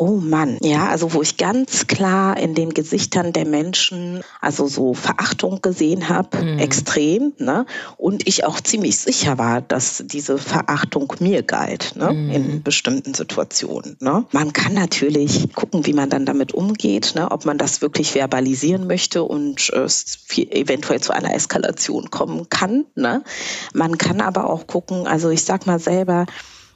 [0.01, 4.95] Oh Mann, ja, also wo ich ganz klar in den Gesichtern der Menschen also so
[4.95, 6.59] Verachtung gesehen habe, mhm.
[6.61, 7.67] extrem, ne?
[7.97, 12.13] Und ich auch ziemlich sicher war, dass diese Verachtung mir galt, ne?
[12.13, 12.31] Mhm.
[12.31, 13.97] In bestimmten Situationen.
[13.99, 14.25] Ne?
[14.31, 17.31] Man kann natürlich gucken, wie man dann damit umgeht, ne?
[17.33, 22.85] ob man das wirklich verbalisieren möchte und es eventuell zu einer Eskalation kommen kann.
[22.95, 23.25] Ne?
[23.75, 26.27] Man kann aber auch gucken, also ich sag mal selber,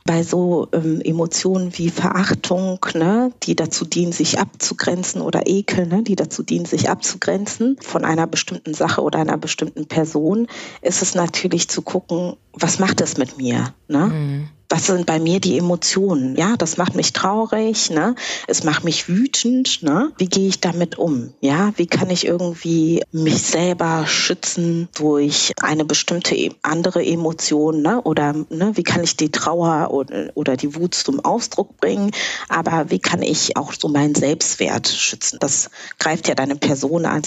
[0.04, 6.02] bei so ähm, Emotionen wie Verachtung, ne, die dazu dienen, sich abzugrenzen oder Ekel, ne,
[6.02, 10.48] die dazu dienen, sich abzugrenzen von einer bestimmten Sache oder einer bestimmten Person,
[10.80, 13.74] ist es natürlich zu gucken, was macht es mit mir?
[13.88, 14.06] Ne?
[14.06, 16.34] Mhm was sind bei mir die Emotionen?
[16.34, 18.14] Ja, das macht mich traurig, ne?
[18.46, 20.12] Es macht mich wütend, ne?
[20.16, 21.34] Wie gehe ich damit um?
[21.42, 28.00] Ja, wie kann ich irgendwie mich selber schützen durch eine bestimmte e-, andere Emotion, ne?
[28.00, 32.10] Oder ne, wie kann ich die Trauer oder, oder die Wut zum Ausdruck bringen?
[32.48, 35.36] Aber wie kann ich auch so meinen Selbstwert schützen?
[35.38, 35.68] Das
[35.98, 37.22] greift ja deine Person an,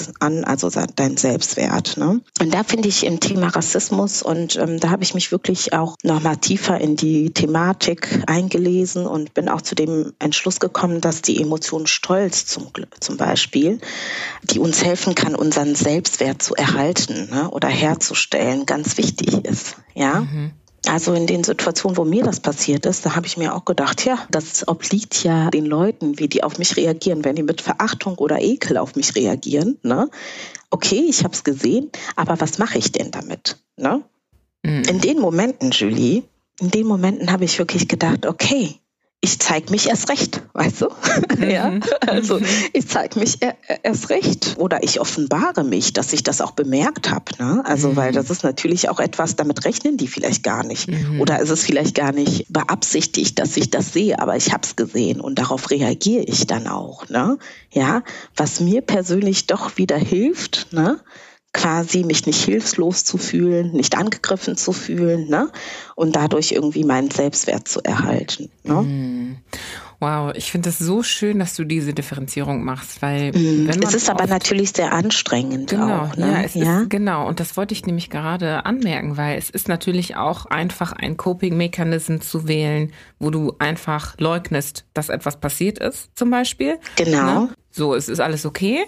[0.45, 2.21] also dein Selbstwert, ne?
[2.41, 5.95] Und da finde ich im Thema Rassismus und ähm, da habe ich mich wirklich auch
[6.01, 11.39] nochmal tiefer in die Thematik eingelesen und bin auch zu dem Entschluss gekommen, dass die
[11.39, 13.79] Emotion Stolz zum, zum Beispiel,
[14.43, 19.75] die uns helfen kann, unseren Selbstwert zu erhalten ne, oder herzustellen, ganz wichtig ist.
[19.93, 20.21] Ja.
[20.21, 20.53] Mhm.
[20.87, 24.05] Also in den Situationen, wo mir das passiert ist, da habe ich mir auch gedacht,
[24.05, 28.15] ja, das obliegt ja den Leuten, wie die auf mich reagieren, wenn die mit Verachtung
[28.19, 29.77] oder Ekel auf mich reagieren.
[29.81, 30.09] Ne?
[30.69, 33.57] Okay, ich habe es gesehen, aber was mache ich denn damit?
[33.77, 34.03] Ne?
[34.63, 34.83] Mhm.
[34.83, 36.23] In den Momenten, Julie,
[36.59, 38.79] in den Momenten habe ich wirklich gedacht, okay,
[39.25, 40.87] ich zeige mich erst recht, weißt du?
[41.35, 41.49] Mhm.
[41.49, 42.45] ja, also mhm.
[42.71, 43.39] ich zeige mich
[43.83, 47.25] erst recht oder ich offenbare mich, dass ich das auch bemerkt habe.
[47.39, 47.61] Ne?
[47.65, 47.95] Also mhm.
[47.95, 51.19] weil das ist natürlich auch etwas, damit rechnen die vielleicht gar nicht mhm.
[51.19, 54.75] oder ist es vielleicht gar nicht beabsichtigt, dass ich das sehe, aber ich habe es
[54.75, 57.09] gesehen und darauf reagiere ich dann auch.
[57.09, 57.37] Ne?
[57.71, 58.03] Ja,
[58.35, 60.99] was mir persönlich doch wieder hilft, ne?
[61.55, 65.49] Quasi mich nicht hilflos zu fühlen, nicht angegriffen zu fühlen ne?
[65.95, 68.51] und dadurch irgendwie meinen Selbstwert zu erhalten.
[68.63, 68.81] Ne?
[68.81, 69.37] Mm.
[70.01, 73.69] Wow, ich finde es so schön, dass du diese Differenzierung machst, weil mm.
[73.69, 76.17] es ist aber natürlich sehr anstrengend genau, auch.
[76.17, 76.29] Ne?
[76.29, 76.81] Ja, es ja?
[76.81, 77.25] Ist, genau.
[77.25, 82.17] Und das wollte ich nämlich gerade anmerken, weil es ist natürlich auch einfach ein Coping-Mechanism
[82.17, 86.79] zu wählen, wo du einfach leugnest, dass etwas passiert ist, zum Beispiel.
[86.97, 87.45] Genau.
[87.45, 87.49] Ne?
[87.71, 88.85] So, es ist alles okay.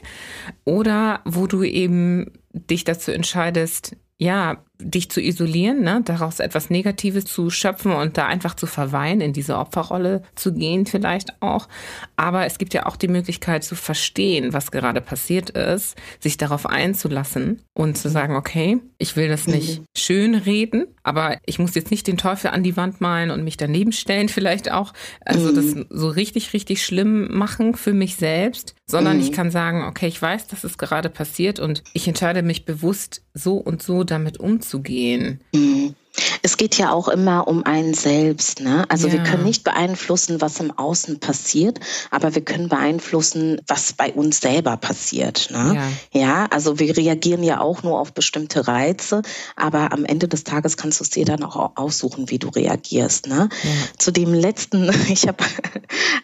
[0.65, 7.25] Oder wo du eben dich dazu entscheidest, ja, dich zu isolieren, ne, daraus etwas Negatives
[7.25, 11.67] zu schöpfen und da einfach zu verweilen, in diese Opferrolle zu gehen vielleicht auch.
[12.15, 16.65] Aber es gibt ja auch die Möglichkeit zu verstehen, was gerade passiert ist, sich darauf
[16.65, 19.85] einzulassen und zu sagen, okay, ich will das nicht mhm.
[19.95, 23.57] schön reden, aber ich muss jetzt nicht den Teufel an die Wand malen und mich
[23.57, 24.93] daneben stellen vielleicht auch,
[25.25, 25.85] also das mhm.
[25.89, 29.35] so richtig, richtig schlimm machen für mich selbst, sondern ich mhm.
[29.35, 33.55] kann sagen, okay, ich weiß, dass es gerade passiert und ich entscheide mich bewusst so
[33.55, 35.41] und so damit umzugehen umzugehen.
[35.53, 35.95] Mhm.
[36.41, 38.61] Es geht ja auch immer um einen selbst.
[38.61, 38.85] Ne?
[38.89, 39.13] Also ja.
[39.13, 41.79] wir können nicht beeinflussen, was im Außen passiert,
[42.11, 45.49] aber wir können beeinflussen, was bei uns selber passiert.
[45.51, 45.81] Ne?
[46.13, 46.19] Ja.
[46.19, 49.21] ja, also wir reagieren ja auch nur auf bestimmte Reize,
[49.55, 53.27] aber am Ende des Tages kannst du es dir dann auch aussuchen, wie du reagierst.
[53.27, 53.49] Ne?
[53.63, 53.69] Ja.
[53.97, 55.43] Zu dem letzten, ich habe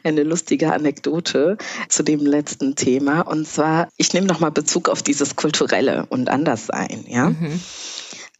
[0.03, 1.57] eine lustige Anekdote
[1.89, 7.05] zu dem letzten Thema und zwar, ich nehme nochmal Bezug auf dieses kulturelle und Anderssein.
[7.07, 7.29] Ja.
[7.29, 7.59] Mhm.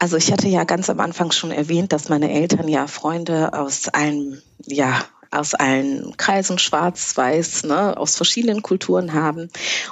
[0.04, 3.88] Also ich hatte ja ganz am Anfang schon erwähnt, dass meine Eltern ja Freunde aus
[3.88, 5.02] allen, ja,
[5.32, 9.48] aus allen Kreisen, schwarz, weiß, ne, aus verschiedenen Kulturen haben.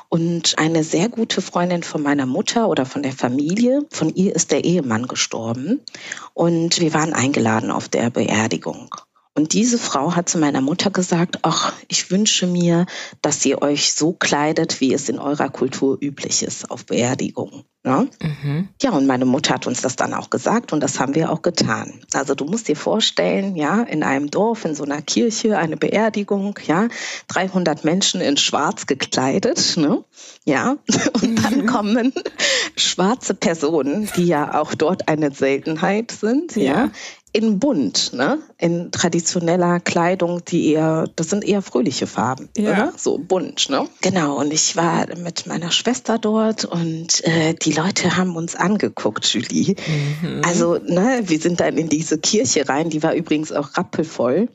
[0.10, 4.52] Und eine sehr gute Freundin von meiner Mutter oder von der Familie, von ihr ist
[4.52, 5.80] der Ehemann gestorben.
[6.34, 8.94] Und wir waren eingeladen auf der Beerdigung.
[9.34, 12.86] Und diese Frau hat zu meiner Mutter gesagt, ach, ich wünsche mir,
[13.22, 17.64] dass ihr euch so kleidet, wie es in eurer Kultur üblich ist auf Beerdigungen.
[17.84, 18.08] Ne?
[18.22, 18.70] Mhm.
[18.80, 21.42] Ja, und meine Mutter hat uns das dann auch gesagt und das haben wir auch
[21.42, 22.02] getan.
[22.14, 26.60] Also du musst dir vorstellen, ja, in einem Dorf, in so einer Kirche, eine Beerdigung,
[26.68, 26.90] ja,
[27.30, 30.04] 300 Menschen in schwarz gekleidet, ne?
[30.46, 30.78] Ja,
[31.24, 31.66] und dann mhm.
[31.66, 32.14] kommen
[32.76, 36.92] schwarze Personen, die ja auch dort eine Seltenheit sind, ja, ja
[37.34, 38.40] in bunt, ne?
[38.58, 42.72] in traditioneller Kleidung, die eher, das sind eher fröhliche Farben, ja.
[42.72, 42.94] Oder?
[42.98, 43.70] so bunt.
[43.70, 43.88] Ne?
[44.02, 49.26] Genau, und ich war mit meiner Schwester dort und äh, die Leute haben uns angeguckt,
[49.34, 49.76] Julie.
[50.22, 50.42] Mhm.
[50.46, 54.50] Also, ne, wir sind dann in diese Kirche rein, die war übrigens auch rappelvoll.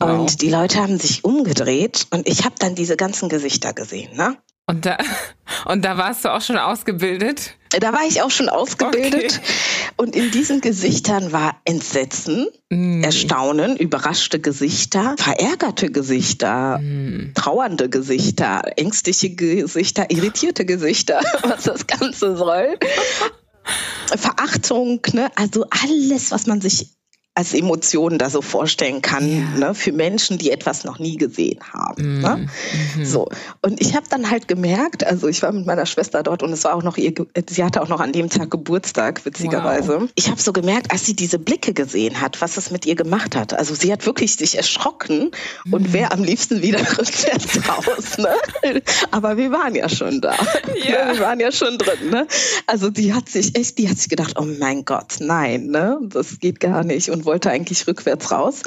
[0.00, 0.20] Wow.
[0.20, 4.16] Und die Leute haben sich umgedreht und ich habe dann diese ganzen Gesichter gesehen.
[4.16, 4.36] Ne?
[4.68, 4.98] Und da,
[5.64, 7.54] und da warst du auch schon ausgebildet?
[7.80, 9.40] Da war ich auch schon ausgebildet.
[9.40, 9.92] Okay.
[9.96, 13.02] Und in diesen Gesichtern war Entsetzen, mm.
[13.02, 17.32] Erstaunen, überraschte Gesichter, verärgerte Gesichter, mm.
[17.34, 22.78] trauernde Gesichter, ängstliche Gesichter, irritierte Gesichter, was das Ganze soll.
[24.16, 25.30] Verachtung, ne?
[25.34, 26.97] also alles, was man sich
[27.38, 29.68] als Emotionen da so vorstellen kann, ja.
[29.68, 32.18] ne, für Menschen, die etwas noch nie gesehen haben.
[32.18, 32.48] Mm, ne?
[32.96, 33.04] Mhm.
[33.04, 33.28] So.
[33.62, 36.64] Und ich habe dann halt gemerkt, also ich war mit meiner Schwester dort und es
[36.64, 37.14] war auch noch ihr,
[37.48, 40.00] sie hatte auch noch an dem Tag Geburtstag, witzigerweise.
[40.00, 40.08] Wow.
[40.16, 43.36] Ich habe so gemerkt, als sie diese Blicke gesehen hat, was es mit ihr gemacht
[43.36, 43.54] hat.
[43.54, 45.30] Also sie hat wirklich sich erschrocken
[45.64, 45.72] mm.
[45.72, 48.18] und wäre am liebsten wieder rückwärts raus.
[48.18, 48.82] Ne?
[49.12, 50.34] Aber wir waren ja schon da.
[50.88, 51.12] Ja.
[51.12, 52.10] Wir waren ja schon drin.
[52.10, 52.26] Ne?
[52.66, 55.98] Also die hat sich echt, die hat sich gedacht, oh mein Gott, nein, ne?
[56.02, 57.10] das geht gar nicht.
[57.10, 58.62] Und wollte eigentlich rückwärts raus.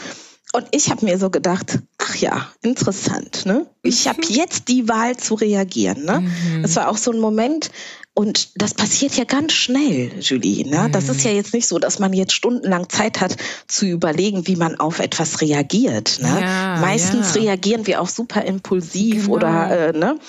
[0.53, 3.45] Und ich habe mir so gedacht, ach ja, interessant.
[3.45, 3.65] Ne?
[3.83, 4.33] Ich habe mhm.
[4.33, 6.03] jetzt die Wahl zu reagieren.
[6.03, 6.21] Ne?
[6.21, 6.61] Mhm.
[6.61, 7.71] Das war auch so ein Moment.
[8.13, 10.69] Und das passiert ja ganz schnell, Julie.
[10.69, 10.87] Ne?
[10.87, 10.91] Mhm.
[10.91, 14.57] Das ist ja jetzt nicht so, dass man jetzt stundenlang Zeit hat zu überlegen, wie
[14.57, 16.19] man auf etwas reagiert.
[16.21, 16.37] Ne?
[16.41, 17.41] Ja, Meistens ja.
[17.41, 19.35] reagieren wir auch super impulsiv genau.
[19.35, 20.19] oder äh, ne?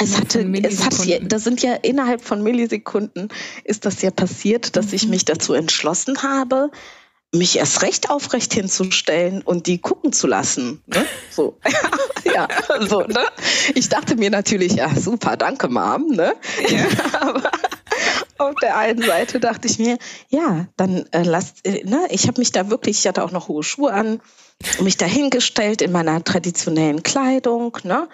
[0.00, 3.28] Es hatte, es hat ja, das sind ja innerhalb von Millisekunden
[3.64, 4.94] ist das ja passiert, dass mhm.
[4.94, 6.70] ich mich dazu entschlossen habe,
[7.34, 10.82] mich erst recht aufrecht hinzustellen und die gucken zu lassen.
[10.86, 11.04] Ne?
[11.30, 11.58] So,
[12.24, 12.48] ja,
[12.80, 13.24] so, ne?
[13.74, 16.34] Ich dachte mir natürlich, ja, super, danke, Mom, ne?
[16.68, 16.86] Ja.
[17.20, 17.50] Aber
[18.38, 19.98] auf der einen Seite dachte ich mir,
[20.30, 23.48] ja, dann äh, lasst, äh, ne, ich habe mich da wirklich, ich hatte auch noch
[23.48, 24.20] hohe Schuhe an,
[24.80, 28.08] mich dahingestellt in meiner traditionellen Kleidung, ne?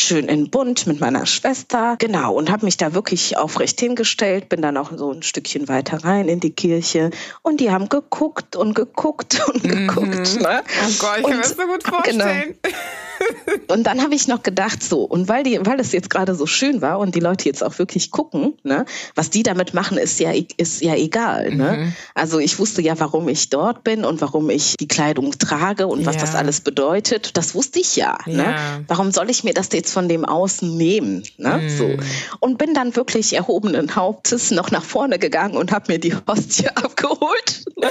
[0.00, 1.96] Schön in bunt mit meiner Schwester.
[1.98, 6.04] Genau, und habe mich da wirklich aufrecht hingestellt, bin dann auch so ein Stückchen weiter
[6.04, 7.10] rein in die Kirche
[7.42, 9.88] und die haben geguckt und geguckt und mhm.
[9.88, 10.40] geguckt.
[10.40, 10.62] Ne?
[10.62, 12.24] Oh Gott, ich kann mir das so gut genau.
[12.24, 12.54] vorstellen.
[12.62, 12.76] Genau.
[13.68, 16.46] Und dann habe ich noch gedacht, so, und weil die, weil es jetzt gerade so
[16.46, 18.84] schön war und die Leute jetzt auch wirklich gucken, ne,
[19.14, 21.54] was die damit machen, ist ja, ist ja egal.
[21.54, 21.72] Ne?
[21.72, 21.92] Mhm.
[22.14, 26.06] Also ich wusste ja, warum ich dort bin und warum ich die Kleidung trage und
[26.06, 26.20] was ja.
[26.22, 27.36] das alles bedeutet.
[27.36, 28.18] Das wusste ich ja.
[28.26, 28.36] Ne?
[28.36, 28.78] ja.
[28.78, 28.84] Ne?
[28.88, 31.22] Warum soll ich mir das jetzt von dem Außen nehmen?
[31.36, 31.58] Ne?
[31.58, 31.68] Mhm.
[31.70, 31.96] So.
[32.40, 36.68] Und bin dann wirklich erhobenen Hauptes noch nach vorne gegangen und habe mir die Hostie
[36.74, 37.64] abgeholt.
[37.76, 37.88] Ne?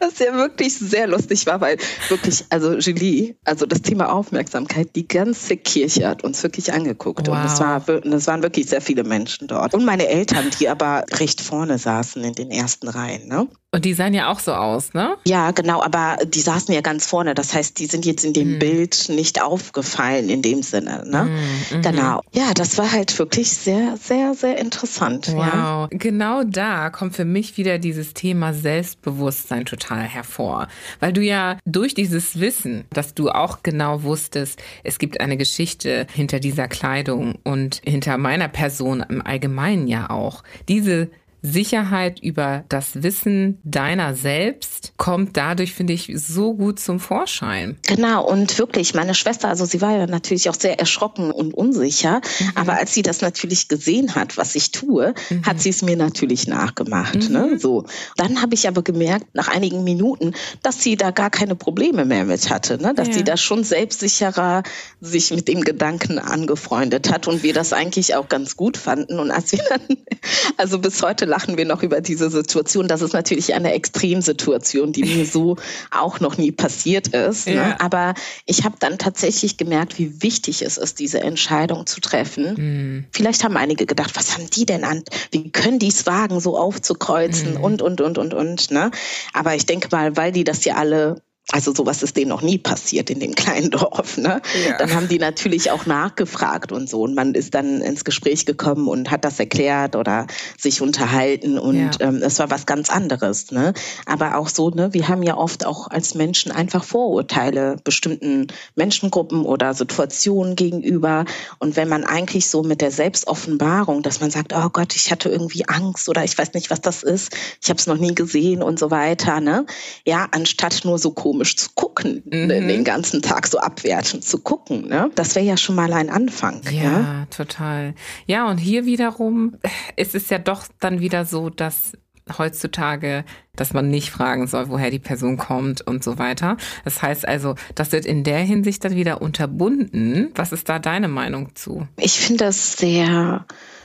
[0.00, 1.78] Was ja wirklich sehr lustig war, weil
[2.08, 4.96] wirklich, also Julie, also das Thema Aufmerksamkeit Aufmerksamkeit.
[4.96, 7.26] Die ganze Kirche hat uns wirklich angeguckt.
[7.26, 7.36] Wow.
[7.36, 9.74] Und es, war, es waren wirklich sehr viele Menschen dort.
[9.74, 13.28] Und meine Eltern, die aber recht vorne saßen in den ersten Reihen.
[13.28, 13.48] Ne?
[13.74, 15.16] Und die sahen ja auch so aus, ne?
[15.26, 17.34] Ja, genau, aber die saßen ja ganz vorne.
[17.34, 18.58] Das heißt, die sind jetzt in dem mhm.
[18.60, 21.24] Bild nicht aufgefallen in dem Sinne, ne?
[21.72, 21.82] Mhm.
[21.82, 22.20] Genau.
[22.32, 25.26] Ja, das war halt wirklich sehr, sehr, sehr interessant.
[25.32, 25.42] Wow.
[25.42, 25.88] Ja.
[25.90, 30.68] Genau da kommt für mich wieder dieses Thema Selbstbewusstsein total hervor.
[31.00, 36.06] Weil du ja durch dieses Wissen, dass du auch genau wusstest, es gibt eine Geschichte
[36.12, 40.44] hinter dieser Kleidung und hinter meiner Person im Allgemeinen ja auch.
[40.68, 41.10] Diese
[41.46, 47.76] Sicherheit über das Wissen deiner selbst kommt dadurch, finde ich, so gut zum Vorschein.
[47.86, 52.22] Genau, und wirklich, meine Schwester, also sie war ja natürlich auch sehr erschrocken und unsicher,
[52.40, 52.52] mhm.
[52.54, 55.44] aber als sie das natürlich gesehen hat, was ich tue, mhm.
[55.44, 57.28] hat sie es mir natürlich nachgemacht.
[57.28, 57.40] Ne?
[57.40, 57.50] Mhm.
[57.52, 57.58] Ne?
[57.58, 57.84] So.
[58.16, 62.24] Dann habe ich aber gemerkt, nach einigen Minuten, dass sie da gar keine Probleme mehr
[62.24, 62.94] mit hatte, ne?
[62.94, 63.14] dass ja.
[63.14, 64.62] sie da schon selbstsicherer
[65.02, 69.18] sich mit dem Gedanken angefreundet hat und wir das eigentlich auch ganz gut fanden.
[69.18, 69.98] Und als wir dann,
[70.56, 72.86] also bis heute lachen wir noch über diese Situation.
[72.86, 75.56] Das ist natürlich eine Extremsituation, die mir so
[75.90, 77.48] auch noch nie passiert ist.
[77.48, 77.54] Ne?
[77.54, 77.68] Ja.
[77.68, 77.80] Ne?
[77.80, 78.14] Aber
[78.46, 82.54] ich habe dann tatsächlich gemerkt, wie wichtig es ist, diese Entscheidung zu treffen.
[82.56, 83.04] Mhm.
[83.10, 85.02] Vielleicht haben einige gedacht, was haben die denn an?
[85.32, 87.64] Wie können die es wagen, so aufzukreuzen mhm.
[87.64, 88.70] und, und, und, und, und.
[88.70, 88.92] Ne?
[89.32, 91.20] Aber ich denke mal, weil die das ja alle
[91.52, 94.16] also sowas ist denen noch nie passiert in dem kleinen Dorf.
[94.16, 94.40] Ne?
[94.66, 94.78] Ja.
[94.78, 97.02] Dann haben die natürlich auch nachgefragt und so.
[97.02, 100.26] Und man ist dann ins Gespräch gekommen und hat das erklärt oder
[100.58, 101.58] sich unterhalten.
[101.58, 101.90] Und ja.
[102.00, 103.50] ähm, es war was ganz anderes.
[103.50, 103.74] Ne?
[104.06, 109.44] Aber auch so, ne, wir haben ja oft auch als Menschen einfach Vorurteile bestimmten Menschengruppen
[109.44, 111.26] oder Situationen gegenüber.
[111.58, 115.28] Und wenn man eigentlich so mit der Selbstoffenbarung, dass man sagt, oh Gott, ich hatte
[115.28, 118.62] irgendwie Angst oder ich weiß nicht, was das ist, ich habe es noch nie gesehen
[118.62, 119.40] und so weiter.
[119.40, 119.66] Ne?
[120.06, 122.48] Ja, anstatt nur so komisch komisch zu gucken, mhm.
[122.48, 124.86] den ganzen Tag so abwertend zu gucken.
[124.86, 125.10] Ne?
[125.16, 126.60] Das wäre ja schon mal ein Anfang.
[126.70, 127.94] Ja, ja, total.
[128.26, 129.56] Ja, und hier wiederum
[129.96, 131.92] ist es ja doch dann wieder so, dass
[132.38, 133.24] heutzutage,
[133.56, 136.56] dass man nicht fragen soll, woher die Person kommt und so weiter.
[136.84, 140.30] Das heißt also, das wird in der Hinsicht dann wieder unterbunden.
[140.36, 141.88] Was ist da deine Meinung zu?
[141.98, 143.44] Ich finde das sehr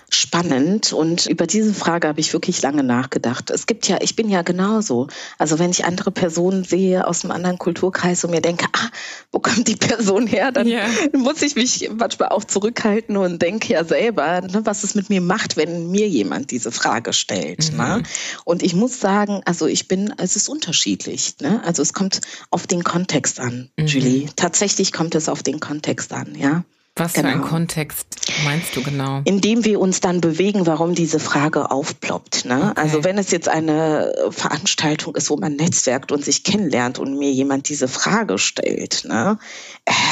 [0.09, 3.49] spannend und über diese Frage habe ich wirklich lange nachgedacht.
[3.51, 5.07] Es gibt ja, ich bin ja genauso.
[5.37, 8.89] Also wenn ich andere Personen sehe aus einem anderen Kulturkreis und mir denke, ah,
[9.31, 10.87] wo kommt die Person her, dann yeah.
[11.15, 15.21] muss ich mich manchmal auch zurückhalten und denke ja selber, ne, was es mit mir
[15.21, 17.71] macht, wenn mir jemand diese Frage stellt.
[17.71, 17.77] Mhm.
[17.77, 18.03] Ne?
[18.45, 21.35] Und ich muss sagen, also ich bin, es ist unterschiedlich.
[21.41, 21.61] Ne?
[21.63, 23.85] Also es kommt auf den Kontext an, mhm.
[23.85, 24.29] Julie.
[24.35, 26.63] Tatsächlich kommt es auf den Kontext an, ja.
[26.99, 27.29] Was genau.
[27.29, 28.07] für ein Kontext
[28.43, 29.21] meinst du genau?
[29.25, 32.45] In dem wir uns dann bewegen, warum diese Frage aufploppt.
[32.45, 32.71] Ne?
[32.71, 32.81] Okay.
[32.81, 37.31] Also wenn es jetzt eine Veranstaltung ist, wo man netzwerkt und sich kennenlernt und mir
[37.31, 39.39] jemand diese Frage stellt, ne?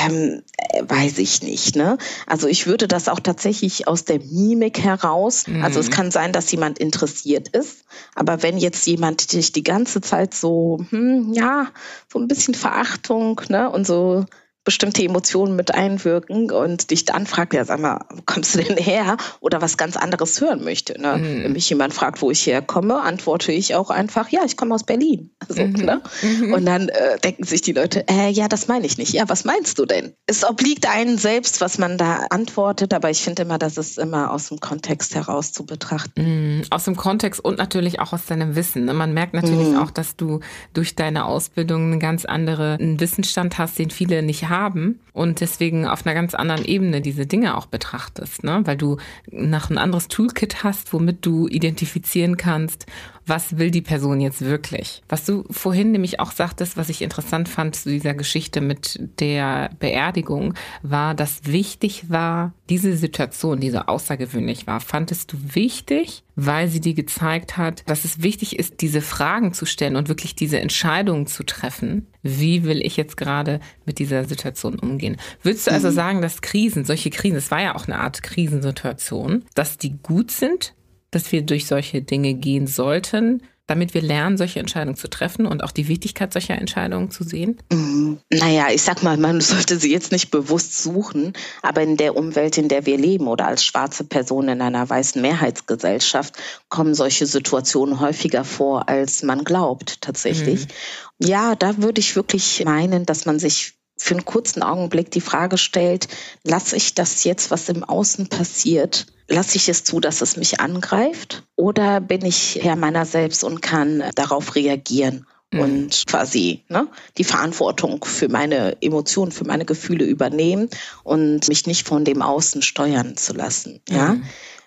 [0.04, 0.42] Ähm,
[0.82, 1.76] weiß ich nicht.
[1.76, 1.98] Ne?
[2.26, 5.48] Also ich würde das auch tatsächlich aus der Mimik heraus.
[5.48, 5.64] Mhm.
[5.64, 7.86] Also es kann sein, dass jemand interessiert ist,
[8.16, 11.68] aber wenn jetzt jemand dich die ganze Zeit so, hm, ja,
[12.12, 13.70] so ein bisschen Verachtung ne?
[13.70, 14.26] und so
[14.68, 18.76] bestimmte Emotionen mit einwirken und dich dann fragt, ja, sag mal, wo kommst du denn
[18.76, 19.16] her?
[19.40, 21.02] Oder was ganz anderes hören möchte.
[21.02, 21.16] Ne?
[21.16, 21.44] Mhm.
[21.46, 24.84] Wenn mich jemand fragt, wo ich herkomme, antworte ich auch einfach, ja, ich komme aus
[24.84, 25.32] Berlin.
[25.50, 25.74] So, mhm.
[25.76, 26.02] ne?
[26.22, 26.54] Mhm.
[26.54, 29.14] Und dann äh, denken sich die Leute, äh, ja, das meine ich nicht.
[29.14, 30.14] Ja, was meinst du denn?
[30.26, 34.32] Es obliegt einen selbst, was man da antwortet, aber ich finde immer, das ist immer
[34.32, 36.58] aus dem Kontext heraus zu betrachten.
[36.58, 36.64] Mhm.
[36.70, 38.84] Aus dem Kontext und natürlich auch aus deinem Wissen.
[38.84, 38.94] Ne?
[38.94, 39.78] Man merkt natürlich mhm.
[39.78, 40.42] auch, dass du
[40.74, 45.88] durch deine Ausbildung einen ganz anderen Wissensstand hast, den viele nicht haben haben und deswegen
[45.88, 48.62] auf einer ganz anderen Ebene diese Dinge auch betrachtest, ne?
[48.66, 48.98] weil du
[49.32, 52.86] nach ein anderes Toolkit hast, womit du identifizieren kannst,
[53.28, 55.04] was will die Person jetzt wirklich?
[55.10, 59.70] Was du vorhin nämlich auch sagtest, was ich interessant fand zu dieser Geschichte mit der
[59.80, 66.68] Beerdigung, war, dass wichtig war, diese Situation, die so außergewöhnlich war, fandest du wichtig, weil
[66.68, 70.60] sie dir gezeigt hat, dass es wichtig ist, diese Fragen zu stellen und wirklich diese
[70.60, 72.08] Entscheidungen zu treffen.
[72.22, 75.18] Wie will ich jetzt gerade mit dieser Situation umgehen?
[75.42, 75.94] Würdest du also mhm.
[75.94, 80.32] sagen, dass Krisen, solche Krisen, es war ja auch eine Art Krisensituation, dass die gut
[80.32, 80.74] sind,
[81.12, 85.62] dass wir durch solche Dinge gehen sollten, damit wir lernen, solche Entscheidungen zu treffen und
[85.62, 87.58] auch die Wichtigkeit solcher Entscheidungen zu sehen?
[87.72, 88.20] Mhm.
[88.32, 92.58] Naja, ich sag mal, man sollte sie jetzt nicht bewusst suchen, aber in der Umwelt,
[92.58, 96.36] in der wir leben oder als schwarze Person in einer weißen Mehrheitsgesellschaft
[96.70, 100.62] kommen solche Situationen häufiger vor, als man glaubt tatsächlich.
[100.62, 101.28] Mhm.
[101.28, 105.58] Ja, da würde ich wirklich meinen, dass man sich für einen kurzen Augenblick die Frage
[105.58, 106.08] stellt,
[106.44, 110.60] lasse ich das jetzt, was im Außen passiert, lasse ich es zu, dass es mich
[110.60, 115.26] angreift oder bin ich Herr meiner selbst und kann darauf reagieren?
[115.52, 115.60] Mhm.
[115.62, 120.70] und quasi ne, die Verantwortung für meine Emotionen, für meine Gefühle übernehmen
[121.06, 123.80] und mich nicht von dem Außen steuern zu lassen.
[123.88, 124.16] Ja.
[124.16, 124.24] Mhm.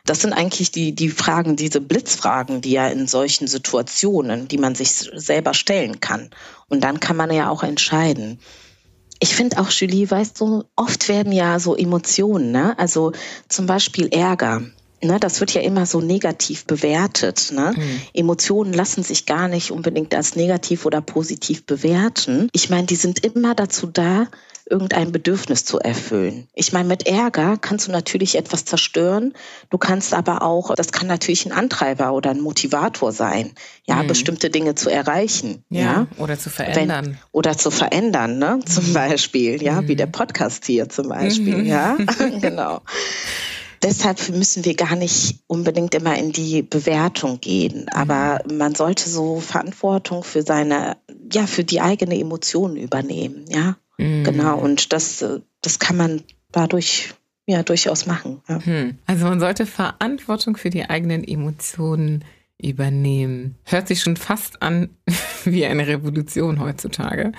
[0.07, 4.75] Das sind eigentlich die, die Fragen, diese Blitzfragen, die ja in solchen Situationen, die man
[4.75, 6.31] sich selber stellen kann.
[6.69, 8.41] Und dann kann man ja auch entscheiden
[9.21, 12.79] ich finde auch, Julie, weißt du, oft werden ja so Emotionen, ne?
[12.79, 13.13] also
[13.49, 14.63] zum Beispiel Ärger.
[15.03, 17.53] Ne, das wird ja immer so negativ bewertet.
[17.55, 17.73] Ne?
[17.75, 18.01] Mhm.
[18.13, 22.51] Emotionen lassen sich gar nicht unbedingt als negativ oder positiv bewerten.
[22.53, 24.27] Ich meine, die sind immer dazu da,
[24.71, 26.49] irgendein Bedürfnis zu erfüllen.
[26.55, 29.35] Ich meine, mit Ärger kannst du natürlich etwas zerstören.
[29.69, 33.53] Du kannst aber auch, das kann natürlich ein Antreiber oder ein Motivator sein,
[33.85, 34.07] ja, mhm.
[34.07, 35.65] bestimmte Dinge zu erreichen.
[35.69, 36.07] Ja, ja?
[36.19, 37.07] oder zu verändern.
[37.07, 38.61] Wenn, oder zu verändern, ne?
[38.65, 38.95] Zum mhm.
[38.95, 39.89] Beispiel, ja, mhm.
[39.89, 41.67] wie der Podcast hier zum Beispiel, mhm.
[41.67, 41.97] ja,
[42.41, 42.81] genau.
[43.83, 48.59] Deshalb müssen wir gar nicht unbedingt immer in die Bewertung gehen, aber mhm.
[48.59, 50.99] man sollte so Verantwortung für seine,
[51.33, 53.77] ja, für die eigene Emotionen übernehmen, ja.
[54.01, 54.25] Mhm.
[54.25, 56.23] Genau, und das, äh, das kann man
[56.53, 57.15] dadurch
[57.47, 58.43] ja durchaus machen.
[58.49, 58.65] Ja.
[58.65, 58.99] Hm.
[59.07, 62.25] Also man sollte Verantwortung für die eigenen Emotionen
[62.59, 63.57] übernehmen.
[63.65, 64.91] Hört sich schon fast an
[65.45, 67.33] wie eine Revolution heutzutage,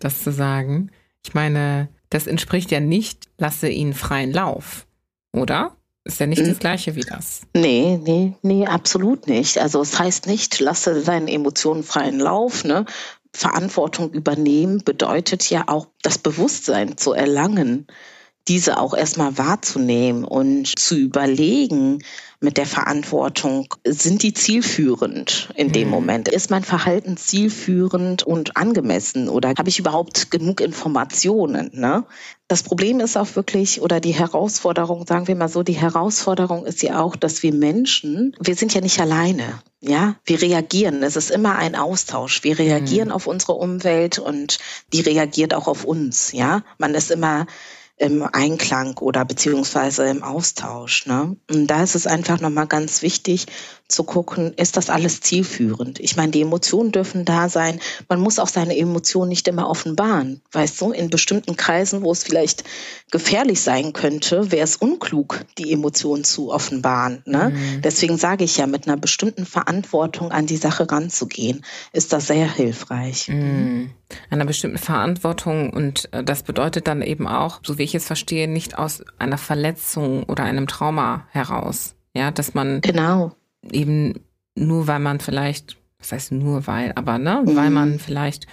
[0.00, 0.90] das zu sagen.
[1.24, 4.86] Ich meine, das entspricht ja nicht, lasse ihn freien Lauf,
[5.32, 5.76] oder?
[6.04, 7.42] Ist ja nicht das Gleiche wie das.
[7.54, 9.58] Nee, nee, nee, absolut nicht.
[9.58, 12.86] Also es heißt nicht, lasse deinen Emotionen freien Lauf, ne?
[13.32, 17.86] Verantwortung übernehmen bedeutet ja auch das Bewusstsein zu erlangen,
[18.48, 22.02] diese auch erstmal wahrzunehmen und zu überlegen
[22.40, 25.94] mit der Verantwortung, sind die zielführend in dem mhm.
[25.94, 26.28] Moment?
[26.28, 31.70] Ist mein Verhalten zielführend und angemessen oder habe ich überhaupt genug Informationen?
[31.72, 32.04] Ne?
[32.46, 36.82] Das Problem ist auch wirklich, oder die Herausforderung, sagen wir mal so, die Herausforderung ist
[36.82, 39.60] ja auch, dass wir Menschen, wir sind ja nicht alleine.
[39.80, 41.04] Ja, wir reagieren.
[41.04, 42.42] Es ist immer ein Austausch.
[42.42, 43.14] Wir reagieren mhm.
[43.14, 44.58] auf unsere Umwelt und
[44.92, 46.32] die reagiert auch auf uns.
[46.32, 47.46] Ja, man ist immer
[47.98, 51.06] im Einklang oder beziehungsweise im Austausch.
[51.06, 51.36] Ne?
[51.50, 53.46] Und da ist es einfach nochmal ganz wichtig
[53.88, 55.98] zu gucken, ist das alles zielführend?
[55.98, 57.80] Ich meine, die Emotionen dürfen da sein.
[58.08, 60.42] Man muss auch seine Emotionen nicht immer offenbaren.
[60.52, 62.64] Weißt du, in bestimmten Kreisen, wo es vielleicht
[63.10, 67.22] gefährlich sein könnte, wäre es unklug, die Emotionen zu offenbaren.
[67.24, 67.50] Ne?
[67.54, 67.82] Mhm.
[67.82, 72.52] Deswegen sage ich ja, mit einer bestimmten Verantwortung an die Sache ranzugehen, ist das sehr
[72.52, 73.28] hilfreich.
[73.28, 73.90] Mhm.
[74.28, 78.48] Einer bestimmten Verantwortung und äh, das bedeutet dann eben auch, so wie ich es verstehe,
[78.48, 81.94] nicht aus einer Verletzung oder einem Trauma heraus.
[82.14, 83.32] Ja, dass man genau
[83.70, 84.14] eben
[84.54, 87.56] nur weil man vielleicht, das heißt nur weil, aber ne, mhm.
[87.56, 88.46] weil man vielleicht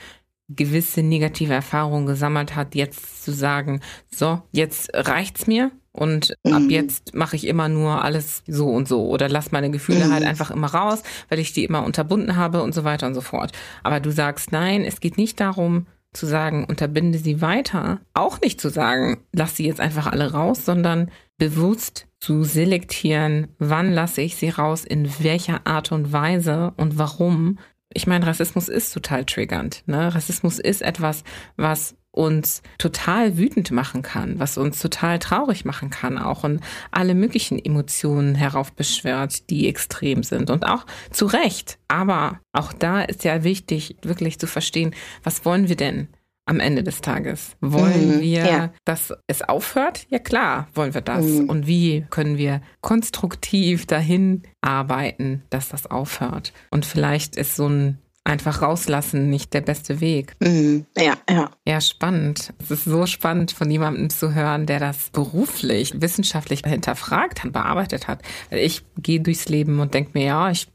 [0.47, 6.53] gewisse negative Erfahrungen gesammelt hat, jetzt zu sagen, so, jetzt reicht's mir und mhm.
[6.53, 10.13] ab jetzt mache ich immer nur alles so und so oder lass meine Gefühle mhm.
[10.13, 13.21] halt einfach immer raus, weil ich die immer unterbunden habe und so weiter und so
[13.21, 13.53] fort.
[13.81, 18.59] Aber du sagst, nein, es geht nicht darum, zu sagen, unterbinde sie weiter, auch nicht
[18.61, 24.35] zu sagen, lass sie jetzt einfach alle raus, sondern bewusst zu selektieren, wann lasse ich
[24.35, 27.59] sie raus, in welcher Art und Weise und warum.
[27.93, 29.83] Ich meine, Rassismus ist total triggernd.
[29.85, 30.13] Ne?
[30.13, 31.23] Rassismus ist etwas,
[31.55, 36.61] was uns total wütend machen kann, was uns total traurig machen kann, auch und
[36.91, 41.77] alle möglichen Emotionen heraufbeschwört, die extrem sind und auch zu Recht.
[41.87, 46.07] Aber auch da ist ja wichtig, wirklich zu verstehen, was wollen wir denn?
[46.45, 47.55] am Ende des Tages?
[47.59, 48.73] Wollen mhm, wir, ja.
[48.85, 50.05] dass es aufhört?
[50.09, 51.25] Ja klar, wollen wir das.
[51.25, 51.49] Mhm.
[51.49, 56.53] Und wie können wir konstruktiv dahin arbeiten, dass das aufhört?
[56.69, 60.35] Und vielleicht ist so ein einfach rauslassen nicht der beste Weg.
[60.41, 60.85] Mhm.
[60.97, 61.51] Ja, ja.
[61.65, 62.53] Ja, spannend.
[62.59, 68.07] Es ist so spannend, von jemandem zu hören, der das beruflich, wissenschaftlich hinterfragt hat, bearbeitet
[68.07, 68.21] hat.
[68.49, 70.67] Ich gehe durchs Leben und denke mir, ja, ich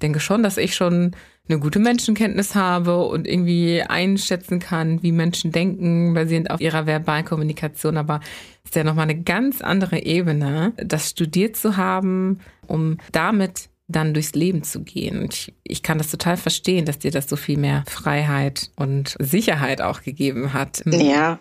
[0.00, 1.14] denke schon, dass ich schon
[1.48, 7.96] eine gute Menschenkenntnis habe und irgendwie einschätzen kann, wie Menschen denken, basierend auf ihrer Verbalkommunikation.
[7.96, 8.20] Aber
[8.62, 12.38] es ist ja nochmal eine ganz andere Ebene, das studiert zu haben,
[12.68, 15.28] um damit dann durchs Leben zu gehen.
[15.30, 19.80] Ich, ich kann das total verstehen, dass dir das so viel mehr Freiheit und Sicherheit
[19.80, 20.82] auch gegeben hat.
[20.86, 21.40] Ja.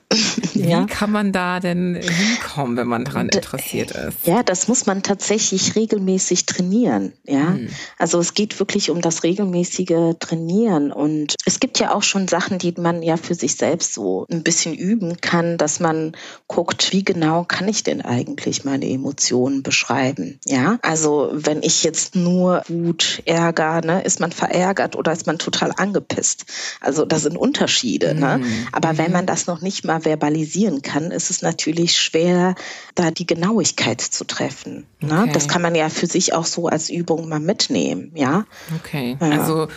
[0.53, 0.85] Wie ja.
[0.85, 4.25] kann man da denn hinkommen, wenn man daran interessiert ist?
[4.25, 7.13] Ja, das muss man tatsächlich regelmäßig trainieren.
[7.25, 7.69] Ja, hm.
[7.97, 12.57] also es geht wirklich um das regelmäßige Trainieren und es gibt ja auch schon Sachen,
[12.57, 16.13] die man ja für sich selbst so ein bisschen üben kann, dass man
[16.47, 20.39] guckt, wie genau kann ich denn eigentlich meine Emotionen beschreiben?
[20.45, 24.01] Ja, also wenn ich jetzt nur nur Wut, Ärger, ne?
[24.01, 26.45] Ist man verärgert oder ist man total angepisst?
[26.79, 28.15] Also das sind Unterschiede.
[28.15, 28.39] Ne?
[28.39, 28.43] Mhm.
[28.43, 28.67] Ne?
[28.71, 32.55] Aber wenn man das noch nicht mal verbalisieren kann, ist es natürlich schwer,
[32.95, 34.87] da die Genauigkeit zu treffen.
[34.99, 35.21] Ne?
[35.21, 35.31] Okay.
[35.33, 38.45] Das kann man ja für sich auch so als Übung mal mitnehmen, ja.
[38.77, 39.17] Okay.
[39.21, 39.29] Ja.
[39.29, 39.67] Also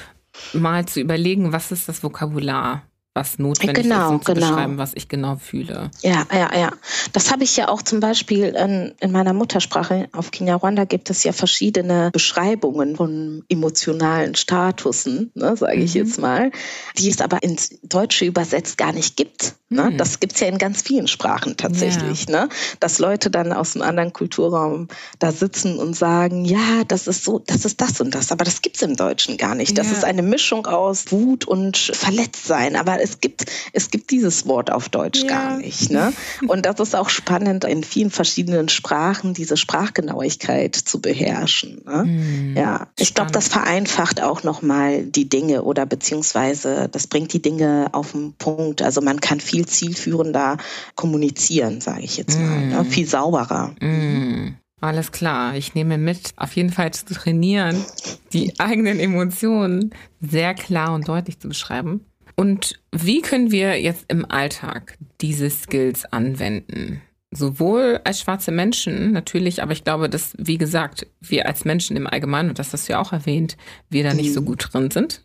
[0.53, 2.82] mal zu überlegen, was ist das Vokabular?
[3.15, 4.49] Was notwendig genau, ist, um zu genau.
[4.49, 5.91] beschreiben, was ich genau fühle.
[6.03, 6.73] Ja, ja, ja.
[7.12, 10.09] Das habe ich ja auch zum Beispiel in, in meiner Muttersprache.
[10.12, 16.01] Auf Kinyarwanda gibt es ja verschiedene Beschreibungen von emotionalen Statusen, ne, sage ich mhm.
[16.01, 16.51] jetzt mal,
[16.99, 19.55] die es aber ins Deutsche übersetzt gar nicht gibt.
[19.69, 19.91] Ne?
[19.91, 19.99] Mhm.
[19.99, 22.28] Das gibt es ja in ganz vielen Sprachen tatsächlich.
[22.28, 22.43] Ja.
[22.43, 22.49] Ne?
[22.81, 24.89] Dass Leute dann aus einem anderen Kulturraum
[25.19, 28.62] da sitzen und sagen, ja, das ist so, das ist das und das, aber das
[28.62, 29.77] gibt es im Deutschen gar nicht.
[29.78, 29.95] Das ja.
[29.95, 32.77] ist eine Mischung aus Wut und Verletztsein.
[32.77, 35.29] Aber es gibt, es gibt dieses Wort auf Deutsch ja.
[35.29, 35.91] gar nicht.
[35.91, 36.13] Ne?
[36.49, 41.83] Und das ist auch spannend, in vielen verschiedenen Sprachen diese Sprachgenauigkeit zu beherrschen.
[41.85, 42.05] Ne?
[42.05, 42.57] Mhm.
[42.57, 47.89] Ja, ich glaube, das vereinfacht auch nochmal die Dinge oder beziehungsweise das bringt die Dinge
[47.93, 48.81] auf den Punkt.
[48.81, 50.57] Also man kann viel zielführender
[50.95, 52.67] kommunizieren, sage ich jetzt mal.
[52.67, 52.83] Ne?
[52.83, 52.87] Mhm.
[52.87, 53.75] Viel sauberer.
[53.81, 54.55] Mm.
[54.81, 57.83] Alles klar, ich nehme mit, auf jeden Fall zu trainieren,
[58.35, 62.05] die eigenen Emotionen sehr klar und deutlich zu beschreiben.
[62.36, 67.01] Und wie können wir jetzt im Alltag diese Skills anwenden?
[67.36, 72.06] Sowohl als schwarze Menschen natürlich, aber ich glaube, dass, wie gesagt, wir als Menschen im
[72.06, 73.56] Allgemeinen, und das hast du ja auch erwähnt,
[73.90, 74.44] wir da nicht so mhm.
[74.44, 75.24] gut drin sind.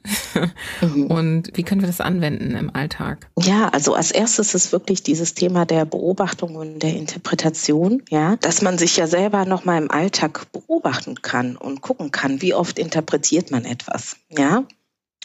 [0.82, 1.06] Mhm.
[1.12, 3.30] Und wie können wir das anwenden im Alltag?
[3.40, 8.64] Ja, also als erstes ist wirklich dieses Thema der Beobachtung und der Interpretation, ja, dass
[8.64, 13.52] man sich ja selber nochmal im Alltag beobachten kann und gucken kann, wie oft interpretiert
[13.52, 14.64] man etwas, ja.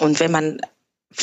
[0.00, 0.60] Und wenn man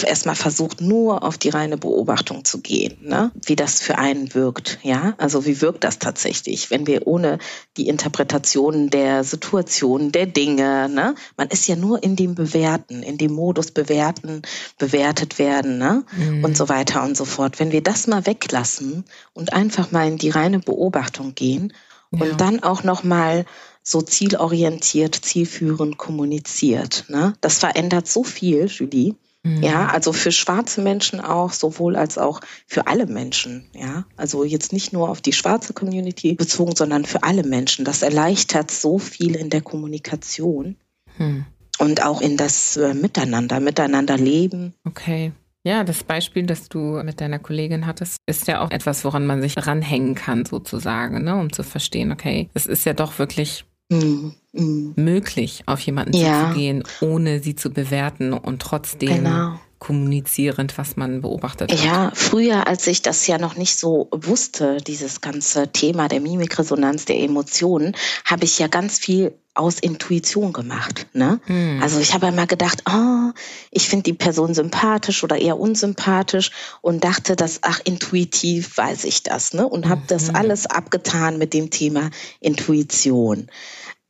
[0.03, 3.31] erstmal versucht, nur auf die reine Beobachtung zu gehen, ne?
[3.45, 4.79] wie das für einen wirkt.
[4.83, 7.39] Ja, also wie wirkt das tatsächlich, wenn wir ohne
[7.77, 11.15] die Interpretation der Situation, der Dinge, ne?
[11.37, 14.41] man ist ja nur in dem Bewerten, in dem Modus bewerten,
[14.77, 16.03] bewertet werden ne?
[16.15, 16.43] Mhm.
[16.43, 17.59] und so weiter und so fort.
[17.59, 21.73] Wenn wir das mal weglassen und einfach mal in die reine Beobachtung gehen
[22.11, 22.21] ja.
[22.21, 23.45] und dann auch noch mal
[23.83, 27.05] so zielorientiert, zielführend kommuniziert.
[27.07, 27.33] Ne?
[27.41, 29.15] Das verändert so viel, Julie.
[29.43, 29.63] Mhm.
[29.63, 33.69] Ja, also für schwarze Menschen auch, sowohl als auch für alle Menschen.
[33.73, 37.85] Ja, also jetzt nicht nur auf die schwarze Community bezogen, sondern für alle Menschen.
[37.85, 40.75] Das erleichtert so viel in der Kommunikation
[41.17, 41.45] mhm.
[41.79, 44.73] und auch in das äh, Miteinander, Miteinander leben.
[44.85, 45.31] Okay.
[45.63, 49.43] Ja, das Beispiel, das du mit deiner Kollegin hattest, ist ja auch etwas, woran man
[49.43, 51.35] sich ranhängen kann, sozusagen, ne?
[51.35, 54.33] um zu verstehen, okay, es ist ja doch wirklich Mhm.
[54.53, 54.93] Mhm.
[54.97, 56.47] möglich, auf jemanden ja.
[56.47, 59.59] zuzugehen, ohne sie zu bewerten und trotzdem genau.
[59.79, 61.85] kommunizierend, was man beobachtet hat.
[61.85, 67.05] Ja, früher, als ich das ja noch nicht so wusste, dieses ganze Thema der Mimikresonanz,
[67.05, 67.95] der Emotionen,
[68.25, 71.07] habe ich ja ganz viel aus Intuition gemacht.
[71.13, 71.39] Ne?
[71.47, 71.81] Mhm.
[71.81, 73.31] Also ich habe immer gedacht, oh,
[73.69, 76.51] ich finde die Person sympathisch oder eher unsympathisch
[76.81, 79.53] und dachte, dass, ach, intuitiv weiß ich das.
[79.53, 79.67] Ne?
[79.67, 80.07] Und habe mhm.
[80.07, 82.09] das alles abgetan mit dem Thema
[82.39, 83.49] Intuition.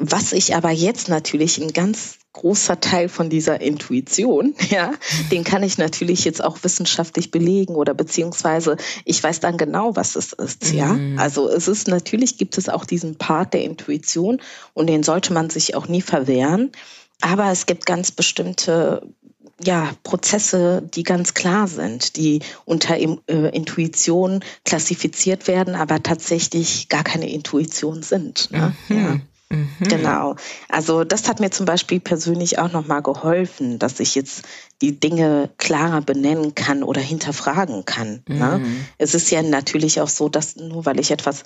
[0.04, 4.94] Was ich aber jetzt natürlich ein ganz großer Teil von dieser Intuition, ja,
[5.32, 10.16] den kann ich natürlich jetzt auch wissenschaftlich belegen oder beziehungsweise ich weiß dann genau, was
[10.16, 10.94] es ist, ja.
[10.94, 11.20] Mhm.
[11.20, 14.42] Also es ist natürlich gibt es auch diesen Part der Intuition
[14.74, 16.72] und den sollte man sich auch nie verwehren.
[17.22, 19.04] Aber es gibt ganz bestimmte
[19.64, 27.04] ja, Prozesse, die ganz klar sind, die unter äh, Intuition klassifiziert werden, aber tatsächlich gar
[27.04, 28.50] keine Intuition sind.
[28.50, 28.74] Ne?
[28.90, 28.98] Mhm.
[28.98, 29.20] Ja.
[29.52, 29.70] Mhm.
[29.88, 30.36] Genau.
[30.70, 34.44] Also das hat mir zum Beispiel persönlich auch nochmal geholfen, dass ich jetzt
[34.82, 38.24] die Dinge klarer benennen kann oder hinterfragen kann.
[38.28, 38.36] Ne?
[38.36, 38.40] Mhm.
[38.40, 38.62] Ne?
[38.98, 41.44] Es ist ja natürlich auch so, dass nur weil ich etwas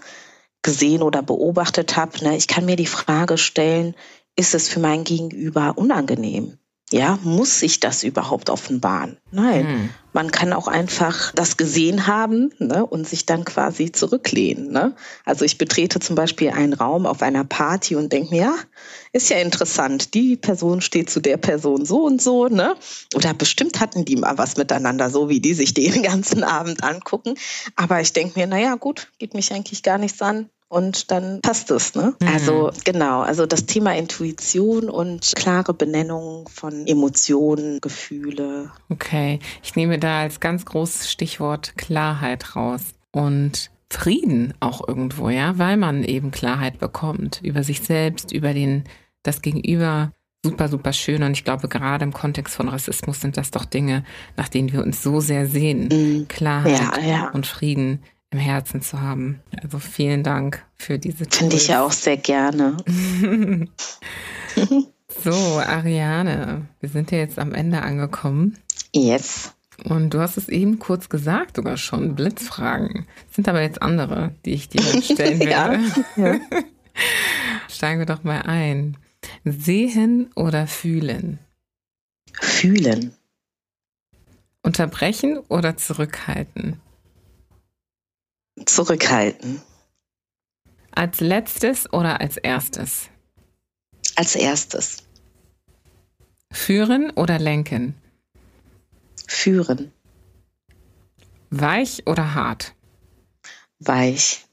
[0.62, 3.96] gesehen oder beobachtet habe, ne, ich kann mir die Frage stellen,
[4.36, 6.58] ist es für mein Gegenüber unangenehm?
[6.92, 9.18] Ja, muss sich das überhaupt offenbaren?
[9.32, 9.90] Nein, hm.
[10.14, 14.72] man kann auch einfach das gesehen haben ne, und sich dann quasi zurücklehnen.
[14.72, 14.96] Ne?
[15.26, 18.56] Also ich betrete zum Beispiel einen Raum auf einer Party und denke mir, ja,
[19.14, 22.76] ist ja interessant, die Person steht zu der Person so und so, ne?
[23.16, 27.34] Oder bestimmt hatten die mal was miteinander, so wie die sich den ganzen Abend angucken.
[27.76, 31.72] Aber ich denke mir, naja, gut, geht mich eigentlich gar nichts an und dann passt
[31.72, 31.96] es.
[31.96, 32.16] Ne?
[32.20, 32.28] Mhm.
[32.28, 38.72] Also genau, also das Thema Intuition und klare Benennung von Emotionen, Gefühle.
[38.90, 42.82] Okay, ich nehme da als ganz großes Stichwort Klarheit raus
[43.12, 48.84] und Frieden auch irgendwo, ja, weil man eben Klarheit bekommt über sich selbst, über den
[49.24, 50.12] das Gegenüber.
[50.44, 51.24] Super, super schön.
[51.24, 54.04] Und ich glaube, gerade im Kontext von Rassismus sind das doch Dinge,
[54.38, 55.88] nach denen wir uns so sehr sehen.
[55.92, 56.28] Mhm.
[56.28, 57.30] Klarheit ja, ja.
[57.32, 58.04] und Frieden
[58.36, 59.42] im Herzen zu haben.
[59.64, 62.76] Also vielen Dank für diese Finde ich ja auch sehr gerne.
[65.24, 68.58] so, Ariane, wir sind ja jetzt am Ende angekommen.
[68.94, 69.54] Yes.
[69.86, 73.08] Und du hast es eben kurz gesagt, sogar schon, Blitzfragen.
[73.28, 75.80] Das sind aber jetzt andere, die ich dir stellen werde.
[76.18, 76.40] ja.
[77.70, 78.98] Steigen wir doch mal ein.
[79.44, 81.40] Sehen oder fühlen?
[82.34, 83.14] Fühlen.
[84.62, 86.80] Unterbrechen oder zurückhalten?
[88.64, 89.62] Zurückhalten.
[90.92, 93.10] Als letztes oder als erstes?
[94.16, 95.04] Als erstes.
[96.52, 97.96] Führen oder lenken?
[99.28, 99.92] Führen.
[101.50, 102.76] Weich oder hart?
[103.80, 104.46] Weich.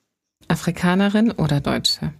[0.48, 2.12] Afrikanerin oder Deutsche?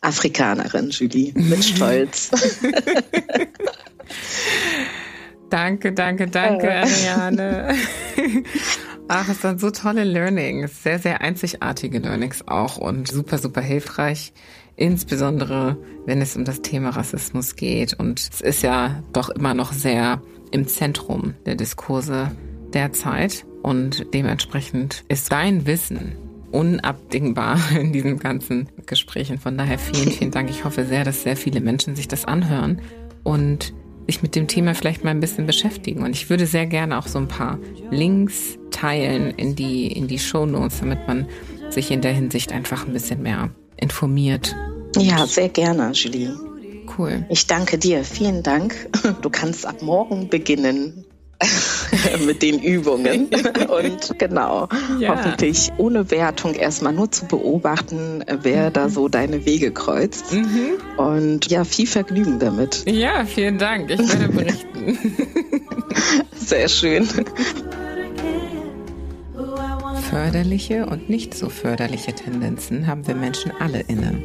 [0.00, 2.30] Afrikanerin, Julie, mit Stolz.
[5.50, 7.74] danke, danke, danke, Ariane.
[9.14, 14.32] Ach, es waren so tolle Learnings, sehr, sehr einzigartige Learnings auch und super, super hilfreich.
[14.74, 15.76] Insbesondere,
[16.06, 17.92] wenn es um das Thema Rassismus geht.
[17.92, 22.30] Und es ist ja doch immer noch sehr im Zentrum der Diskurse
[22.72, 23.44] derzeit.
[23.62, 26.16] Und dementsprechend ist dein Wissen
[26.50, 29.36] unabdingbar in diesen ganzen Gesprächen.
[29.36, 30.48] Von daher vielen, vielen Dank.
[30.48, 32.80] Ich hoffe sehr, dass sehr viele Menschen sich das anhören
[33.24, 33.74] und
[34.06, 36.02] sich mit dem Thema vielleicht mal ein bisschen beschäftigen.
[36.02, 37.58] Und ich würde sehr gerne auch so ein paar
[37.90, 41.26] Links teilen in die, in die Show Notes, damit man
[41.70, 44.54] sich in der Hinsicht einfach ein bisschen mehr informiert.
[44.96, 46.34] Ja, sehr gerne, Julie.
[46.98, 47.24] Cool.
[47.30, 48.04] Ich danke dir.
[48.04, 48.88] Vielen Dank.
[49.22, 51.06] Du kannst ab morgen beginnen
[52.26, 53.28] mit den Übungen.
[53.68, 55.16] Und genau, ja.
[55.16, 58.72] hoffentlich ohne Wertung erstmal nur zu beobachten, wer mhm.
[58.72, 60.32] da so deine Wege kreuzt.
[60.32, 60.78] Mhm.
[60.96, 62.84] Und ja, viel Vergnügen damit.
[62.86, 63.90] Ja, vielen Dank.
[63.90, 64.98] Ich werde berichten.
[66.34, 67.08] Sehr schön.
[70.10, 74.22] Förderliche und nicht so förderliche Tendenzen haben wir Menschen alle inne.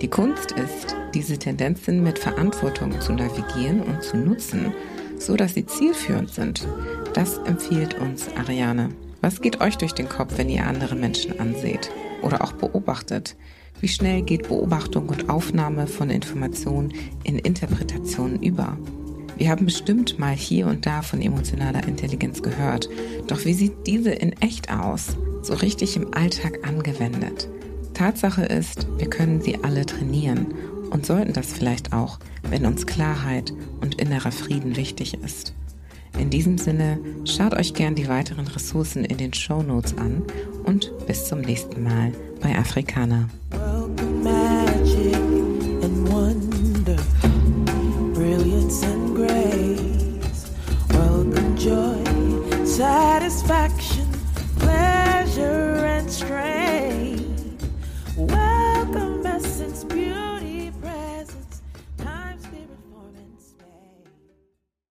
[0.00, 4.72] Die Kunst ist, diese Tendenzen mit Verantwortung zu navigieren und zu nutzen,
[5.18, 6.66] so dass sie zielführend sind.
[7.14, 8.90] Das empfiehlt uns Ariane.
[9.20, 11.90] Was geht euch durch den Kopf, wenn ihr andere Menschen anseht
[12.22, 13.36] oder auch beobachtet?
[13.80, 16.92] Wie schnell geht Beobachtung und Aufnahme von Informationen
[17.24, 18.76] in Interpretationen über?
[19.36, 22.88] Wir haben bestimmt mal hier und da von emotionaler Intelligenz gehört,
[23.28, 25.16] doch wie sieht diese in echt aus?
[25.42, 27.48] so richtig im Alltag angewendet.
[27.94, 30.54] Tatsache ist, wir können sie alle trainieren
[30.90, 35.54] und sollten das vielleicht auch, wenn uns Klarheit und innerer Frieden wichtig ist.
[36.18, 40.22] In diesem Sinne, schaut euch gern die weiteren Ressourcen in den Show Notes an
[40.64, 43.28] und bis zum nächsten Mal bei Afrikaner.
[52.78, 54.06] satisfaction,
[54.60, 56.77] pleasure, and strength.